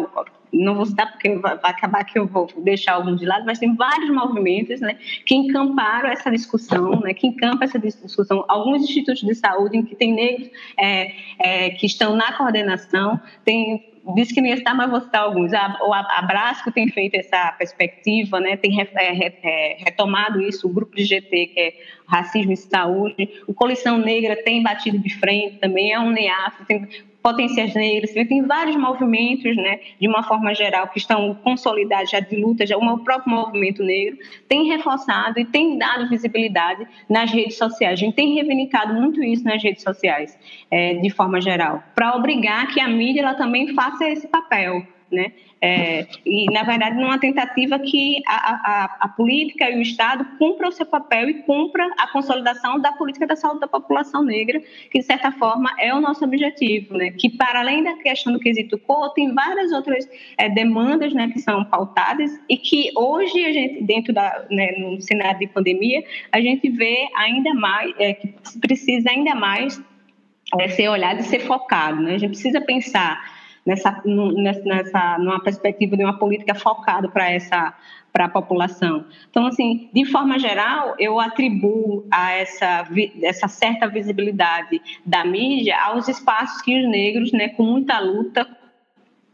não 0.53 0.74
vou 0.74 0.86
citar 0.86 1.11
porque 1.11 1.36
vai 1.36 1.59
acabar 1.62 2.05
que 2.05 2.18
eu 2.18 2.26
vou 2.26 2.49
deixar 2.59 2.94
alguns 2.94 3.20
de 3.20 3.26
lado, 3.26 3.44
mas 3.44 3.59
tem 3.59 3.74
vários 3.74 4.11
movimentos 4.11 4.80
né, 4.80 4.99
que 5.24 5.34
encamparam 5.34 6.09
essa 6.09 6.30
discussão, 6.30 7.01
né, 7.01 7.14
que 7.14 7.26
encampam 7.26 7.64
essa 7.64 7.78
discussão. 7.78 8.44
Alguns 8.49 8.82
institutos 8.82 9.20
de 9.20 9.34
saúde 9.34 9.76
em 9.76 9.84
que 9.84 9.94
tem 9.94 10.12
negros 10.12 10.51
é, 10.78 11.12
é, 11.38 11.70
que 11.70 11.86
estão 11.86 12.16
na 12.16 12.32
coordenação, 12.32 13.20
tem 13.44 13.84
disse 14.14 14.32
que 14.32 14.40
não 14.40 14.49
ia 14.49 14.57
citar, 14.57 14.74
mas 14.74 14.90
vou 14.90 15.01
citar 15.01 15.22
alguns. 15.22 15.53
O 15.53 15.92
Abrasco 15.92 16.72
tem 16.72 16.88
feito 16.88 17.14
essa 17.16 17.53
perspectiva, 17.53 18.40
né, 18.40 18.57
tem 18.57 18.80
é, 18.80 18.86
é, 19.42 19.76
retomado 19.78 20.40
isso, 20.40 20.66
o 20.66 20.72
grupo 20.72 20.96
de 20.96 21.05
GT, 21.05 21.46
que 21.46 21.61
é 21.61 21.74
Racismo 22.07 22.53
e 22.53 22.57
Saúde, 22.57 23.42
o 23.46 23.53
Coalição 23.53 23.99
Negra 23.99 24.36
tem 24.42 24.62
batido 24.62 24.99
de 24.99 25.14
frente 25.16 25.59
também, 25.59 25.92
é 25.92 26.01
um 26.01 26.11
NEAF, 26.11 26.64
tem 26.66 26.88
potências 27.28 27.74
negras, 27.74 28.10
tem 28.12 28.42
vários 28.46 28.76
movimentos, 28.76 29.54
né, 29.56 29.80
de 30.00 30.08
uma 30.08 30.22
forma 30.22 30.54
geral, 30.54 30.88
que 30.88 30.98
estão 30.98 31.34
consolidados 31.34 32.10
já 32.10 32.20
de 32.20 32.36
luta, 32.36 32.66
já 32.66 32.76
o 32.76 32.98
próprio 33.00 33.34
movimento 33.34 33.82
negro 33.82 34.16
tem 34.48 34.66
reforçado 34.66 35.38
e 35.38 35.44
tem 35.44 35.76
dado 35.76 36.08
visibilidade 36.08 36.86
nas 37.08 37.30
redes 37.30 37.58
sociais. 37.58 37.92
A 37.92 38.04
gente 38.04 38.14
tem 38.14 38.34
reivindicado 38.34 38.94
muito 38.94 39.22
isso 39.22 39.44
nas 39.44 39.62
redes 39.62 39.82
sociais, 39.82 40.38
é, 40.70 40.94
de 40.94 41.10
forma 41.10 41.38
geral, 41.40 41.82
para 41.94 42.16
obrigar 42.16 42.68
que 42.68 42.80
a 42.80 42.88
mídia 42.88 43.20
ela 43.20 43.34
também 43.34 43.74
faça 43.74 44.08
esse 44.08 44.26
papel 44.26 44.82
né? 45.10 45.32
É, 45.61 46.06
e, 46.24 46.46
na 46.52 46.62
verdade, 46.62 46.96
numa 46.96 47.18
tentativa 47.18 47.78
que 47.80 48.22
a, 48.26 48.34
a, 48.52 48.96
a, 49.00 49.09
política 49.09 49.68
e 49.68 49.76
o 49.76 49.82
Estado 49.82 50.24
cumpram 50.38 50.68
o 50.68 50.72
seu 50.72 50.86
papel 50.86 51.28
e 51.28 51.42
cumpra 51.42 51.84
a 51.98 52.06
consolidação 52.12 52.78
da 52.78 52.92
política 52.92 53.26
da 53.26 53.34
saúde 53.34 53.61
da 53.61 53.66
população 53.66 54.22
negra, 54.22 54.61
que, 54.90 55.00
de 55.00 55.04
certa 55.04 55.32
forma, 55.32 55.74
é 55.78 55.92
o 55.92 56.00
nosso 56.00 56.24
objetivo, 56.24 56.96
né? 56.96 57.11
Que, 57.11 57.28
para 57.28 57.61
além 57.61 57.82
da 57.82 57.94
questão 57.94 58.32
do 58.32 58.38
quesito 58.38 58.78
cor, 58.78 59.12
tem 59.14 59.34
várias 59.34 59.72
outras 59.72 60.09
é, 60.36 60.48
demandas, 60.48 61.12
né, 61.12 61.28
que 61.32 61.40
são 61.40 61.64
pautadas 61.64 62.30
e 62.48 62.56
que 62.56 62.92
hoje 62.96 63.44
a 63.44 63.52
gente, 63.52 63.82
dentro 63.82 64.12
da, 64.12 64.46
né, 64.50 64.70
no 64.78 65.00
cenário 65.00 65.40
de 65.40 65.48
pandemia, 65.48 66.04
a 66.30 66.40
gente 66.40 66.68
vê 66.70 67.09
ainda 67.16 67.52
mais, 67.54 67.92
é, 67.98 68.14
que 68.14 68.28
precisa 68.61 69.11
ainda 69.11 69.34
mais 69.34 69.82
é, 70.56 70.68
ser 70.68 70.88
olhado 70.88 71.20
e 71.20 71.24
ser 71.24 71.40
focado, 71.40 72.00
né? 72.00 72.14
A 72.14 72.18
gente 72.18 72.30
precisa 72.30 72.61
pensar 72.61 73.38
nessa, 73.68 74.02
nessa 74.64 75.18
numa 75.18 75.40
perspectiva 75.42 75.94
de 75.94 76.02
uma 76.02 76.18
política 76.18 76.54
focada 76.54 77.06
para 77.06 77.30
essa 77.30 77.74
para 78.10 78.24
a 78.24 78.28
população. 78.28 79.04
Então, 79.30 79.46
assim, 79.46 79.90
de 79.92 80.06
forma 80.06 80.38
geral, 80.38 80.94
eu 80.98 81.20
atribuo 81.20 82.06
a 82.10 82.32
essa, 82.32 82.88
essa 83.22 83.46
certa 83.46 83.86
visibilidade 83.86 84.80
da 85.04 85.26
mídia 85.26 85.78
aos 85.78 86.08
espaços 86.08 86.62
que 86.62 86.80
os 86.80 86.90
negros, 86.90 87.32
né, 87.32 87.50
com 87.50 87.62
muita 87.62 88.00
luta, 88.00 88.48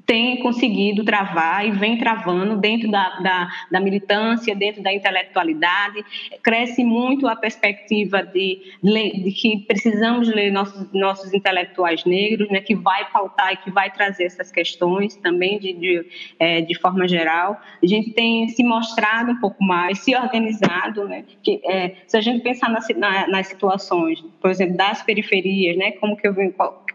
tem 0.07 0.39
conseguido 0.41 1.05
travar 1.05 1.67
e 1.67 1.71
vem 1.71 1.97
travando 1.99 2.57
dentro 2.57 2.91
da, 2.91 3.21
da, 3.21 3.49
da, 3.71 3.81
militância, 3.81 4.55
dentro 4.55 4.83
da 4.83 4.93
intelectualidade. 4.93 6.05
Cresce 6.43 6.85
muito 6.85 7.27
a 7.27 7.35
perspectiva 7.35 8.23
de, 8.23 8.61
de 8.83 9.33
que 9.33 9.59
precisamos 9.67 10.29
ler 10.29 10.51
nossos, 10.51 10.93
nossos 10.93 11.33
intelectuais 11.33 12.05
negros, 12.05 12.51
né, 12.51 12.61
que 12.61 12.75
vai 12.75 13.11
pautar 13.11 13.53
e 13.53 13.57
que 13.57 13.71
vai 13.71 13.91
trazer 13.91 14.25
essas 14.25 14.51
questões 14.51 15.17
também 15.17 15.59
de, 15.59 15.73
de, 15.73 16.07
é, 16.39 16.61
de 16.61 16.75
forma 16.79 17.09
geral. 17.09 17.61
A 17.83 17.87
gente 17.87 18.13
tem 18.13 18.49
se 18.49 18.63
mostrado 18.63 19.33
um 19.33 19.41
pouco 19.41 19.63
mais, 19.65 20.01
se 20.01 20.15
organizado, 20.15 21.09
né, 21.09 21.25
que, 21.43 21.61
é, 21.65 21.97
se 22.07 22.17
a 22.17 22.21
gente 22.21 22.43
pensar 22.43 22.69
nas, 22.69 22.87
na, 22.97 23.27
nas 23.29 23.47
situações, 23.47 24.23
por 24.41 24.51
exemplo, 24.51 24.77
das 24.77 25.03
periferias, 25.03 25.77
né, 25.77 25.93
como 25.93 26.17
que 26.17 26.29
eu 26.29 26.35
venho 26.35 26.53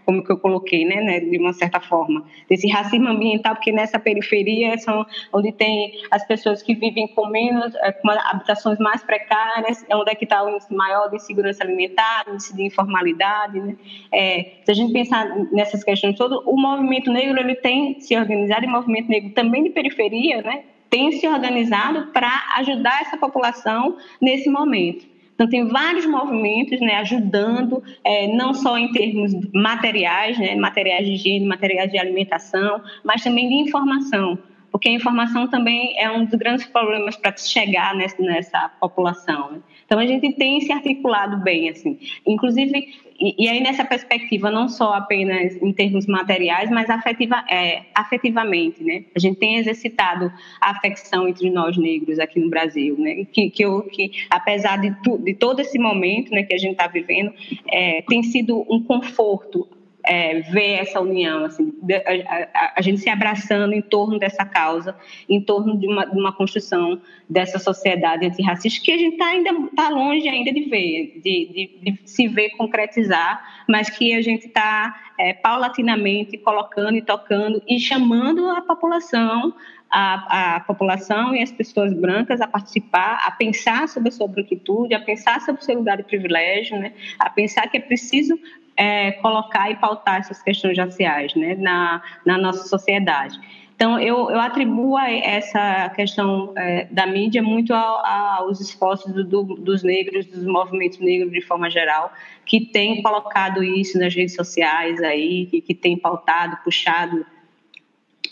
como 0.09 0.23
que 0.23 0.31
eu 0.31 0.39
coloquei, 0.39 0.85
né, 0.85 0.95
né, 1.01 1.19
de 1.19 1.37
uma 1.37 1.53
certa 1.53 1.79
forma, 1.79 2.25
desse 2.49 2.67
racismo 2.67 3.09
ambiental, 3.09 3.53
porque 3.53 3.71
nessa 3.71 3.99
periferia 3.99 4.75
são 4.79 5.05
onde 5.31 5.51
tem 5.51 6.01
as 6.09 6.25
pessoas 6.25 6.63
que 6.63 6.73
vivem 6.73 7.07
com 7.09 7.27
menos, 7.27 7.75
é, 7.75 7.91
com 7.91 8.09
habitações 8.09 8.79
mais 8.79 9.03
precárias, 9.03 9.85
é 9.87 9.95
onde 9.95 10.09
é 10.09 10.15
que 10.15 10.23
está 10.23 10.43
o 10.43 10.49
índice 10.49 10.73
maior 10.73 11.11
de 11.11 11.17
insegurança 11.17 11.63
alimentar, 11.63 12.25
índice 12.27 12.55
de 12.55 12.63
informalidade, 12.63 13.59
né? 13.59 13.75
É, 14.11 14.53
se 14.65 14.71
a 14.71 14.73
gente 14.73 14.91
pensar 14.91 15.27
nessas 15.51 15.83
questões 15.83 16.17
todas, 16.17 16.39
o 16.43 16.57
movimento 16.57 17.11
negro 17.11 17.39
ele 17.39 17.53
tem 17.53 18.01
se 18.01 18.17
organizado, 18.17 18.65
e 18.65 18.67
o 18.67 18.71
movimento 18.71 19.09
negro 19.09 19.29
também 19.35 19.61
de 19.61 19.69
periferia, 19.69 20.41
né, 20.41 20.63
tem 20.89 21.11
se 21.11 21.27
organizado 21.27 22.07
para 22.07 22.31
ajudar 22.57 22.99
essa 23.01 23.15
população 23.15 23.95
nesse 24.19 24.49
momento. 24.49 25.18
Então, 25.39 25.47
tem 25.47 25.65
vários 25.69 26.05
movimentos 26.05 26.81
né, 26.81 26.95
ajudando, 26.95 27.81
é, 28.03 28.27
não 28.27 28.53
só 28.53 28.77
em 28.77 28.91
termos 28.91 29.31
materiais, 29.53 30.37
né, 30.37 30.53
materiais 30.57 31.05
de 31.05 31.13
higiene, 31.13 31.45
materiais 31.45 31.89
de 31.89 31.97
alimentação, 31.97 32.81
mas 33.05 33.23
também 33.23 33.47
de 33.47 33.55
informação, 33.55 34.37
porque 34.69 34.89
a 34.89 34.91
informação 34.91 35.47
também 35.47 35.97
é 35.97 36.11
um 36.11 36.25
dos 36.25 36.35
grandes 36.35 36.65
problemas 36.65 37.15
para 37.15 37.33
chegar 37.37 37.95
nessa, 37.95 38.21
nessa 38.21 38.69
população. 38.81 39.63
Então, 39.89 39.97
a 39.97 40.05
gente 40.05 40.31
tem 40.33 40.61
se 40.61 40.71
articulado 40.71 41.37
bem, 41.37 41.67
assim. 41.67 41.97
Inclusive, 42.23 42.89
e, 43.19 43.43
e, 43.43 43.49
aí 43.49 43.59
nessa 43.59 43.83
perspectiva, 43.83 44.51
não 44.51 44.69
só 44.69 44.93
apenas 44.93 45.59
em 45.59 45.73
termos 45.73 46.05
materiais, 46.05 46.69
mas 46.69 46.87
afetiva, 46.91 47.43
é, 47.49 47.81
afetivamente, 47.95 48.83
né? 48.83 49.05
A 49.15 49.19
gente 49.19 49.39
tem 49.39 49.55
exercitado 49.57 50.31
a 50.61 50.69
afecção 50.69 51.27
entre 51.27 51.49
nós 51.49 51.75
negros 51.75 52.19
aqui 52.19 52.39
no 52.39 52.51
Brasil, 52.51 52.99
né? 52.99 53.25
Que, 53.33 53.49
que, 53.49 53.65
eu, 53.65 53.81
que 53.81 54.11
apesar 54.29 54.77
de, 54.77 54.95
tu, 55.01 55.17
de 55.17 55.33
todo 55.33 55.59
esse 55.59 55.79
momento 55.79 56.31
né, 56.31 56.43
que 56.43 56.53
a 56.53 56.59
gente 56.59 56.73
está 56.73 56.85
vivendo, 56.85 57.33
é, 57.67 58.03
tem 58.03 58.21
sido 58.21 58.63
um 58.69 58.83
conforto 58.83 59.67
é, 60.05 60.39
ver 60.41 60.79
essa 60.79 60.99
união, 60.99 61.45
assim, 61.45 61.73
a, 62.05 62.57
a, 62.57 62.73
a, 62.77 62.81
gente 62.81 62.99
se 62.99 63.09
abraçando 63.09 63.73
em 63.73 63.81
torno 63.81 64.17
dessa 64.17 64.45
causa, 64.45 64.95
em 65.27 65.41
torno 65.41 65.77
de 65.77 65.87
uma, 65.87 66.05
de 66.05 66.17
uma 66.17 66.31
construção 66.31 67.01
dessa 67.29 67.59
sociedade 67.59 68.25
antirracista 68.25 68.83
que 68.83 68.91
a 68.91 68.97
gente 68.97 69.17
tá 69.17 69.25
ainda 69.25 69.51
está 69.51 69.89
longe 69.89 70.27
ainda 70.27 70.51
de 70.51 70.61
ver, 70.61 71.21
de, 71.21 71.21
de, 71.21 71.91
de, 71.91 71.99
se 72.05 72.27
ver 72.27 72.51
concretizar, 72.51 73.63
mas 73.67 73.89
que 73.89 74.13
a 74.13 74.21
gente 74.21 74.47
está 74.47 74.95
é, 75.19 75.33
paulatinamente 75.33 76.37
colocando 76.37 76.95
e 76.95 77.01
tocando 77.01 77.61
e 77.67 77.79
chamando 77.79 78.49
a 78.49 78.61
população 78.61 79.53
a, 79.89 80.55
a, 80.55 80.59
população 80.59 81.35
e 81.35 81.41
as 81.41 81.51
pessoas 81.51 81.91
brancas 81.93 82.39
a 82.41 82.47
participar, 82.47 83.23
a 83.25 83.31
pensar 83.31 83.87
sobre 83.89 84.09
a 84.09 84.11
sua 84.11 84.27
branquitude, 84.27 84.93
a 84.93 84.99
pensar 84.99 85.41
sobre 85.41 85.61
o 85.61 85.65
seu 85.65 85.75
lugar 85.75 85.97
de 85.97 86.03
privilégio, 86.03 86.77
né? 86.77 86.93
a 87.17 87.29
pensar 87.29 87.67
que 87.67 87.77
é 87.77 87.79
preciso 87.79 88.39
é, 88.79 89.11
colocar 89.11 89.69
e 89.69 89.75
pautar 89.75 90.21
essas 90.21 90.41
questões 90.41 90.77
raciais 90.77 91.35
né, 91.35 91.55
na, 91.55 92.01
na 92.25 92.37
nossa 92.37 92.65
sociedade. 92.65 93.37
Então, 93.75 93.99
eu, 93.99 94.29
eu 94.29 94.39
atribuo 94.39 94.97
essa 94.97 95.89
questão 95.89 96.53
é, 96.57 96.85
da 96.91 97.05
mídia 97.05 97.41
muito 97.41 97.73
aos 97.73 98.59
esforços 98.59 99.13
do, 99.13 99.23
do, 99.23 99.43
dos 99.55 99.83
negros, 99.83 100.25
dos 100.25 100.45
movimentos 100.45 100.99
negros 100.99 101.31
de 101.31 101.41
forma 101.41 101.69
geral, 101.69 102.11
que 102.45 102.61
têm 102.61 103.01
colocado 103.01 103.63
isso 103.63 103.99
nas 103.99 104.13
redes 104.13 104.35
sociais 104.35 105.01
aí, 105.01 105.45
que, 105.45 105.61
que 105.61 105.73
têm 105.73 105.97
pautado, 105.97 106.57
puxado 106.63 107.25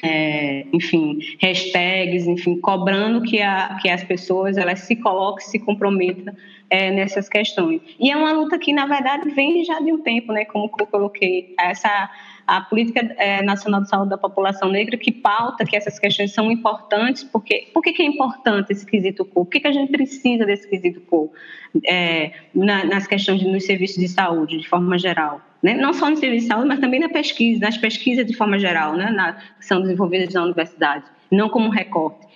é, 0.03 0.65
enfim, 0.71 1.19
hashtags, 1.41 2.27
enfim, 2.27 2.59
cobrando 2.59 3.21
que, 3.23 3.41
a, 3.41 3.77
que 3.81 3.89
as 3.89 4.03
pessoas 4.03 4.57
elas 4.57 4.81
se 4.81 4.95
coloquem, 4.95 5.45
se 5.45 5.59
comprometam 5.59 6.35
é, 6.69 6.91
nessas 6.91 7.29
questões. 7.29 7.81
E 7.99 8.11
é 8.11 8.15
uma 8.15 8.31
luta 8.31 8.57
que, 8.57 8.73
na 8.73 8.85
verdade, 8.85 9.29
vem 9.29 9.63
já 9.63 9.79
de 9.79 9.91
um 9.91 10.01
tempo, 10.01 10.31
né, 10.31 10.45
como 10.45 10.69
eu 10.79 10.87
coloquei, 10.87 11.53
essa 11.59 12.09
a 12.47 12.61
política 12.61 13.01
é, 13.17 13.41
nacional 13.43 13.81
de 13.81 13.89
saúde 13.89 14.09
da 14.09 14.17
população 14.17 14.69
negra 14.69 14.95
que 14.95 15.11
pauta 15.11 15.65
que 15.65 15.75
essas 15.75 15.99
questões 15.99 16.33
são 16.33 16.49
importantes, 16.49 17.25
porque 17.25 17.67
por 17.73 17.83
que 17.83 18.01
é 18.01 18.05
importante 18.05 18.71
esse 18.71 18.85
quesito 18.85 19.25
corpo? 19.25 19.43
Por 19.43 19.51
que, 19.51 19.59
que 19.59 19.67
a 19.67 19.71
gente 19.73 19.91
precisa 19.91 20.45
desse 20.45 20.65
quesito 20.65 21.01
corpo 21.01 21.35
é, 21.85 22.31
na, 22.55 22.85
nas 22.85 23.05
questões 23.05 23.41
de, 23.41 23.47
nos 23.49 23.65
serviços 23.65 23.97
de 23.97 24.07
saúde, 24.07 24.57
de 24.57 24.67
forma 24.67 24.97
geral? 24.97 25.41
Né? 25.61 25.73
Não 25.73 25.91
só 25.91 26.09
no 26.09 26.15
serviço 26.15 26.43
de 26.43 26.53
saúde, 26.53 26.69
mas 26.69 26.79
também 26.79 27.01
na 27.01 27.09
pesquisa, 27.09 27.59
nas 27.59 27.77
pesquisas 27.77 28.25
de 28.25 28.33
forma 28.33 28.57
geral, 28.57 28.95
né? 28.95 29.11
na, 29.11 29.33
que 29.33 29.65
são 29.65 29.81
desenvolvidas 29.81 30.33
na 30.33 30.43
universidade, 30.43 31.03
não 31.29 31.49
como 31.49 31.69
recorte 31.69 32.26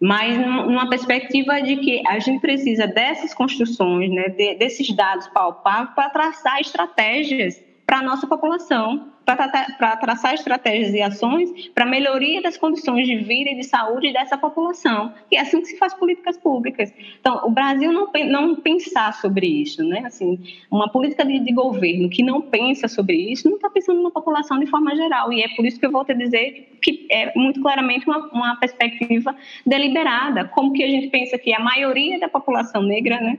mas 0.00 0.38
numa 0.38 0.88
perspectiva 0.88 1.60
de 1.60 1.76
que 1.76 2.02
a 2.08 2.18
gente 2.18 2.40
precisa 2.40 2.86
dessas 2.86 3.34
construções, 3.34 4.10
né, 4.10 4.30
de, 4.30 4.54
desses 4.54 4.90
dados 4.94 5.28
palpáveis 5.28 5.94
para 5.94 6.08
traçar 6.08 6.60
estratégias 6.60 7.62
para 7.84 7.98
a 7.98 8.02
nossa 8.02 8.26
população, 8.26 9.12
para 9.36 9.96
traçar 9.96 10.34
estratégias 10.34 10.94
e 10.94 11.02
ações 11.02 11.68
para 11.74 11.86
melhoria 11.86 12.42
das 12.42 12.56
condições 12.56 13.06
de 13.06 13.16
vida 13.16 13.50
e 13.50 13.56
de 13.56 13.64
saúde 13.64 14.12
dessa 14.12 14.36
população. 14.36 15.12
E 15.30 15.36
é 15.36 15.40
assim 15.40 15.60
que 15.60 15.66
se 15.66 15.78
faz 15.78 15.94
políticas 15.94 16.36
públicas. 16.36 16.92
Então, 17.20 17.40
o 17.44 17.50
Brasil 17.50 17.92
não, 17.92 18.10
não 18.26 18.56
pensar 18.56 19.12
sobre 19.14 19.46
isso, 19.46 19.82
né? 19.82 20.02
Assim, 20.04 20.38
uma 20.70 20.88
política 20.90 21.24
de, 21.24 21.38
de 21.38 21.52
governo 21.52 22.08
que 22.08 22.22
não 22.22 22.40
pensa 22.40 22.88
sobre 22.88 23.16
isso 23.16 23.48
não 23.48 23.56
está 23.56 23.70
pensando 23.70 24.02
na 24.02 24.10
população 24.10 24.58
de 24.58 24.66
forma 24.66 24.94
geral. 24.94 25.32
E 25.32 25.42
é 25.42 25.48
por 25.48 25.64
isso 25.64 25.78
que 25.78 25.86
eu 25.86 25.92
volto 25.92 26.12
a 26.12 26.14
dizer 26.14 26.78
que 26.82 27.06
é 27.10 27.32
muito 27.36 27.60
claramente 27.60 28.06
uma, 28.06 28.18
uma 28.32 28.56
perspectiva 28.56 29.34
deliberada. 29.66 30.44
Como 30.46 30.72
que 30.72 30.82
a 30.82 30.88
gente 30.88 31.08
pensa 31.08 31.38
que 31.38 31.52
a 31.52 31.60
maioria 31.60 32.18
da 32.18 32.28
população 32.28 32.82
negra, 32.82 33.20
né? 33.20 33.38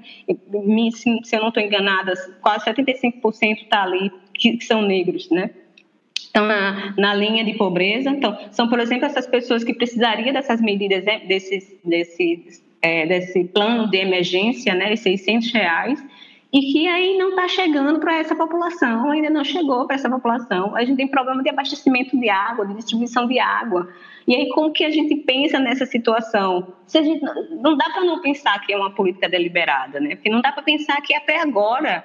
Se, 0.92 1.36
eu 1.36 1.42
não 1.42 1.50
estou 1.50 1.64
enganada, 1.64 2.14
quase 2.42 2.66
75% 2.66 3.64
está 3.64 3.84
ali 3.84 4.12
que 4.34 4.60
são 4.62 4.82
negros, 4.82 5.30
né? 5.30 5.52
Estão 6.32 6.46
na, 6.46 6.94
na 6.98 7.14
linha 7.14 7.44
de 7.44 7.54
pobreza. 7.54 8.10
Então, 8.10 8.38
são, 8.52 8.70
por 8.70 8.80
exemplo, 8.80 9.06
essas 9.06 9.28
pessoas 9.28 9.64
que 9.64 9.74
precisariam 9.74 10.34
dessas 10.34 10.62
medidas, 10.62 11.04
né, 11.04 11.20
desses, 11.28 11.78
desse, 11.84 12.64
é, 12.82 13.06
desse 13.06 13.44
plano 13.44 13.90
de 13.90 13.98
emergência, 13.98 14.74
né, 14.74 14.90
de 14.92 14.98
600 14.98 15.52
reais, 15.52 16.04
e 16.54 16.60
que 16.72 16.88
aí 16.88 17.18
não 17.18 17.30
está 17.30 17.48
chegando 17.48 18.00
para 18.00 18.18
essa 18.18 18.36
população, 18.36 19.10
ainda 19.12 19.30
não 19.30 19.44
chegou 19.44 19.86
para 19.86 19.96
essa 19.96 20.10
população. 20.10 20.76
A 20.76 20.84
gente 20.84 20.98
tem 20.98 21.08
problema 21.08 21.44
de 21.44 21.50
abastecimento 21.50 22.18
de 22.18 22.30
água, 22.30 22.66
de 22.66 22.76
distribuição 22.76 23.28
de 23.28 23.40
água. 23.40 23.90
E 24.28 24.36
aí, 24.36 24.50
como 24.50 24.72
que 24.72 24.84
a 24.84 24.90
gente 24.90 25.16
pensa 25.16 25.60
nessa 25.60 25.86
situação? 25.86 26.74
Se 26.86 26.98
a 26.98 27.02
gente, 27.02 27.24
não 27.62 27.78
dá 27.78 27.90
para 27.90 28.04
não 28.04 28.22
pensar 28.22 28.60
que 28.60 28.74
é 28.74 28.78
uma 28.78 28.92
política 28.92 29.30
deliberada, 29.30 30.00
né? 30.00 30.16
Porque 30.16 30.30
não 30.30 30.42
dá 30.42 30.52
para 30.52 30.62
pensar 30.62 31.02
que 31.02 31.16
até 31.16 31.42
agora 31.42 32.04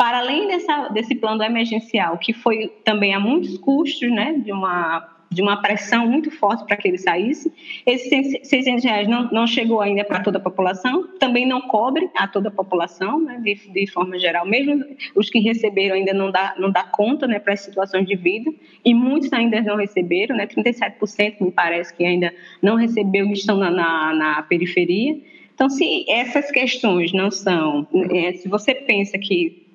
para 0.00 0.20
além 0.20 0.48
dessa, 0.48 0.88
desse 0.88 1.14
plano 1.14 1.42
emergencial, 1.42 2.16
que 2.16 2.32
foi 2.32 2.72
também 2.86 3.14
a 3.14 3.20
muitos 3.20 3.58
custos, 3.58 4.10
né, 4.10 4.32
de 4.42 4.50
uma, 4.50 5.06
de 5.30 5.42
uma 5.42 5.60
pressão 5.60 6.06
muito 6.06 6.30
forte 6.30 6.64
para 6.64 6.74
que 6.74 6.88
ele 6.88 6.96
saísse, 6.96 7.52
esses 7.84 8.48
600 8.48 8.82
reais 8.82 9.06
não, 9.06 9.30
não 9.30 9.46
chegou 9.46 9.82
ainda 9.82 10.02
para 10.02 10.20
toda 10.20 10.38
a 10.38 10.40
população, 10.40 11.06
também 11.18 11.46
não 11.46 11.60
cobre 11.60 12.08
a 12.16 12.26
toda 12.26 12.48
a 12.48 12.50
população, 12.50 13.20
né, 13.20 13.42
de, 13.44 13.56
de 13.56 13.92
forma 13.92 14.18
geral, 14.18 14.46
mesmo 14.46 14.82
os 15.14 15.28
que 15.28 15.38
receberam 15.38 15.96
ainda 15.96 16.14
não 16.14 16.30
dá, 16.30 16.54
não 16.56 16.70
dá 16.70 16.82
conta 16.82 17.26
né, 17.26 17.38
para 17.38 17.52
as 17.52 17.60
situações 17.60 18.06
de 18.06 18.16
vida, 18.16 18.50
e 18.82 18.94
muitos 18.94 19.30
ainda 19.34 19.60
não 19.60 19.76
receberam, 19.76 20.34
né, 20.34 20.46
37% 20.46 21.42
me 21.42 21.50
parece 21.50 21.94
que 21.94 22.06
ainda 22.06 22.32
não 22.62 22.76
recebeu 22.76 23.26
e 23.26 23.32
estão 23.34 23.58
na, 23.58 23.70
na, 23.70 24.14
na 24.14 24.42
periferia, 24.44 25.20
então, 25.54 25.68
se 25.68 26.06
essas 26.08 26.50
questões 26.50 27.12
não 27.12 27.30
são, 27.30 27.86
é, 28.10 28.32
se 28.32 28.48
você 28.48 28.74
pensa 28.74 29.18
que 29.18 29.68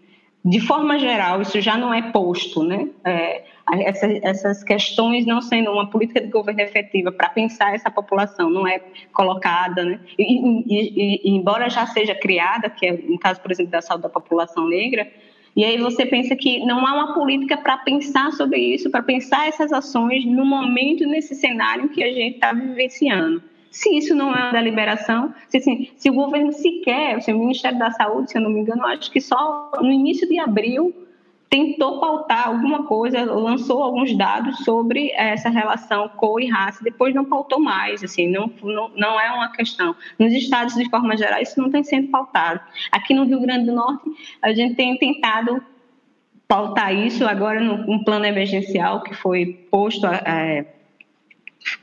de 0.46 0.60
forma 0.60 1.00
geral, 1.00 1.42
isso 1.42 1.60
já 1.60 1.76
não 1.76 1.92
é 1.92 2.12
posto, 2.12 2.64
né? 2.64 2.88
É, 3.04 3.44
essa, 3.80 4.06
essas 4.22 4.64
questões 4.64 5.26
não 5.26 5.42
sendo 5.42 5.72
uma 5.72 5.90
política 5.90 6.22
de 6.22 6.28
governo 6.28 6.62
efetiva 6.62 7.12
para 7.12 7.30
pensar 7.30 7.74
essa 7.74 7.90
população, 7.90 8.48
não 8.52 8.68
é 8.68 8.80
colocada, 9.12 9.84
né? 9.84 10.00
E, 10.20 10.24
e, 10.68 11.30
e, 11.32 11.36
embora 11.36 11.68
já 11.68 11.88
seja 11.88 12.14
criada, 12.14 12.70
que 12.70 12.86
é 12.86 12.92
no 12.94 13.18
caso, 13.18 13.42
por 13.42 13.52
exemplo, 13.52 13.72
da 13.72 13.82
saúde 13.82 14.04
da 14.04 14.10
população 14.10 14.68
negra, 14.70 15.12
e 15.56 15.66
aí 15.66 15.78
você 15.80 16.06
pensa 16.06 16.36
que 16.36 16.64
não 16.64 16.86
há 16.86 16.94
uma 16.94 17.16
política 17.16 17.58
para 17.58 17.78
pensar 17.78 18.32
sobre 18.34 18.60
isso, 18.60 18.92
para 18.92 19.02
pensar 19.02 19.48
essas 19.48 19.74
ações 19.74 20.26
no 20.26 20.46
momento, 20.46 21.08
nesse 21.08 21.34
cenário 21.34 21.90
que 21.90 22.04
a 22.04 22.14
gente 22.14 22.36
está 22.36 22.54
vivenciando. 22.54 23.42
Se 23.76 23.94
isso 23.94 24.16
não 24.16 24.34
é 24.34 24.44
uma 24.44 24.52
deliberação, 24.54 25.34
se, 25.50 25.58
assim, 25.58 25.92
se 25.98 26.10
o 26.10 26.14
governo 26.14 26.54
sequer, 26.54 27.20
o 27.28 27.38
Ministério 27.38 27.78
da 27.78 27.92
Saúde, 27.92 28.32
se 28.32 28.38
eu 28.38 28.42
não 28.42 28.50
me 28.50 28.62
engano, 28.62 28.86
acho 28.86 29.12
que 29.12 29.20
só 29.20 29.70
no 29.82 29.92
início 29.92 30.26
de 30.30 30.40
abril 30.40 30.96
tentou 31.50 32.00
pautar 32.00 32.48
alguma 32.48 32.86
coisa, 32.86 33.26
lançou 33.26 33.84
alguns 33.84 34.18
dados 34.18 34.60
sobre 34.60 35.12
essa 35.12 35.50
relação 35.50 36.08
cor 36.08 36.42
e 36.42 36.48
raça, 36.48 36.86
depois 36.86 37.14
não 37.14 37.26
pautou 37.26 37.60
mais, 37.60 38.02
assim, 38.02 38.32
não, 38.32 38.50
não, 38.64 38.90
não 38.96 39.20
é 39.20 39.30
uma 39.32 39.52
questão. 39.52 39.94
Nos 40.18 40.32
estados, 40.32 40.76
de 40.76 40.90
forma 40.90 41.18
geral, 41.18 41.42
isso 41.42 41.60
não 41.60 41.70
tem 41.70 41.84
sendo 41.84 42.08
pautado. 42.08 42.62
Aqui 42.94 43.14
no 43.14 43.26
Rio 43.26 43.42
Grande 43.42 43.66
do 43.66 43.74
Norte, 43.74 44.10
a 44.42 44.54
gente 44.54 44.76
tem 44.76 44.98
tentado 44.98 45.62
pautar 46.48 46.96
isso 46.96 47.28
agora 47.28 47.60
num 47.60 48.02
plano 48.06 48.26
emergencial 48.26 49.04
que 49.04 49.14
foi 49.14 49.68
posto 49.70 50.08
é, 50.08 50.66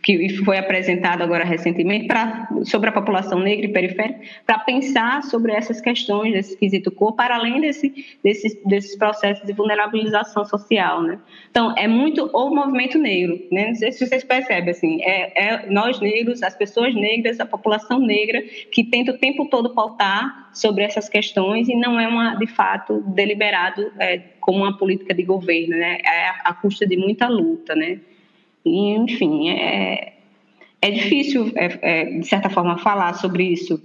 que 0.03 0.37
foi 0.45 0.59
apresentado 0.59 1.23
agora 1.23 1.45
recentemente 1.45 2.09
pra, 2.09 2.49
sobre 2.65 2.89
a 2.89 2.93
população 2.93 3.39
negra 3.39 3.67
e 3.67 3.69
periférica, 3.69 4.21
para 4.45 4.59
pensar 4.59 5.23
sobre 5.23 5.53
essas 5.53 5.81
questões 5.81 6.33
desse 6.33 6.57
quesito 6.57 6.91
cor, 6.91 7.15
para 7.15 7.37
além 7.37 7.61
desse, 7.61 8.17
desses, 8.23 8.61
desses 8.65 8.97
processos 8.97 9.47
de 9.47 9.53
vulnerabilização 9.53 10.45
social, 10.45 11.03
né? 11.03 11.19
Então, 11.51 11.73
é 11.79 11.87
muito 11.87 12.29
o 12.35 12.51
movimento 12.53 12.99
negro, 12.99 13.41
né? 13.53 13.69
Não 13.69 13.75
sei 13.77 13.93
se 13.93 14.05
vocês 14.05 14.25
percebem, 14.25 14.71
assim, 14.71 15.01
é, 15.03 15.45
é 15.47 15.71
nós 15.71 16.01
negros, 16.01 16.43
as 16.43 16.57
pessoas 16.57 16.95
negras, 16.95 17.39
a 17.39 17.47
população 17.47 18.01
negra, 18.01 18.43
que 18.73 18.83
tenta 18.83 19.13
o 19.13 19.19
tempo 19.19 19.47
todo 19.47 19.73
pautar 19.73 20.51
sobre 20.53 20.83
essas 20.83 21.09
questões 21.09 21.69
e 21.69 21.77
não 21.77 21.99
é, 21.99 22.09
uma, 22.09 22.35
de 22.35 22.49
fato, 22.49 23.03
deliberado 23.07 23.93
é, 24.01 24.19
como 24.41 24.59
uma 24.59 24.77
política 24.77 25.15
de 25.15 25.23
governo, 25.23 25.77
né? 25.77 25.99
É 26.05 26.29
a, 26.29 26.41
a 26.47 26.55
custa 26.55 26.85
de 26.85 26.97
muita 26.97 27.29
luta, 27.29 27.77
né? 27.77 28.01
E, 28.65 28.91
enfim, 28.95 29.51
é, 29.51 30.13
é 30.81 30.91
difícil, 30.91 31.51
é, 31.55 31.79
é, 31.83 32.05
de 32.19 32.27
certa 32.27 32.51
forma, 32.51 32.79
falar 32.79 33.15
sobre 33.15 33.45
isso 33.45 33.81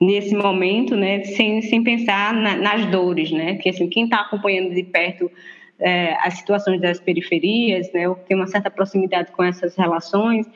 nesse 0.00 0.34
momento, 0.34 0.96
né, 0.96 1.22
sem, 1.24 1.62
sem 1.62 1.82
pensar 1.82 2.34
na, 2.34 2.56
nas 2.56 2.86
dores, 2.86 3.30
né, 3.30 3.56
que 3.56 3.68
assim, 3.68 3.88
quem 3.88 4.04
está 4.04 4.20
acompanhando 4.20 4.74
de 4.74 4.82
perto 4.82 5.30
é, 5.78 6.16
as 6.22 6.34
situações 6.34 6.80
das 6.80 7.00
periferias, 7.00 7.90
né, 7.92 8.08
ou 8.08 8.14
tem 8.14 8.36
uma 8.36 8.46
certa 8.46 8.70
proximidade 8.70 9.32
com 9.32 9.42
essas 9.42 9.76
relações, 9.76 10.46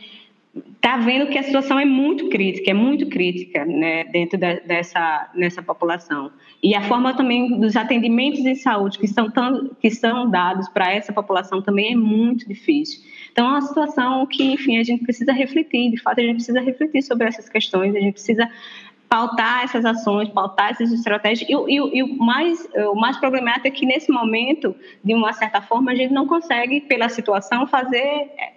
está 0.77 0.97
vendo 0.97 1.29
que 1.29 1.39
a 1.39 1.43
situação 1.43 1.79
é 1.79 1.85
muito 1.85 2.29
crítica, 2.29 2.71
é 2.71 2.75
muito 2.75 3.07
crítica 3.07 3.65
né, 3.65 4.05
dentro 4.05 4.39
da, 4.39 4.55
dessa 4.55 5.31
nessa 5.35 5.63
população. 5.63 6.31
E 6.63 6.75
a 6.75 6.83
forma 6.83 7.15
também 7.15 7.61
dos 7.61 7.77
atendimentos 7.77 8.41
em 8.41 8.55
saúde 8.55 8.99
que 8.99 9.07
são, 9.07 9.31
tão, 9.31 9.71
que 9.81 9.91
são 9.91 10.29
dados 10.31 10.69
para 10.69 10.93
essa 10.93 11.13
população 11.13 11.63
também 11.63 11.93
é 11.93 11.97
muito 11.97 12.49
difícil. 12.49 13.01
Então, 13.39 13.47
é 13.47 13.51
uma 13.51 13.63
situação 13.63 14.27
que, 14.27 14.43
enfim, 14.43 14.79
a 14.79 14.83
gente 14.83 15.05
precisa 15.05 15.33
refletir, 15.33 15.93
de 15.93 15.97
fato, 15.99 16.19
a 16.19 16.25
gente 16.25 16.35
precisa 16.35 16.61
refletir 16.61 17.03
sobre 17.03 17.29
essas 17.29 17.49
questões, 17.49 17.95
a 17.95 18.01
gente 18.01 18.15
precisa 18.15 18.51
pautar 19.09 19.63
essas 19.63 19.85
ações, 19.85 20.29
pautar 20.29 20.73
essas 20.73 20.91
estratégias. 20.91 21.49
E, 21.49 21.53
e, 21.53 21.99
e, 21.99 22.03
o, 22.03 22.19
mais, 22.19 22.69
o 22.75 22.97
mais 22.97 23.17
problemático 23.17 23.69
é 23.69 23.71
que, 23.71 23.87
nesse 23.87 24.11
momento, 24.11 24.75
de 25.05 25.15
uma 25.15 25.33
certa 25.33 25.63
forma, 25.63 25.93
a 25.93 25.95
gente 25.95 26.13
não 26.13 26.27
consegue, 26.27 26.81
pela 26.81 27.09
situação, 27.09 27.65
fazer 27.69 27.97
é, 27.97 28.55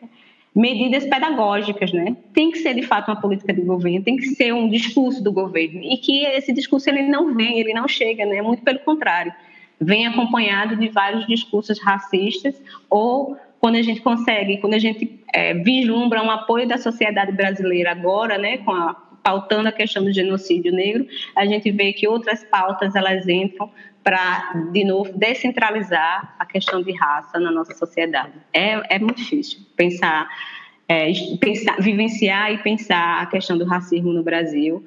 medidas 0.56 1.06
pedagógicas, 1.06 1.94
né? 1.94 2.18
Tem 2.34 2.50
que 2.50 2.58
ser, 2.58 2.74
de 2.74 2.82
fato, 2.82 3.12
uma 3.12 3.22
política 3.22 3.54
de 3.54 3.62
governo, 3.62 4.04
tem 4.04 4.18
que 4.18 4.30
ser 4.30 4.52
um 4.52 4.68
discurso 4.68 5.24
do 5.24 5.32
governo. 5.32 5.80
E 5.84 5.96
que 5.98 6.26
esse 6.26 6.52
discurso 6.52 6.90
ele 6.90 7.04
não 7.04 7.36
vem, 7.36 7.60
ele 7.60 7.72
não 7.72 7.88
chega, 7.88 8.26
né? 8.26 8.42
Muito 8.42 8.64
pelo 8.64 8.80
contrário. 8.80 9.32
Vem 9.80 10.08
acompanhado 10.08 10.76
de 10.76 10.90
vários 10.90 11.28
discursos 11.28 11.80
racistas 11.80 12.60
ou 12.90 13.38
quando 13.62 13.76
a 13.76 13.82
gente 13.84 14.02
consegue, 14.02 14.58
quando 14.58 14.74
a 14.74 14.80
gente 14.80 15.24
é, 15.32 15.54
vislumbra 15.54 16.22
um 16.24 16.32
apoio 16.32 16.68
da 16.68 16.80
sociedade 16.80 17.32
brasileira 17.32 17.92
agora, 17.92 18.36
né, 18.40 18.58
com 18.58 18.72
a, 18.72 18.96
pautando 19.22 19.70
a 19.70 19.72
questão 19.72 20.04
do 20.04 20.12
genocídio 20.12 20.74
negro, 20.74 21.06
a 21.36 21.46
gente 21.46 21.70
vê 21.70 21.94
que 21.94 22.08
outras 22.08 22.44
pautas 22.44 22.96
elas 22.96 23.28
entram 23.28 23.70
para, 24.04 24.52
de 24.72 24.84
novo, 24.84 25.16
descentralizar 25.16 26.36
a 26.40 26.46
questão 26.46 26.82
de 26.82 26.92
raça 26.92 27.40
na 27.40 27.52
nossa 27.52 27.76
sociedade. 27.76 28.34
É, 28.52 28.96
é 28.96 28.98
muito 28.98 29.18
difícil 29.18 29.60
pensar 29.76 30.28
é, 30.90 31.12
pensar, 31.40 31.80
vivenciar 31.80 32.52
e 32.52 32.58
pensar 32.58 33.22
a 33.22 33.26
questão 33.28 33.58
do 33.58 33.64
racismo 33.64 34.12
no 34.12 34.24
Brasil. 34.24 34.84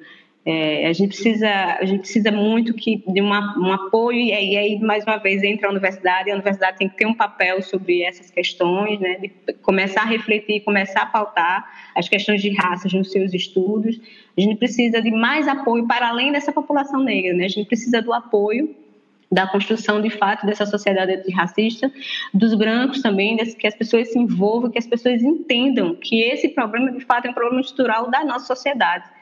É, 0.47 0.85
a 0.87 0.93
gente 0.93 1.07
precisa 1.07 1.49
a 1.49 1.85
gente 1.85 2.01
precisa 2.01 2.31
muito 2.31 2.75
que 2.75 3.03
de 3.07 3.19
uma, 3.19 3.57
um 3.57 3.73
apoio 3.73 4.19
e 4.19 4.31
aí, 4.31 4.53
e 4.53 4.57
aí, 4.57 4.79
mais 4.79 5.03
uma 5.03 5.17
vez 5.17 5.41
entra 5.41 5.67
a 5.67 5.71
universidade 5.71 6.29
a 6.29 6.35
universidade 6.35 6.77
tem 6.77 6.87
que 6.87 6.95
ter 6.95 7.07
um 7.07 7.15
papel 7.15 7.63
sobre 7.63 8.03
essas 8.03 8.29
questões 8.29 8.99
né 8.99 9.15
de 9.15 9.29
começar 9.63 10.01
a 10.01 10.05
refletir 10.05 10.59
começar 10.61 11.01
a 11.01 11.05
pautar 11.07 11.65
as 11.95 12.07
questões 12.07 12.43
de 12.43 12.51
raças 12.53 12.93
nos 12.93 13.11
seus 13.11 13.33
estudos 13.33 13.99
a 14.37 14.41
gente 14.41 14.57
precisa 14.57 15.01
de 15.01 15.09
mais 15.09 15.47
apoio 15.47 15.87
para 15.87 16.09
além 16.09 16.31
dessa 16.31 16.53
população 16.53 17.01
negra 17.01 17.33
né 17.33 17.45
a 17.45 17.49
gente 17.49 17.65
precisa 17.65 17.99
do 17.99 18.13
apoio 18.13 18.75
da 19.31 19.47
construção 19.47 19.99
de 19.99 20.11
fato 20.11 20.45
dessa 20.45 20.65
sociedade 20.65 21.13
antirracista, 21.13 21.91
dos 22.33 22.53
brancos 22.53 23.01
também, 23.01 23.35
que 23.37 23.67
as 23.67 23.75
pessoas 23.75 24.11
se 24.11 24.19
envolvam, 24.19 24.69
que 24.69 24.77
as 24.77 24.87
pessoas 24.87 25.21
entendam 25.21 25.95
que 25.95 26.21
esse 26.21 26.49
problema 26.49 26.91
de 26.91 27.03
fato 27.03 27.25
é 27.25 27.31
um 27.31 27.33
problema 27.33 27.59
estrutural 27.59 28.09
da 28.09 28.23
nossa 28.23 28.45
sociedade. 28.45 29.14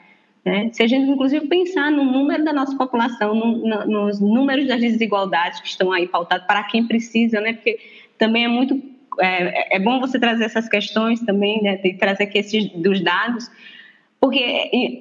Né? 0.44 0.68
Se 0.72 0.82
a 0.82 0.86
gente, 0.86 1.10
inclusive, 1.10 1.46
pensar 1.46 1.90
no 1.90 2.04
número 2.04 2.44
da 2.44 2.52
nossa 2.52 2.76
população, 2.76 3.34
no, 3.34 3.66
no, 3.66 3.86
nos 3.86 4.20
números 4.20 4.68
das 4.68 4.80
desigualdades 4.80 5.60
que 5.60 5.68
estão 5.68 5.90
aí 5.90 6.06
pautados 6.06 6.46
para 6.46 6.62
quem 6.64 6.86
precisa, 6.86 7.40
né? 7.40 7.54
porque 7.54 7.78
também 8.18 8.44
é 8.44 8.48
muito. 8.48 8.80
É, 9.20 9.76
é 9.76 9.80
bom 9.80 10.00
você 10.00 10.18
trazer 10.18 10.44
essas 10.44 10.68
questões 10.68 11.20
também, 11.20 11.62
né? 11.62 11.76
trazer 11.98 12.24
aqui 12.24 12.38
esses, 12.38 12.68
dos 12.72 13.00
dados, 13.00 13.50
porque 14.20 14.38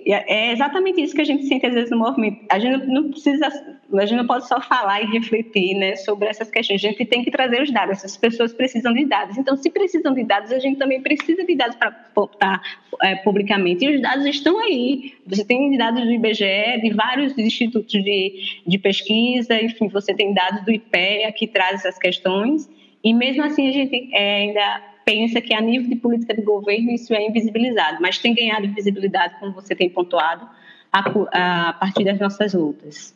é 0.05 0.51
exatamente 0.51 1.01
isso 1.01 1.15
que 1.15 1.21
a 1.21 1.25
gente 1.25 1.45
sente 1.45 1.65
às 1.65 1.73
vezes 1.73 1.89
no 1.89 1.97
movimento. 1.97 2.45
A 2.49 2.59
gente 2.59 2.85
não 2.87 3.09
precisa, 3.09 3.47
a 3.93 4.05
gente 4.05 4.17
não 4.17 4.27
pode 4.27 4.45
só 4.47 4.59
falar 4.59 5.01
e 5.01 5.05
refletir 5.05 5.75
né, 5.75 5.95
sobre 5.95 6.27
essas 6.27 6.51
questões. 6.51 6.83
A 6.83 6.87
gente 6.89 7.05
tem 7.05 7.23
que 7.23 7.31
trazer 7.31 7.61
os 7.61 7.71
dados. 7.71 7.99
Essas 7.99 8.17
pessoas 8.17 8.51
precisam 8.51 8.93
de 8.93 9.05
dados. 9.05 9.37
Então, 9.37 9.55
se 9.55 9.69
precisam 9.69 10.13
de 10.13 10.25
dados, 10.25 10.51
a 10.51 10.59
gente 10.59 10.77
também 10.77 11.01
precisa 11.01 11.45
de 11.45 11.55
dados 11.55 11.77
para 11.77 11.91
botar 12.13 12.61
é, 13.01 13.15
publicamente. 13.15 13.85
E 13.85 13.95
os 13.95 14.01
dados 14.01 14.25
estão 14.25 14.59
aí. 14.59 15.13
Você 15.25 15.45
tem 15.45 15.77
dados 15.77 16.03
do 16.03 16.11
IBGE, 16.11 16.81
de 16.81 16.93
vários 16.93 17.37
institutos 17.37 17.93
de, 17.93 18.61
de 18.67 18.77
pesquisa, 18.77 19.55
enfim, 19.61 19.87
você 19.87 20.13
tem 20.13 20.33
dados 20.33 20.65
do 20.65 20.71
IPEA 20.71 21.31
que 21.31 21.47
traz 21.47 21.85
essas 21.85 21.97
questões. 21.97 22.69
E 23.01 23.13
mesmo 23.13 23.43
assim, 23.43 23.69
a 23.69 23.71
gente 23.71 24.09
é, 24.13 24.35
ainda 24.35 24.92
pensa 25.05 25.41
que 25.41 25.53
a 25.53 25.61
nível 25.61 25.89
de 25.89 25.95
política 25.95 26.33
de 26.33 26.41
governo 26.41 26.91
isso 26.91 27.13
é 27.13 27.27
invisibilizado, 27.27 27.97
mas 28.01 28.17
tem 28.17 28.33
ganhado 28.33 28.67
visibilidade, 28.73 29.35
como 29.39 29.53
você 29.53 29.75
tem 29.75 29.89
pontuado, 29.89 30.47
a, 30.91 31.69
a 31.69 31.73
partir 31.73 32.03
das 32.03 32.19
nossas 32.19 32.53
lutas. 32.53 33.13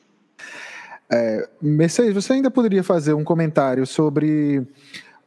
É, 1.10 1.48
Mercedes, 1.62 2.14
você 2.14 2.34
ainda 2.34 2.52
poderia 2.52 2.84
fazer 2.84 3.14
um 3.14 3.24
comentário 3.24 3.86
sobre 3.86 4.66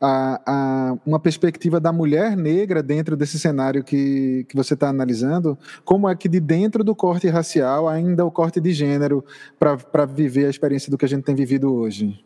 a, 0.00 0.40
a, 0.46 0.98
uma 1.06 1.20
perspectiva 1.20 1.78
da 1.78 1.92
mulher 1.92 2.36
negra 2.36 2.82
dentro 2.82 3.16
desse 3.16 3.38
cenário 3.38 3.84
que, 3.84 4.44
que 4.48 4.56
você 4.56 4.74
está 4.74 4.88
analisando? 4.88 5.58
Como 5.84 6.08
é 6.08 6.14
que 6.14 6.28
de 6.28 6.40
dentro 6.40 6.82
do 6.82 6.94
corte 6.94 7.28
racial 7.28 7.88
ainda 7.88 8.24
o 8.24 8.30
corte 8.30 8.60
de 8.60 8.72
gênero 8.72 9.24
para 9.58 10.04
viver 10.06 10.46
a 10.46 10.50
experiência 10.50 10.90
do 10.90 10.98
que 10.98 11.04
a 11.04 11.08
gente 11.08 11.24
tem 11.24 11.34
vivido 11.34 11.72
hoje? 11.72 12.18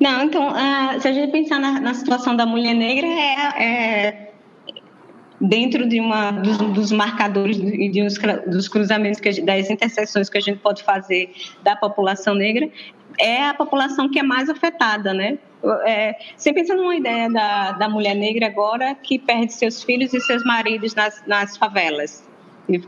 Não, 0.00 0.24
então, 0.24 0.48
uh, 0.48 1.00
se 1.00 1.08
a 1.08 1.12
gente 1.12 1.30
pensar 1.30 1.58
na, 1.58 1.80
na, 1.80 1.94
situação 1.94 2.34
da 2.34 2.46
mulher 2.46 2.74
negra, 2.74 3.06
é, 3.06 3.62
é 3.62 4.32
dentro 5.40 5.88
de 5.88 6.00
uma 6.00 6.30
dos, 6.30 6.58
dos 6.58 6.92
marcadores 6.92 7.58
e 7.58 7.88
de 7.88 8.02
uns, 8.02 8.18
dos 8.46 8.68
cruzamentos 8.68 9.20
que, 9.20 9.40
das 9.42 9.68
interseções 9.70 10.28
que 10.28 10.38
a 10.38 10.40
gente 10.40 10.58
pode 10.58 10.82
fazer 10.82 11.32
da 11.62 11.74
população 11.74 12.34
negra, 12.34 12.68
é 13.18 13.44
a 13.44 13.54
população 13.54 14.08
que 14.08 14.18
é 14.18 14.22
mais 14.22 14.48
afetada, 14.48 15.12
né? 15.12 15.38
É, 15.84 16.16
você 16.36 16.52
pensa 16.52 16.74
numa 16.74 16.96
ideia 16.96 17.30
da, 17.30 17.72
da 17.72 17.88
mulher 17.88 18.14
negra 18.14 18.46
agora 18.46 18.94
que 18.94 19.18
perde 19.18 19.52
seus 19.52 19.82
filhos 19.82 20.12
e 20.12 20.20
seus 20.20 20.44
maridos 20.44 20.94
nas, 20.94 21.22
nas 21.26 21.56
favelas 21.56 22.31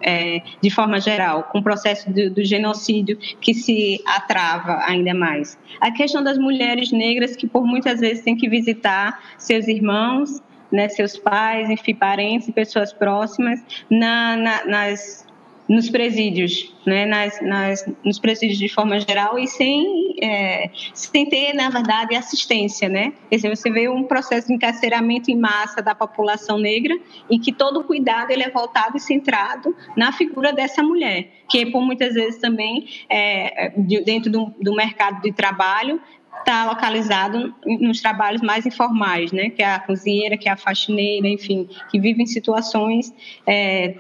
é, 0.03 0.43
de 0.61 0.71
forma 0.71 1.01
geral, 1.01 1.45
com 1.45 1.59
o 1.59 1.63
processo 1.63 2.11
do, 2.11 2.31
do, 2.31 2.45
genocídio 2.45 3.19
que 3.41 3.55
se 3.55 4.01
atrava 4.07 4.79
ainda 4.87 5.15
mais. 5.15 5.59
A 5.81 5.91
questão 5.91 6.23
das 6.23 6.39
mulheres 6.39 6.93
negras 6.93 7.37
que 7.37 7.47
por 7.47 7.67
muitas 7.67 8.01
vezes 8.01 8.23
têm 8.23 8.37
que 8.37 8.49
visitar 8.49 9.21
seus 9.39 9.67
irmãos, 9.69 10.43
né, 10.71 10.89
seus 10.89 11.17
pais, 11.17 11.71
enfim, 11.71 11.95
parentes, 11.95 12.51
pessoas 12.51 12.93
próximas, 12.93 13.61
na, 13.91 14.37
na, 14.37 14.65
nas 14.65 15.27
nos 15.69 15.89
presídios, 15.89 16.75
né, 16.87 17.07
nas, 17.07 17.41
nas, 17.41 17.85
nos 18.05 18.19
presídios 18.19 18.59
de 18.59 18.69
forma 18.69 19.01
geral 19.01 19.39
e 19.39 19.47
sem, 19.47 20.15
é, 20.23 20.71
sem 20.93 21.27
ter, 21.27 21.55
na 21.55 21.71
verdade, 21.71 22.15
assistência. 22.15 22.89
Né? 22.89 23.13
você 23.31 23.71
vê 23.71 23.89
um 23.89 24.05
processo 24.05 24.49
de 24.49 24.55
encarceramento 24.55 25.31
em 25.31 25.39
massa 25.39 25.81
da 25.81 25.95
população 25.95 26.59
negra 26.59 26.95
e 27.31 27.39
que 27.39 27.53
todo 27.53 27.81
o 27.81 27.85
cuidado 27.85 28.31
ele 28.31 28.43
é 28.43 28.51
voltado 28.51 28.97
e 28.97 29.01
centrado 29.01 29.75
na 29.97 30.13
figura 30.13 30.53
dessa 30.53 30.83
mulher, 30.83 31.29
que 31.49 31.67
por 31.67 31.81
muitas 31.83 32.15
vezes 32.15 32.41
também, 32.41 32.87
é, 33.09 33.73
dentro 34.05 34.31
do, 34.31 34.55
do 34.61 34.75
mercado 34.75 35.23
de 35.23 35.33
trabalho, 35.33 36.01
está 36.41 36.67
localizado 36.67 37.55
nos 37.65 38.03
trabalhos 38.03 38.43
mais 38.43 38.67
informais, 38.67 39.33
né? 39.33 39.49
que 39.49 39.63
é 39.63 39.67
a 39.67 39.79
cozinheira, 39.79 40.37
que 40.37 40.49
é 40.49 40.53
a 40.53 40.57
faxineira, 40.57 41.27
enfim, 41.27 41.69
que 41.91 41.99
vivem 41.99 42.27
situações 42.27 43.15
é, 43.47 43.95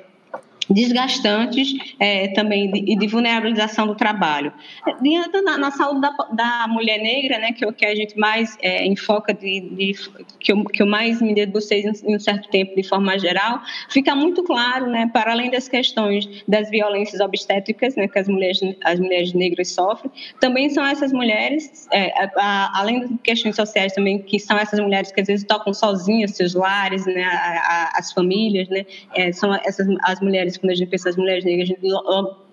desgastantes 0.70 1.74
é, 1.98 2.28
também 2.28 2.70
e 2.74 2.96
de, 2.96 3.06
vulnerabilização 3.06 3.86
do 3.86 3.94
trabalho. 3.94 4.52
Na, 5.44 5.58
na 5.58 5.70
saúde 5.70 6.00
da, 6.00 6.10
da, 6.32 6.66
mulher 6.68 6.98
negra, 6.98 7.38
né, 7.38 7.52
que 7.52 7.64
é 7.64 7.68
o 7.68 7.72
que 7.72 7.84
a 7.84 7.94
gente 7.94 8.18
mais 8.18 8.56
é, 8.60 8.86
enfoca, 8.86 9.32
de, 9.32 9.60
de, 9.60 9.94
que, 10.40 10.52
eu, 10.52 10.64
que 10.64 10.82
eu 10.82 10.86
mais 10.86 11.20
me 11.20 11.34
debrucei 11.34 11.82
em 11.82 12.16
um 12.16 12.18
certo 12.18 12.48
tempo 12.48 12.74
de 12.74 12.82
forma 12.82 13.18
geral, 13.18 13.62
fica 13.88 14.14
muito 14.14 14.42
claro, 14.42 14.86
né, 14.86 15.10
para 15.12 15.32
além 15.32 15.50
das 15.50 15.68
questões 15.68 16.28
das 16.48 16.70
violências 16.70 17.20
obstétricas 17.20 17.96
né, 17.96 18.08
que 18.08 18.18
as 18.18 18.28
mulheres, 18.28 18.60
as 18.82 18.98
mulheres 18.98 19.32
negras 19.32 19.70
sofrem, 19.70 20.10
também 20.40 20.70
são 20.70 20.84
essas 20.84 21.12
mulheres, 21.12 21.86
é, 21.92 22.10
a, 22.22 22.30
a, 22.36 22.80
além 22.80 23.06
de 23.06 23.18
questões 23.18 23.56
sociais 23.56 23.92
também, 23.92 24.18
que 24.20 24.38
são 24.38 24.58
essas 24.58 24.80
mulheres 24.80 25.12
que 25.12 25.20
às 25.20 25.26
vezes 25.26 25.44
tocam 25.44 25.72
sozinhas 25.72 26.32
seus 26.32 26.54
lares, 26.54 27.06
né, 27.06 27.24
a, 27.24 27.92
as 27.98 28.12
famílias, 28.12 28.68
né, 28.68 28.84
é, 29.14 29.32
são 29.32 29.54
essas 29.54 29.86
as 30.02 30.20
mulheres 30.20 30.53
quando 30.59 30.72
a 30.72 30.74
gente 30.74 30.88
pensa 30.88 31.09
nas 31.09 31.16
mulheres 31.16 31.44
negras, 31.44 31.70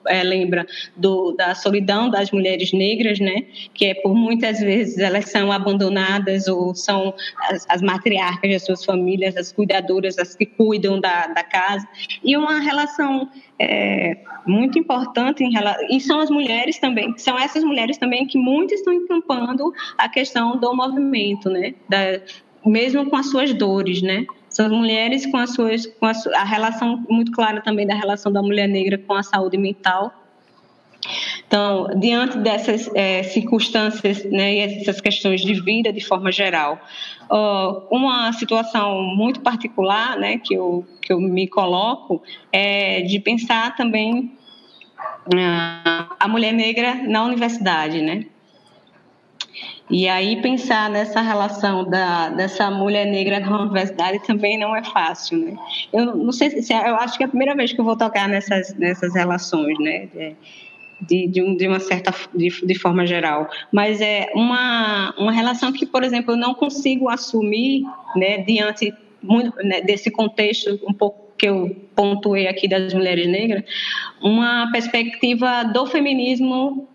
é, 0.07 0.23
lembra 0.23 0.65
do, 0.95 1.33
da 1.33 1.53
solidão 1.55 2.09
das 2.09 2.31
mulheres 2.31 2.71
negras, 2.71 3.19
né? 3.19 3.45
Que 3.73 3.87
é 3.87 3.93
por 3.93 4.15
muitas 4.15 4.59
vezes 4.59 4.97
elas 4.97 5.29
são 5.29 5.51
abandonadas 5.51 6.47
ou 6.47 6.73
são 6.73 7.13
as, 7.49 7.65
as 7.69 7.81
matriarcas 7.81 8.51
das 8.51 8.65
suas 8.65 8.85
famílias, 8.85 9.35
as 9.37 9.51
cuidadoras, 9.51 10.17
as 10.17 10.35
que 10.35 10.45
cuidam 10.45 10.99
da, 10.99 11.27
da 11.27 11.43
casa. 11.43 11.87
E 12.23 12.35
uma 12.35 12.59
relação 12.59 13.29
é, 13.59 14.17
muito 14.45 14.79
importante 14.79 15.43
em 15.43 15.51
relação, 15.51 15.87
e 15.89 15.99
são 15.99 16.19
as 16.19 16.29
mulheres 16.29 16.79
também, 16.79 17.15
são 17.17 17.37
essas 17.37 17.63
mulheres 17.63 17.97
também 17.97 18.25
que 18.25 18.37
muitas 18.37 18.79
estão 18.79 18.93
encampando 18.93 19.71
a 19.97 20.09
questão 20.09 20.57
do 20.57 20.75
movimento, 20.75 21.49
né? 21.49 21.75
Da, 21.87 22.19
mesmo 22.65 23.09
com 23.09 23.15
as 23.15 23.29
suas 23.29 23.53
dores, 23.53 24.01
né? 24.01 24.25
As 24.47 24.69
mulheres 24.69 25.25
com 25.25 25.37
as 25.37 25.53
suas, 25.53 25.85
com 25.85 26.05
a, 26.05 26.13
a 26.35 26.43
relação 26.43 27.03
muito 27.09 27.31
clara 27.31 27.61
também 27.61 27.87
da 27.87 27.95
relação 27.95 28.31
da 28.31 28.41
mulher 28.41 28.67
negra 28.67 28.97
com 28.97 29.13
a 29.13 29.23
saúde 29.23 29.57
mental. 29.57 30.13
Então, 31.47 31.87
diante 31.99 32.37
dessas 32.37 32.89
é, 32.95 33.23
circunstâncias 33.23 34.23
né, 34.25 34.53
e 34.53 34.59
essas 34.59 35.01
questões 35.01 35.41
de 35.41 35.59
vida 35.59 35.91
de 35.91 35.99
forma 36.05 36.31
geral, 36.31 36.79
uma 37.89 38.31
situação 38.33 39.01
muito 39.01 39.39
particular 39.41 40.17
né, 40.17 40.37
que, 40.37 40.53
eu, 40.53 40.85
que 41.01 41.11
eu 41.11 41.19
me 41.19 41.47
coloco 41.47 42.21
é 42.51 43.01
de 43.01 43.19
pensar 43.19 43.75
também 43.75 44.31
uh, 45.27 46.15
a 46.19 46.27
mulher 46.27 46.53
negra 46.53 46.95
na 46.95 47.23
universidade, 47.23 48.01
né? 48.01 48.25
E 49.91 50.07
aí 50.07 50.41
pensar 50.41 50.89
nessa 50.89 51.19
relação 51.19 51.83
da, 51.83 52.29
dessa 52.29 52.71
mulher 52.71 53.05
negra 53.05 53.41
na 53.41 53.61
universidade 53.63 54.25
também 54.25 54.57
não 54.57 54.73
é 54.73 54.81
fácil, 54.83 55.37
né? 55.37 55.57
Eu 55.91 56.15
não 56.15 56.31
sei 56.31 56.49
se 56.49 56.73
eu 56.73 56.95
acho 56.95 57.17
que 57.17 57.23
é 57.23 57.25
a 57.25 57.29
primeira 57.29 57.53
vez 57.53 57.73
que 57.73 57.81
eu 57.81 57.83
vou 57.83 57.97
tocar 57.97 58.29
nessas 58.29 58.73
nessas 58.75 59.13
relações, 59.13 59.77
né? 59.79 60.07
De, 61.01 61.27
de, 61.27 61.57
de, 61.57 61.67
uma 61.67 61.79
certa 61.79 62.13
de, 62.33 62.49
de, 62.63 62.75
forma 62.75 63.07
geral, 63.07 63.49
mas 63.71 63.99
é 64.01 64.29
uma, 64.35 65.11
uma 65.17 65.31
relação 65.31 65.73
que, 65.73 65.83
por 65.83 66.03
exemplo, 66.03 66.33
eu 66.33 66.37
não 66.37 66.53
consigo 66.53 67.09
assumir, 67.09 67.81
né, 68.15 68.37
diante 68.43 68.93
muito, 69.19 69.51
né, 69.65 69.81
desse 69.81 70.11
contexto 70.11 70.79
um 70.87 70.93
pouco 70.93 71.31
que 71.39 71.47
eu 71.49 71.75
pontuei 71.95 72.47
aqui 72.47 72.67
das 72.67 72.93
mulheres 72.93 73.25
negras, 73.25 73.63
uma 74.21 74.71
perspectiva 74.71 75.63
do 75.63 75.87
feminismo 75.87 76.87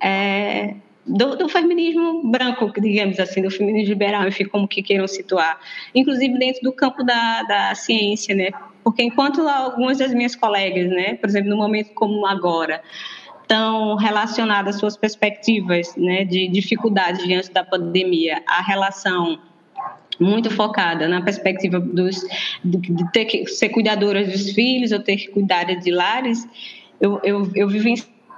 é, 0.00 0.74
do, 1.06 1.36
do, 1.36 1.48
feminismo 1.48 2.22
branco, 2.30 2.72
digamos 2.80 3.18
assim, 3.18 3.42
do 3.42 3.50
feminismo 3.50 3.88
liberal, 3.88 4.26
enfim, 4.28 4.44
como 4.44 4.68
que 4.68 4.82
queiram 4.82 5.08
situar, 5.08 5.58
inclusive 5.94 6.38
dentro 6.38 6.62
do 6.62 6.72
campo 6.72 7.02
da, 7.02 7.42
da 7.42 7.74
ciência, 7.74 8.34
né? 8.34 8.50
Porque 8.84 9.02
enquanto 9.02 9.46
algumas 9.48 9.98
das 9.98 10.14
minhas 10.14 10.36
colegas, 10.36 10.88
né, 10.88 11.14
por 11.14 11.28
exemplo, 11.28 11.50
no 11.50 11.56
momento 11.56 11.92
como 11.94 12.26
agora, 12.26 12.82
estão 13.42 13.96
relacionadas 13.96 14.78
suas 14.78 14.96
perspectivas, 14.96 15.94
né, 15.96 16.24
de 16.24 16.48
dificuldades 16.48 17.24
diante 17.26 17.52
da 17.52 17.64
pandemia, 17.64 18.42
a 18.46 18.62
relação 18.62 19.38
muito 20.18 20.50
focada 20.50 21.08
na 21.08 21.20
perspectiva 21.20 21.80
dos, 21.80 22.24
de, 22.64 23.12
ter 23.12 23.24
que 23.24 23.46
ser 23.46 23.70
cuidadora 23.70 24.24
dos 24.24 24.50
filhos 24.52 24.92
ou 24.92 25.00
ter 25.00 25.16
que 25.16 25.28
cuidar 25.28 25.64
de 25.64 25.90
lares, 25.90 26.46
eu, 27.00 27.20
eu, 27.24 27.50
eu 27.54 27.68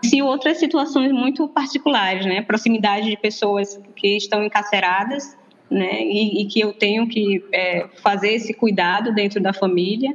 vivencio 0.05 0.27
outras 0.27 0.59
situações 0.59 1.13
muito 1.13 1.49
particulares, 1.49 2.27
né? 2.27 2.43
Proximidade 2.43 3.09
de 3.09 3.17
pessoas 3.17 3.81
que 3.97 4.17
estão 4.17 4.45
encarceradas, 4.45 5.37
né? 5.71 6.03
E, 6.03 6.43
e 6.43 6.47
que 6.47 6.61
eu 6.61 6.73
tenho 6.73 7.09
que 7.09 7.43
é, 7.53 7.89
fazer 8.03 8.35
esse 8.35 8.53
cuidado 8.53 9.13
dentro 9.15 9.41
da 9.41 9.53
família, 9.53 10.15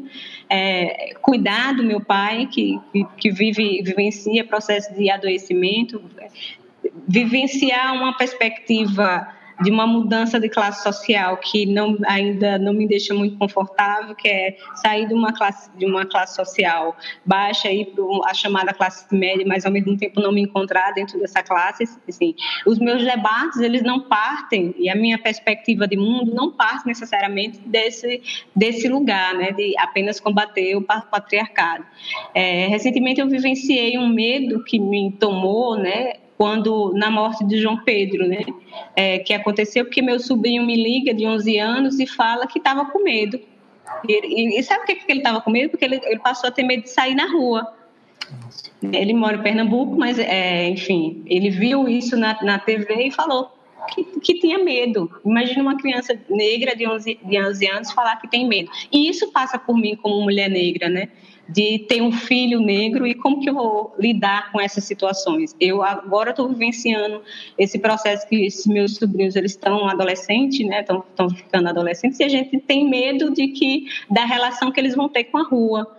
é, 0.49 1.13
cuidar 1.21 1.73
do 1.73 1.83
meu 1.83 2.01
pai 2.01 2.47
que, 2.47 2.79
que 3.17 3.31
vive 3.31 3.81
vivencia 3.81 4.45
processo 4.45 4.93
de 4.93 5.09
adoecimento, 5.09 6.01
vivenciar 7.07 7.93
uma 7.93 8.15
perspectiva 8.15 9.27
de 9.61 9.69
uma 9.69 9.85
mudança 9.85 10.39
de 10.39 10.49
classe 10.49 10.83
social 10.83 11.37
que 11.37 11.65
não, 11.65 11.97
ainda 12.07 12.57
não 12.57 12.73
me 12.73 12.87
deixa 12.87 13.13
muito 13.13 13.37
confortável, 13.37 14.15
que 14.15 14.27
é 14.27 14.57
sair 14.75 15.07
de 15.07 15.13
uma 15.13 15.33
classe, 15.33 15.69
de 15.77 15.85
uma 15.85 16.05
classe 16.05 16.35
social 16.35 16.95
baixa 17.25 17.71
e 17.71 17.85
para 17.85 18.03
a 18.25 18.33
chamada 18.33 18.73
classe 18.73 19.05
média, 19.13 19.45
mas 19.47 19.65
ao 19.65 19.71
mesmo 19.71 19.97
tempo 19.97 20.21
não 20.21 20.31
me 20.31 20.41
encontrar 20.41 20.91
dentro 20.91 21.19
dessa 21.19 21.43
classe. 21.43 21.83
Assim, 22.07 22.35
os 22.65 22.79
meus 22.79 23.03
debates 23.03 23.59
eles 23.59 23.83
não 23.83 24.01
partem 24.01 24.73
e 24.77 24.89
a 24.89 24.95
minha 24.95 25.17
perspectiva 25.17 25.87
de 25.87 25.97
mundo 25.97 26.33
não 26.33 26.51
parte 26.51 26.87
necessariamente 26.87 27.59
desse 27.65 28.21
desse 28.55 28.87
lugar, 28.87 29.33
né, 29.33 29.51
de 29.51 29.73
apenas 29.77 30.19
combater 30.19 30.75
o 30.75 30.81
patriarcado. 30.81 31.85
É, 32.33 32.67
recentemente 32.67 33.19
eu 33.19 33.27
vivenciei 33.27 33.97
um 33.97 34.07
medo 34.07 34.63
que 34.63 34.79
me 34.79 35.11
tomou, 35.11 35.77
né, 35.77 36.13
quando 36.39 36.93
na 36.93 37.11
morte 37.11 37.43
de 37.43 37.57
João 37.57 37.83
Pedro, 37.83 38.25
né? 38.25 38.45
É, 38.95 39.19
que 39.19 39.33
aconteceu 39.33 39.83
porque 39.83 40.01
meu 40.01 40.17
sobrinho 40.21 40.65
me 40.65 40.73
liga 40.73 41.13
de 41.13 41.27
11 41.27 41.57
anos 41.59 41.99
e 41.99 42.07
fala 42.07 42.47
que 42.47 42.59
estava 42.59 42.85
com 42.85 43.03
medo. 43.03 43.37
E, 44.07 44.57
e, 44.57 44.63
sabe 44.63 44.79
por 44.79 44.85
que, 44.85 44.95
que 44.95 45.11
ele 45.11 45.19
estava 45.19 45.41
com 45.41 45.51
medo? 45.51 45.71
Porque 45.71 45.83
ele, 45.83 45.99
ele, 46.01 46.19
passou 46.19 46.47
a 46.47 46.51
ter 46.51 46.63
medo 46.63 46.83
de 46.83 46.89
sair 46.91 47.13
na 47.13 47.29
rua. 47.29 47.73
Ele 48.81 49.13
mora 49.13 49.35
em 49.35 49.41
Pernambuco, 49.41 49.97
mas, 49.97 50.17
é, 50.17 50.69
enfim, 50.69 51.21
ele 51.25 51.49
viu 51.49 51.89
isso 51.89 52.15
na, 52.15 52.41
na 52.41 52.57
TV 52.57 53.07
e 53.07 53.11
falou 53.11 53.51
que, 53.93 54.05
que 54.21 54.39
tinha 54.39 54.59
medo. 54.59 55.11
Imagina 55.25 55.61
uma 55.61 55.77
criança 55.77 56.17
negra 56.29 56.73
de 56.73 56.87
11, 56.87 57.19
de 57.21 57.41
11 57.41 57.67
anos 57.67 57.91
falar 57.91 58.15
que 58.15 58.29
tem 58.29 58.47
medo. 58.47 58.71
E 58.93 59.09
isso 59.09 59.29
passa 59.33 59.59
por 59.59 59.75
mim 59.75 59.97
como 59.97 60.21
mulher 60.21 60.49
negra, 60.49 60.87
né? 60.87 61.09
De 61.51 61.79
ter 61.79 62.01
um 62.01 62.11
filho 62.11 62.59
negro 62.59 63.07
e 63.07 63.15
como 63.15 63.41
que 63.41 63.49
eu 63.49 63.55
vou 63.55 63.95
lidar 63.97 64.51
com 64.51 64.61
essas 64.61 64.83
situações. 64.83 65.55
Eu 65.59 65.81
agora 65.81 66.29
estou 66.29 66.47
vivenciando 66.47 67.21
esse 67.57 67.79
processo 67.79 68.27
que 68.27 68.45
esses 68.45 68.67
meus 68.67 68.95
sobrinhos 68.95 69.35
eles 69.35 69.51
estão 69.51 69.87
adolescentes, 69.87 70.65
né, 70.67 70.81
estão, 70.81 71.03
estão 71.09 71.29
ficando 71.29 71.69
adolescentes 71.69 72.19
e 72.19 72.23
a 72.23 72.29
gente 72.29 72.59
tem 72.59 72.87
medo 72.87 73.31
de 73.31 73.47
que 73.47 73.87
da 74.09 74.25
relação 74.25 74.71
que 74.71 74.79
eles 74.79 74.95
vão 74.95 75.09
ter 75.09 75.25
com 75.25 75.37
a 75.39 75.43
rua. 75.43 75.95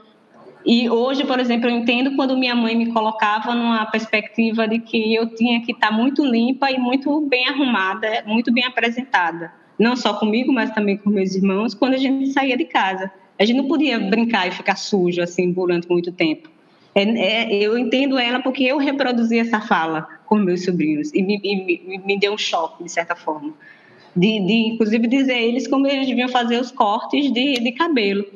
E 0.64 0.88
hoje, 0.90 1.24
por 1.24 1.40
exemplo, 1.40 1.68
eu 1.68 1.74
entendo 1.74 2.14
quando 2.14 2.36
minha 2.36 2.54
mãe 2.54 2.76
me 2.76 2.92
colocava 2.92 3.54
numa 3.54 3.86
perspectiva 3.86 4.68
de 4.68 4.78
que 4.78 5.14
eu 5.14 5.34
tinha 5.34 5.62
que 5.62 5.72
estar 5.72 5.90
muito 5.90 6.24
limpa 6.24 6.70
e 6.70 6.78
muito 6.78 7.20
bem 7.22 7.48
arrumada, 7.48 8.22
muito 8.26 8.52
bem 8.52 8.64
apresentada, 8.64 9.52
não 9.78 9.96
só 9.96 10.14
comigo, 10.14 10.52
mas 10.52 10.70
também 10.70 10.98
com 10.98 11.10
meus 11.10 11.34
irmãos, 11.34 11.74
quando 11.74 11.94
a 11.94 11.98
gente 11.98 12.26
saía 12.32 12.56
de 12.56 12.66
casa. 12.66 13.10
A 13.40 13.44
gente 13.44 13.56
não 13.56 13.66
podia 13.66 13.98
brincar 13.98 14.46
e 14.46 14.50
ficar 14.50 14.76
sujo 14.76 15.22
assim 15.22 15.50
durante 15.50 15.88
muito 15.88 16.12
tempo. 16.12 16.50
É, 16.94 17.02
é, 17.02 17.54
eu 17.54 17.78
entendo 17.78 18.18
ela 18.18 18.40
porque 18.40 18.64
eu 18.64 18.76
reproduzi 18.76 19.38
essa 19.38 19.62
fala 19.62 20.06
com 20.26 20.36
meus 20.36 20.62
sobrinhos 20.62 21.10
e 21.14 21.22
me, 21.22 21.38
me, 21.38 22.02
me 22.04 22.20
deu 22.20 22.34
um 22.34 22.38
choque, 22.38 22.84
de 22.84 22.90
certa 22.90 23.16
forma. 23.16 23.54
De, 24.14 24.40
de, 24.40 24.74
inclusive, 24.74 25.06
dizer 25.06 25.32
a 25.32 25.40
eles 25.40 25.66
como 25.66 25.86
eles 25.86 26.06
deviam 26.06 26.28
fazer 26.28 26.60
os 26.60 26.70
cortes 26.70 27.32
de, 27.32 27.54
de 27.54 27.72
cabelo. 27.72 28.26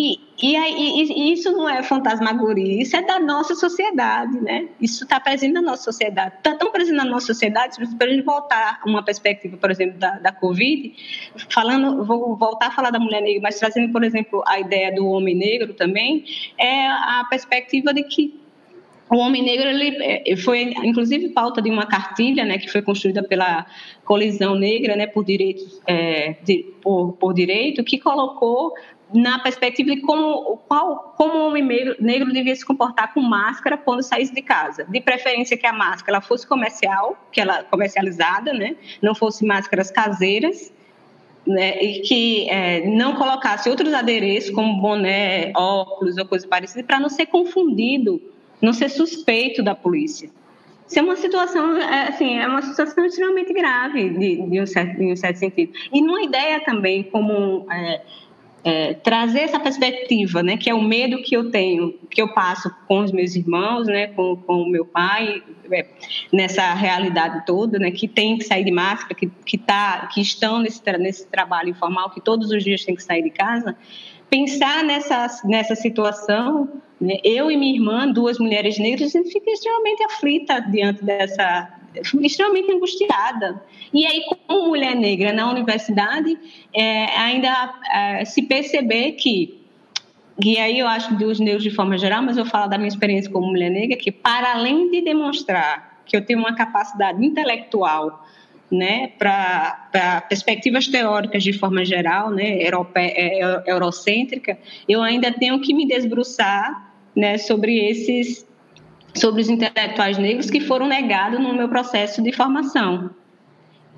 E, 0.00 0.20
e, 0.40 0.56
e, 0.56 1.32
isso 1.32 1.50
não 1.50 1.68
é 1.68 1.82
fantasmagoria, 1.82 2.80
isso 2.80 2.96
é 2.96 3.02
da 3.02 3.18
nossa 3.18 3.56
sociedade, 3.56 4.40
né? 4.40 4.68
Isso 4.80 5.02
está 5.02 5.18
presente 5.18 5.54
na 5.54 5.60
nossa 5.60 5.82
sociedade. 5.82 6.36
Está 6.36 6.54
tão 6.54 6.70
presente 6.70 6.94
na 6.94 7.04
nossa 7.04 7.26
sociedade, 7.26 7.76
para 7.96 8.06
a 8.06 8.10
gente 8.10 8.22
voltar 8.22 8.80
uma 8.86 9.02
perspectiva, 9.02 9.56
por 9.56 9.72
exemplo, 9.72 9.98
da, 9.98 10.20
da 10.20 10.30
Covid, 10.30 10.94
falando, 11.50 12.04
vou 12.04 12.36
voltar 12.36 12.68
a 12.68 12.70
falar 12.70 12.90
da 12.90 13.00
mulher 13.00 13.20
negra, 13.20 13.40
mas 13.42 13.58
trazendo, 13.58 13.92
por 13.92 14.04
exemplo, 14.04 14.44
a 14.46 14.60
ideia 14.60 14.94
do 14.94 15.04
homem 15.08 15.34
negro 15.34 15.74
também, 15.74 16.24
é 16.56 16.86
a 16.86 17.26
perspectiva 17.28 17.92
de 17.92 18.04
que 18.04 18.40
o 19.10 19.16
homem 19.16 19.42
negro 19.42 19.66
ele 19.68 19.96
é, 20.00 20.36
foi 20.36 20.74
inclusive 20.84 21.30
pauta 21.30 21.62
de 21.62 21.70
uma 21.70 21.86
cartilha 21.86 22.44
né 22.44 22.58
que 22.58 22.68
foi 22.68 22.82
construída 22.82 23.22
pela 23.22 23.64
colisão 24.04 24.54
negra 24.54 24.96
né 24.96 25.06
por 25.06 25.24
direitos 25.24 25.80
é, 25.86 26.36
de, 26.44 26.66
por, 26.82 27.12
por 27.14 27.32
direito 27.32 27.82
que 27.82 27.98
colocou 27.98 28.74
na 29.12 29.38
perspectiva 29.38 29.94
de 29.94 30.02
como, 30.02 30.58
qual, 30.68 31.14
como 31.16 31.34
o 31.34 31.48
homem 31.48 31.64
negro, 31.64 31.96
negro 31.98 32.32
devia 32.32 32.54
se 32.54 32.64
comportar 32.64 33.14
com 33.14 33.20
máscara 33.20 33.76
quando 33.76 34.02
saísse 34.02 34.34
de 34.34 34.42
casa. 34.42 34.84
De 34.84 35.00
preferência 35.00 35.56
que 35.56 35.66
a 35.66 35.72
máscara 35.72 36.20
fosse 36.20 36.46
comercial, 36.46 37.16
que 37.32 37.40
ela 37.40 37.64
comercializada, 37.64 38.52
né? 38.52 38.76
não 39.00 39.14
fosse 39.14 39.46
máscaras 39.46 39.90
caseiras, 39.90 40.72
né? 41.46 41.82
e 41.82 42.00
que 42.00 42.50
é, 42.50 42.86
não 42.86 43.14
colocasse 43.14 43.68
outros 43.70 43.94
adereços, 43.94 44.50
como 44.50 44.80
boné, 44.80 45.52
óculos 45.56 46.18
ou 46.18 46.26
coisa 46.26 46.46
parecida, 46.46 46.84
para 46.84 47.00
não 47.00 47.08
ser 47.08 47.26
confundido, 47.26 48.20
não 48.60 48.72
ser 48.72 48.90
suspeito 48.90 49.62
da 49.62 49.74
polícia. 49.74 50.30
Isso 50.86 50.98
é 50.98 51.02
uma 51.02 51.16
situação, 51.16 51.76
é, 51.76 52.08
assim, 52.08 52.38
é 52.38 52.46
uma 52.46 52.62
situação 52.62 53.04
extremamente 53.04 53.52
grave, 53.52 54.08
de, 54.10 54.48
de, 54.48 54.60
um, 54.60 54.66
certo, 54.66 54.98
de 54.98 55.12
um 55.12 55.16
certo 55.16 55.36
sentido. 55.36 55.72
E 55.92 56.02
numa 56.02 56.22
ideia 56.22 56.60
também 56.60 57.04
como... 57.04 57.66
É, 57.70 58.02
é, 58.64 58.94
trazer 58.94 59.40
essa 59.40 59.60
perspectiva, 59.60 60.42
né, 60.42 60.56
que 60.56 60.68
é 60.68 60.74
o 60.74 60.82
medo 60.82 61.22
que 61.22 61.36
eu 61.36 61.50
tenho, 61.50 61.98
que 62.10 62.20
eu 62.20 62.28
passo 62.34 62.70
com 62.86 63.00
os 63.00 63.12
meus 63.12 63.34
irmãos, 63.36 63.86
né, 63.86 64.08
com, 64.08 64.36
com 64.36 64.62
o 64.62 64.68
meu 64.68 64.84
pai, 64.84 65.42
é, 65.70 65.86
nessa 66.32 66.74
realidade 66.74 67.44
toda, 67.46 67.78
né, 67.78 67.90
que 67.90 68.08
tem 68.08 68.36
que 68.36 68.44
sair 68.44 68.64
de 68.64 68.72
máscara, 68.72 69.14
que, 69.14 69.30
que, 69.44 69.56
tá, 69.56 70.08
que 70.12 70.20
estão 70.20 70.60
nesse, 70.60 70.82
nesse 70.98 71.26
trabalho 71.28 71.70
informal, 71.70 72.10
que 72.10 72.20
todos 72.20 72.50
os 72.50 72.64
dias 72.64 72.84
tem 72.84 72.94
que 72.94 73.02
sair 73.02 73.22
de 73.22 73.30
casa, 73.30 73.76
pensar 74.28 74.82
nessa, 74.82 75.40
nessa 75.44 75.74
situação, 75.74 76.68
né, 77.00 77.14
eu 77.22 77.50
e 77.50 77.56
minha 77.56 77.74
irmã, 77.74 78.10
duas 78.10 78.38
mulheres 78.38 78.78
negras, 78.78 79.14
a 79.14 79.18
gente 79.18 79.32
fica 79.32 79.50
extremamente 79.50 80.02
aflita 80.02 80.60
diante 80.60 81.04
dessa, 81.04 81.77
extremamente 82.22 82.70
angustiada. 82.72 83.62
E 83.92 84.06
aí, 84.06 84.22
como 84.46 84.68
mulher 84.68 84.94
negra 84.94 85.32
na 85.32 85.50
universidade, 85.50 86.38
é, 86.74 87.04
ainda 87.18 87.74
é, 87.92 88.24
se 88.24 88.42
perceber 88.42 89.12
que, 89.12 89.60
e 90.42 90.58
aí 90.58 90.78
eu 90.78 90.86
acho 90.86 91.14
dos 91.16 91.40
negros 91.40 91.62
de 91.62 91.70
forma 91.70 91.96
geral, 91.96 92.22
mas 92.22 92.36
eu 92.36 92.44
falo 92.44 92.68
da 92.68 92.78
minha 92.78 92.88
experiência 92.88 93.30
como 93.30 93.46
mulher 93.46 93.70
negra, 93.70 93.96
que 93.96 94.12
para 94.12 94.52
além 94.52 94.90
de 94.90 95.00
demonstrar 95.00 96.02
que 96.04 96.16
eu 96.16 96.24
tenho 96.24 96.38
uma 96.38 96.54
capacidade 96.54 97.24
intelectual 97.24 98.24
né, 98.70 99.12
para 99.18 100.26
perspectivas 100.28 100.86
teóricas 100.88 101.42
de 101.42 101.52
forma 101.52 101.84
geral, 101.84 102.30
né, 102.30 102.62
europe, 102.62 102.92
é, 102.96 103.40
é, 103.40 103.62
eurocêntrica, 103.66 104.58
eu 104.88 105.02
ainda 105.02 105.32
tenho 105.32 105.60
que 105.60 105.72
me 105.72 105.86
desbruçar 105.86 106.92
né, 107.16 107.38
sobre 107.38 107.78
esses 107.78 108.46
sobre 109.14 109.42
os 109.42 109.48
intelectuais 109.48 110.18
negros 110.18 110.50
que 110.50 110.60
foram 110.60 110.86
negados 110.86 111.40
no 111.40 111.54
meu 111.54 111.68
processo 111.68 112.22
de 112.22 112.32
formação. 112.32 113.10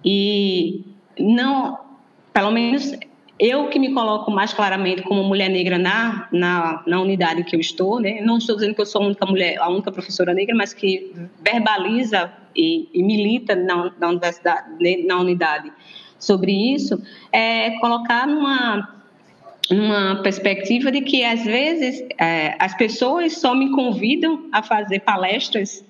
E 0.05 0.85
não, 1.19 1.79
pelo 2.33 2.51
menos 2.51 2.97
eu 3.39 3.69
que 3.69 3.79
me 3.79 3.93
coloco 3.95 4.31
mais 4.31 4.53
claramente 4.53 5.03
como 5.03 5.25
mulher 5.25 5.49
negra 5.49 5.79
na, 5.79 6.29
na, 6.31 6.83
na 6.87 7.01
unidade 7.01 7.43
que 7.45 7.57
eu 7.57 7.61
estou, 7.61 7.99
né? 7.99 8.21
não 8.21 8.37
estou 8.37 8.55
dizendo 8.55 8.75
que 8.75 8.81
eu 8.83 8.87
sou 8.87 9.03
a 9.03 9.07
única 9.07 9.25
mulher, 9.25 9.59
a 9.59 9.69
única 9.71 9.91
professora 9.91 10.35
negra, 10.35 10.55
mas 10.55 10.75
que 10.75 11.13
verbaliza 11.43 12.31
e, 12.55 12.89
e 12.93 13.03
milita 13.03 13.57
na, 13.57 13.93
na 13.99 14.09
universidade, 14.09 14.69
né, 14.79 15.03
na 15.07 15.19
unidade 15.19 15.73
sobre 16.19 16.53
isso, 16.53 17.03
é 17.33 17.79
colocar 17.81 18.27
numa 18.27 18.99
uma 19.71 20.16
perspectiva 20.23 20.91
de 20.91 21.01
que 21.01 21.25
às 21.25 21.45
vezes 21.45 22.05
é, 22.18 22.57
as 22.59 22.77
pessoas 22.77 23.39
só 23.39 23.55
me 23.55 23.71
convidam 23.71 24.49
a 24.51 24.62
fazer 24.62 25.01
palestras 25.01 25.85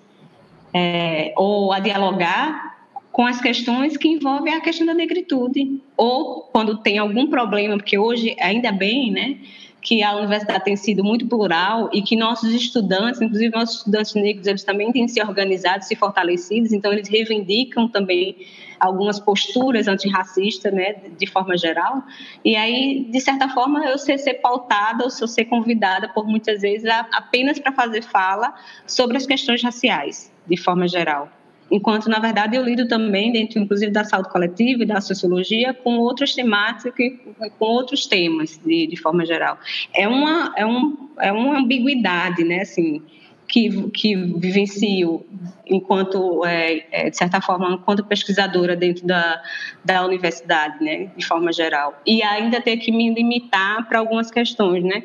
é, 0.73 1.33
ou 1.37 1.73
a 1.73 1.81
dialogar 1.81 2.79
com 3.11 3.27
as 3.27 3.41
questões 3.41 3.97
que 3.97 4.09
envolvem 4.09 4.55
a 4.55 4.61
questão 4.61 4.87
da 4.87 4.95
negritude. 4.95 5.81
Ou 5.97 6.43
quando 6.53 6.79
tem 6.79 6.99
algum 6.99 7.27
problema, 7.27 7.77
porque 7.77 7.99
hoje 7.99 8.37
ainda 8.39 8.71
bem, 8.71 9.11
né, 9.11 9.39
que 9.81 10.03
a 10.03 10.15
universidade 10.17 10.65
tem 10.65 10.77
sido 10.77 11.03
muito 11.03 11.27
plural 11.27 11.89
e 11.93 12.03
que 12.03 12.15
nossos 12.15 12.55
estudantes, 12.55 13.21
inclusive 13.21 13.55
nossos 13.55 13.79
estudantes 13.79 14.15
negros, 14.15 14.47
eles 14.47 14.63
também 14.63 14.93
têm 14.93 15.09
se 15.09 15.21
organizado, 15.23 15.85
se 15.85 15.97
fortalecidos, 15.97 16.73
então 16.73 16.93
eles 16.93 17.09
reivindicam 17.09 17.89
também 17.89 18.37
algumas 18.81 19.21
posturas 19.21 19.87
antirracistas, 19.87 20.73
né, 20.73 20.95
de 21.19 21.27
forma 21.27 21.57
geral. 21.57 22.03
E 22.45 22.57
aí, 22.57 23.07
de 23.11 23.21
certa 23.21 23.49
forma, 23.49 23.85
eu 23.85 23.99
sei 23.99 24.17
ser 24.17 24.35
pautada 24.35 25.05
ou 25.05 25.11
ser 25.11 25.45
convidada 25.45 26.09
por 26.09 26.27
muitas 26.27 26.63
vezes 26.63 26.89
a, 26.89 27.07
apenas 27.13 27.59
para 27.59 27.73
fazer 27.73 28.03
fala 28.03 28.55
sobre 28.87 29.17
as 29.19 29.27
questões 29.27 29.63
raciais, 29.63 30.33
de 30.47 30.57
forma 30.57 30.89
geral. 30.89 31.31
enquanto 31.71 32.09
na 32.09 32.19
verdade 32.19 32.57
eu 32.57 32.65
lido 32.65 32.89
também 32.89 33.31
dentro, 33.31 33.61
inclusive 33.61 33.93
da 33.93 34.03
saúde 34.03 34.29
coletiva 34.31 34.83
e 34.83 34.87
da 34.87 35.01
sociologia, 35.01 35.73
com 35.73 35.99
outras 35.99 36.35
temáticas, 36.35 37.13
com 37.59 37.65
outros 37.65 38.07
temas 38.07 38.59
de, 38.65 38.87
de 38.87 38.97
forma 38.97 39.25
geral. 39.25 39.59
É 39.95 40.09
uma 40.09 40.53
é, 40.57 40.67
um, 40.67 41.09
é 41.19 41.31
uma 41.31 41.59
ambiguidade, 41.59 42.43
né? 42.43 42.63
Assim, 42.63 43.03
que, 43.51 43.91
que 43.91 44.15
vivencio 44.15 45.27
enquanto, 45.67 46.45
é, 46.45 46.85
é, 46.91 47.11
de 47.11 47.17
certa 47.17 47.41
forma, 47.41 47.73
enquanto 47.73 48.05
pesquisadora 48.05 48.77
dentro 48.77 49.07
da, 49.07 49.43
da 49.85 50.05
universidade, 50.05 50.83
né, 50.83 51.11
de 51.17 51.27
forma 51.27 51.53
geral. 51.53 52.01
E 52.07 52.23
ainda 52.23 52.61
ter 52.61 52.77
que 52.77 52.93
me 52.93 53.13
limitar 53.13 53.89
para 53.89 53.99
algumas 53.99 54.31
questões, 54.31 54.85
né? 54.85 55.03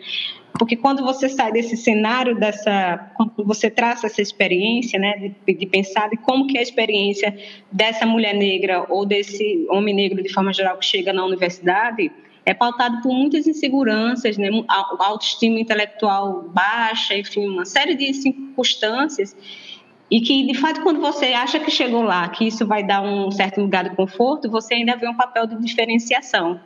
Porque 0.57 0.77
quando 0.77 1.03
você 1.03 1.27
sai 1.27 1.51
desse 1.51 1.75
cenário, 1.75 2.39
dessa, 2.39 3.11
quando 3.15 3.33
você 3.43 3.69
traça 3.69 4.07
essa 4.07 4.21
experiência, 4.21 4.97
né, 4.97 5.33
de, 5.45 5.53
de, 5.53 5.65
pensar 5.65 6.09
de 6.09 6.15
como 6.15 6.47
que 6.47 6.57
é 6.57 6.61
a 6.61 6.63
experiência 6.63 7.37
dessa 7.69 8.05
mulher 8.05 8.33
negra 8.33 8.85
ou 8.87 9.05
desse 9.05 9.65
homem 9.69 9.93
negro 9.93 10.23
de 10.23 10.31
forma 10.31 10.53
geral 10.53 10.77
que 10.77 10.85
chega 10.85 11.11
na 11.11 11.25
universidade, 11.25 12.09
é 12.45 12.53
pautado 12.53 13.01
por 13.01 13.13
muitas 13.13 13.47
inseguranças, 13.47 14.37
né, 14.37 14.49
autoestima 14.99 15.59
intelectual 15.59 16.43
baixa, 16.49 17.17
enfim, 17.17 17.47
uma 17.47 17.65
série 17.65 17.95
de 17.95 18.13
circunstâncias 18.13 19.35
e 20.09 20.21
que, 20.21 20.45
de 20.45 20.53
fato, 20.53 20.81
quando 20.81 21.01
você 21.01 21.27
acha 21.33 21.59
que 21.59 21.71
chegou 21.71 22.03
lá, 22.03 22.29
que 22.29 22.45
isso 22.45 22.65
vai 22.65 22.83
dar 22.83 23.01
um 23.01 23.31
certo 23.31 23.59
lugar 23.59 23.83
de 23.89 23.95
conforto, 23.95 24.49
você 24.49 24.75
ainda 24.75 24.95
vê 24.95 25.09
um 25.09 25.15
papel 25.15 25.47
de 25.47 25.59
diferenciação. 25.59 26.59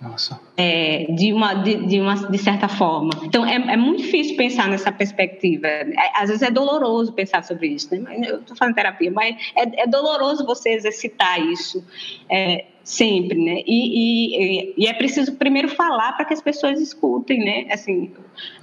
Nossa. 0.00 0.40
É, 0.56 1.06
de, 1.12 1.30
uma, 1.32 1.52
de, 1.54 1.86
de, 1.86 2.00
uma, 2.00 2.14
de 2.14 2.38
certa 2.38 2.68
forma. 2.68 3.10
Então, 3.22 3.44
é, 3.44 3.54
é 3.54 3.76
muito 3.76 4.02
difícil 4.02 4.34
pensar 4.34 4.66
nessa 4.66 4.90
perspectiva. 4.90 5.66
É, 5.66 5.92
às 6.14 6.28
vezes 6.28 6.42
é 6.42 6.50
doloroso 6.50 7.12
pensar 7.12 7.44
sobre 7.44 7.68
isso. 7.68 7.94
Né? 7.94 8.16
Eu 8.26 8.40
estou 8.40 8.56
fazendo 8.56 8.74
terapia, 8.74 9.10
mas 9.10 9.36
é, 9.54 9.82
é, 9.82 9.86
doloroso 9.86 10.46
você 10.46 10.70
exercitar 10.70 11.38
isso 11.38 11.84
é, 12.30 12.64
sempre, 12.90 13.38
né? 13.38 13.62
E, 13.66 14.74
e, 14.74 14.74
e, 14.76 14.86
é 14.86 14.92
preciso 14.92 15.36
primeiro 15.36 15.68
falar 15.68 16.12
para 16.14 16.24
que 16.24 16.34
as 16.34 16.42
pessoas 16.42 16.80
escutem, 16.80 17.38
né? 17.38 17.66
Assim, 17.72 18.10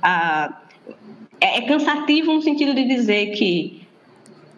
a, 0.01 0.61
é, 1.39 1.59
é 1.59 1.61
cansativo 1.61 2.34
no 2.34 2.41
sentido 2.41 2.73
de 2.73 2.84
dizer 2.84 3.28
que 3.32 3.88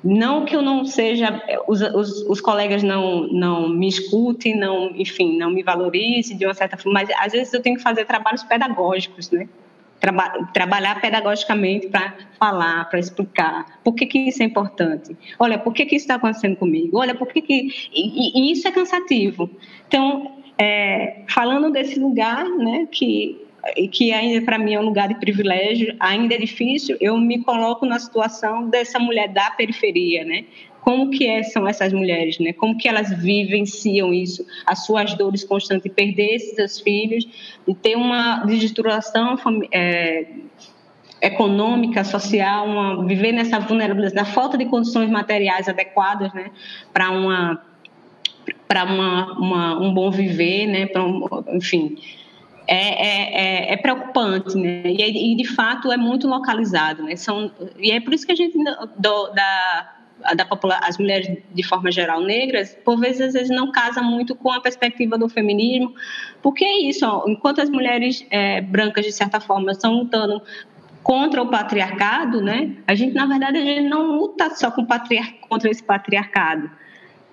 não 0.04 0.46
que 0.46 0.56
eu 0.56 0.62
não 0.62 0.86
seja, 0.86 1.44
os, 1.68 1.82
os, 1.82 2.22
os, 2.24 2.42
colegas 2.42 2.82
não, 2.82 3.28
não 3.28 3.70
me 3.70 3.88
escutem, 3.88 4.58
não, 4.58 4.92
enfim, 4.96 5.38
não 5.38 5.52
me 5.52 5.62
valorizem 5.62 6.36
de 6.36 6.46
uma 6.46 6.54
certa 6.54 6.76
forma, 6.76 7.02
mas 7.02 7.10
às 7.20 7.34
vezes 7.34 7.54
eu 7.54 7.62
tenho 7.62 7.76
que 7.76 7.84
fazer 7.84 8.06
trabalhos 8.06 8.44
pedagógicos, 8.44 9.30
né? 9.30 9.48
Traba, 10.00 10.50
trabalhar 10.54 11.02
pedagogicamente 11.02 11.88
para 11.88 12.14
falar, 12.40 12.90
para 12.90 13.00
explicar 13.00 13.80
por 13.84 13.94
que, 13.94 14.06
que 14.06 14.18
isso 14.30 14.42
é 14.42 14.46
importante. 14.46 15.16
Olha, 15.38 15.58
por 15.58 15.74
que, 15.74 15.86
que 15.86 15.96
isso 15.96 16.04
está 16.04 16.16
acontecendo 16.16 16.56
comigo? 16.56 16.98
Olha, 16.98 17.14
por 17.14 17.28
que, 17.28 17.42
que. 17.42 17.68
E, 17.94 18.40
e 18.40 18.52
isso 18.52 18.68
é 18.68 18.72
cansativo. 18.72 19.50
Então, 19.88 20.40
é, 20.58 21.24
falando 21.28 21.72
desse 21.72 22.00
lugar, 22.00 22.46
né, 22.46 22.88
que 22.92 23.50
que 23.92 24.12
ainda 24.12 24.44
para 24.46 24.58
mim 24.58 24.74
é 24.74 24.80
um 24.80 24.86
lugar 24.86 25.08
de 25.08 25.16
privilégio, 25.16 25.96
ainda 26.00 26.36
é 26.36 26.38
difícil, 26.38 26.98
eu 27.00 27.18
me 27.18 27.44
coloco 27.44 27.86
na 27.86 28.00
situação 28.00 28.70
dessa 28.70 29.00
mulher 29.00 29.30
da 29.30 29.52
periferia, 29.52 30.24
né? 30.24 30.46
Como 30.82 31.12
que 31.12 31.28
é, 31.28 31.44
são 31.44 31.68
essas 31.68 31.94
mulheres, 31.94 32.40
né? 32.40 32.54
Como 32.54 32.78
que 32.78 32.88
elas 32.88 33.10
vivenciam 33.22 34.14
isso, 34.14 34.46
as 34.66 34.86
suas 34.86 35.14
dores 35.14 35.44
constantes, 35.44 35.84
de 35.84 35.90
perder 35.90 36.36
esses 36.36 36.56
seus 36.56 36.80
filhos, 36.80 37.28
de 37.68 37.74
ter 37.74 37.96
uma 37.96 38.46
digituração 38.46 39.36
é, 39.72 40.28
econômica, 41.22 42.04
social, 42.04 42.66
uma, 42.66 43.06
viver 43.06 43.32
nessa 43.32 43.60
vulnerabilidade, 43.60 44.16
na 44.16 44.26
falta 44.26 44.58
de 44.58 44.66
condições 44.66 45.10
materiais 45.10 45.68
adequadas, 45.68 46.34
né? 46.34 46.52
Para 46.94 47.12
uma 47.12 47.62
para 48.68 48.84
um 48.86 49.94
bom 49.94 50.12
viver, 50.12 50.68
né? 50.68 50.86
Para 50.86 51.04
um, 51.04 51.26
enfim, 51.54 51.98
é, 52.68 52.76
é, 52.76 53.72
é, 53.72 53.74
é, 53.74 53.78
preocupante, 53.78 54.56
né? 54.56 54.84
E, 54.86 55.34
e, 55.34 55.36
de 55.36 55.46
fato 55.46 55.92
é 55.92 55.98
muito 55.98 56.28
localizado, 56.28 57.02
né? 57.02 57.16
São, 57.16 57.52
e 57.80 57.92
é 57.92 58.00
por 58.00 58.14
isso 58.14 58.28
que 58.28 58.32
a 58.32 58.36
gente 58.36 58.56
do, 58.56 59.28
da 59.30 59.96
da 60.36 60.46
população, 60.46 60.88
as 60.88 60.98
mulheres 60.98 61.38
de 61.54 61.64
forma 61.64 61.92
geral 61.92 62.22
negras, 62.22 62.78
por 62.84 63.00
vezes 63.00 63.22
às 63.22 63.34
vezes 63.34 63.50
não 63.50 63.72
casa 63.72 64.02
muito 64.02 64.36
com 64.36 64.52
a 64.52 64.60
perspectiva 64.60 65.18
do 65.18 65.30
feminismo, 65.30 65.94
porque 66.42 66.66
é 66.66 66.82
isso, 66.82 67.06
ó, 67.06 67.26
enquanto 67.28 67.62
as 67.62 67.70
mulheres 67.70 68.26
é, 68.30 68.62
brancas 68.62 69.06
de 69.06 69.12
certa 69.12 69.40
forma 69.40 69.72
estão 69.72 69.94
lutando 69.94 70.42
contra 71.04 71.42
o 71.42 71.50
patriarcado, 71.50 72.42
né? 72.42 72.76
A 72.86 72.94
gente 72.94 73.14
na 73.14 73.26
verdade 73.26 73.58
a 73.58 73.66
gente 73.66 73.90
não 73.90 74.18
luta 74.18 74.50
só 74.56 74.70
com 74.70 74.86
patriar 74.86 75.34
contra 75.48 75.70
esse 75.70 75.84
patriarcado, 75.84 76.70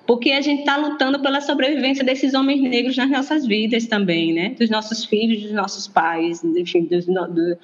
porque 0.06 0.30
a 0.30 0.40
gente 0.40 0.60
está 0.60 0.76
lutando 0.76 1.20
pela 1.20 1.40
sobrevivência 1.40 2.04
desses 2.04 2.32
homens 2.32 2.60
negros 2.62 2.96
nas 2.96 3.10
nossas 3.10 3.46
vidas 3.46 3.86
também, 3.86 4.32
né? 4.32 4.50
Dos 4.50 4.70
nossos 4.70 5.04
filhos, 5.04 5.42
dos 5.42 5.52
nossos 5.52 5.88
pais, 5.88 6.44
enfim, 6.44 6.84
dos, 6.84 7.06
do, 7.06 7.58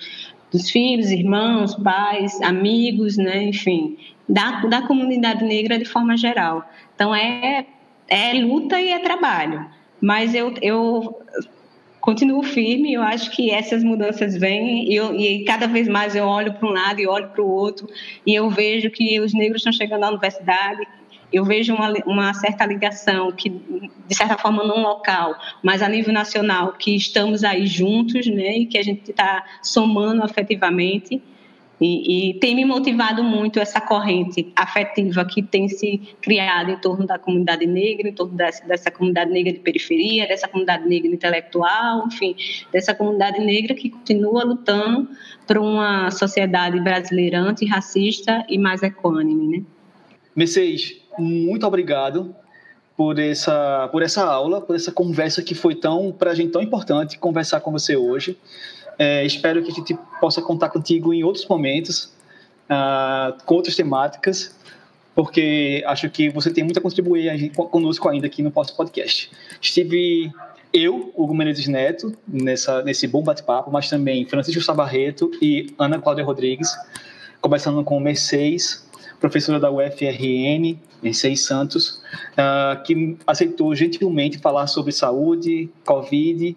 dos 0.50 0.70
filhos, 0.70 1.10
irmãos, 1.10 1.74
pais, 1.76 2.40
amigos, 2.42 3.16
né? 3.16 3.44
Enfim, 3.44 3.96
da, 4.28 4.60
da 4.66 4.82
comunidade 4.82 5.44
negra 5.44 5.78
de 5.78 5.84
forma 5.84 6.16
geral. 6.16 6.68
Então 6.94 7.14
é, 7.14 7.66
é 8.08 8.32
luta 8.34 8.80
e 8.80 8.88
é 8.88 8.98
trabalho. 8.98 9.66
Mas 10.00 10.34
eu, 10.34 10.52
eu 10.60 11.22
continuo 12.00 12.42
firme, 12.42 12.92
eu 12.92 13.02
acho 13.02 13.30
que 13.30 13.50
essas 13.50 13.84
mudanças 13.84 14.36
vêm 14.36 14.90
e, 14.90 14.96
eu, 14.96 15.14
e 15.14 15.44
cada 15.44 15.68
vez 15.68 15.86
mais 15.86 16.16
eu 16.16 16.26
olho 16.26 16.52
para 16.54 16.68
um 16.68 16.72
lado 16.72 17.00
e 17.00 17.06
olho 17.06 17.28
para 17.28 17.42
o 17.42 17.48
outro 17.48 17.86
e 18.26 18.34
eu 18.34 18.50
vejo 18.50 18.90
que 18.90 19.20
os 19.20 19.32
negros 19.32 19.60
estão 19.60 19.72
chegando 19.72 20.04
à 20.04 20.08
universidade, 20.08 20.82
eu 21.32 21.44
vejo 21.44 21.74
uma, 21.74 21.92
uma 22.04 22.34
certa 22.34 22.66
ligação 22.66 23.32
que, 23.32 23.48
de 23.48 24.14
certa 24.14 24.36
forma, 24.36 24.62
não 24.62 24.82
local, 24.82 25.34
mas 25.62 25.80
a 25.82 25.88
nível 25.88 26.12
nacional, 26.12 26.74
que 26.74 26.94
estamos 26.94 27.42
aí 27.42 27.66
juntos, 27.66 28.26
né, 28.26 28.58
e 28.58 28.66
que 28.66 28.76
a 28.76 28.82
gente 28.82 29.10
está 29.10 29.42
somando 29.62 30.22
afetivamente. 30.22 31.22
E, 31.82 32.30
e, 32.30 32.34
tem 32.34 32.54
me 32.54 32.64
motivado 32.64 33.24
muito 33.24 33.58
essa 33.58 33.80
corrente 33.80 34.52
afetiva 34.54 35.24
que 35.24 35.42
tem 35.42 35.68
se 35.68 36.00
criado 36.20 36.70
em 36.70 36.76
torno 36.76 37.04
da 37.04 37.18
comunidade 37.18 37.66
negra, 37.66 38.08
em 38.08 38.12
torno 38.12 38.36
dessa, 38.36 38.64
dessa 38.64 38.88
comunidade 38.88 39.32
negra 39.32 39.52
de 39.52 39.58
periferia, 39.58 40.28
dessa 40.28 40.46
comunidade 40.46 40.88
negra 40.88 41.10
intelectual, 41.10 42.06
enfim, 42.06 42.36
dessa 42.72 42.94
comunidade 42.94 43.40
negra 43.40 43.74
que 43.74 43.90
continua 43.90 44.44
lutando 44.44 45.08
por 45.44 45.58
uma 45.58 46.08
sociedade 46.12 46.78
brasileira 46.78 47.40
antirracista 47.40 48.44
e 48.48 48.58
mais 48.58 48.80
equânime, 48.84 49.58
né? 49.58 49.64
Mercedes, 50.36 51.02
muito 51.18 51.66
obrigado 51.66 52.32
por 52.96 53.18
essa, 53.18 53.88
por 53.90 54.02
essa 54.02 54.24
aula, 54.24 54.60
por 54.60 54.76
essa 54.76 54.92
conversa 54.92 55.42
que 55.42 55.54
foi 55.54 55.74
tão, 55.74 56.12
para 56.12 56.30
a 56.30 56.34
gente, 56.34 56.52
tão 56.52 56.62
importante 56.62 57.18
conversar 57.18 57.58
com 57.60 57.72
você 57.72 57.96
hoje. 57.96 58.38
É, 59.04 59.26
espero 59.26 59.60
que 59.64 59.72
a 59.72 59.74
gente 59.74 59.98
possa 60.20 60.40
contar 60.40 60.68
contigo 60.68 61.12
em 61.12 61.24
outros 61.24 61.44
momentos, 61.48 62.12
uh, 62.70 63.36
com 63.44 63.56
outras 63.56 63.74
temáticas, 63.74 64.56
porque 65.12 65.82
acho 65.88 66.08
que 66.08 66.30
você 66.30 66.52
tem 66.52 66.62
muito 66.62 66.78
a 66.78 66.80
contribuir 66.80 67.28
a 67.28 67.36
gente, 67.36 67.52
conosco 67.52 68.08
ainda 68.08 68.28
aqui 68.28 68.44
no 68.44 68.52
nosso 68.54 68.76
podcast. 68.76 69.28
Estive 69.60 70.30
eu, 70.72 71.12
Hugo 71.16 71.34
Menezes 71.34 71.66
Neto, 71.66 72.16
nessa, 72.28 72.80
nesse 72.84 73.08
bom 73.08 73.24
bate-papo, 73.24 73.72
mas 73.72 73.90
também 73.90 74.24
Francisco 74.24 74.62
Sabarreto 74.62 75.32
e 75.42 75.74
Ana 75.76 75.98
Cláudia 75.98 76.24
Rodrigues, 76.24 76.72
conversando 77.40 77.82
com 77.82 77.96
o 77.96 78.00
Mercedes, 78.00 78.88
professora 79.18 79.58
da 79.58 79.68
UFRN, 79.68 80.78
Seis 81.12 81.44
Santos, 81.44 82.00
uh, 82.34 82.80
que 82.84 83.18
aceitou 83.26 83.74
gentilmente 83.74 84.38
falar 84.38 84.68
sobre 84.68 84.92
saúde, 84.92 85.68
Covid, 85.84 86.56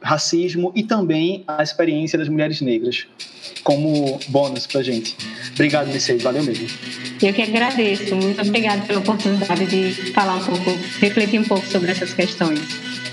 racismo 0.00 0.72
e 0.74 0.82
também 0.82 1.44
a 1.46 1.62
experiência 1.62 2.18
das 2.18 2.28
mulheres 2.28 2.60
negras 2.60 3.06
como 3.62 4.18
bônus 4.28 4.66
para 4.66 4.82
gente. 4.82 5.16
Obrigado, 5.52 5.88
Mercedes, 5.88 6.22
valeu 6.22 6.42
mesmo. 6.42 6.66
Eu 7.22 7.32
que 7.34 7.42
agradeço, 7.42 8.16
muito 8.16 8.40
obrigada 8.40 8.82
pela 8.82 9.00
oportunidade 9.00 9.66
de 9.66 10.12
falar 10.12 10.36
um 10.36 10.62
pouco, 10.62 10.80
refletir 11.00 11.40
um 11.40 11.44
pouco 11.44 11.66
sobre 11.66 11.90
essas 11.90 12.14
questões. 12.14 12.89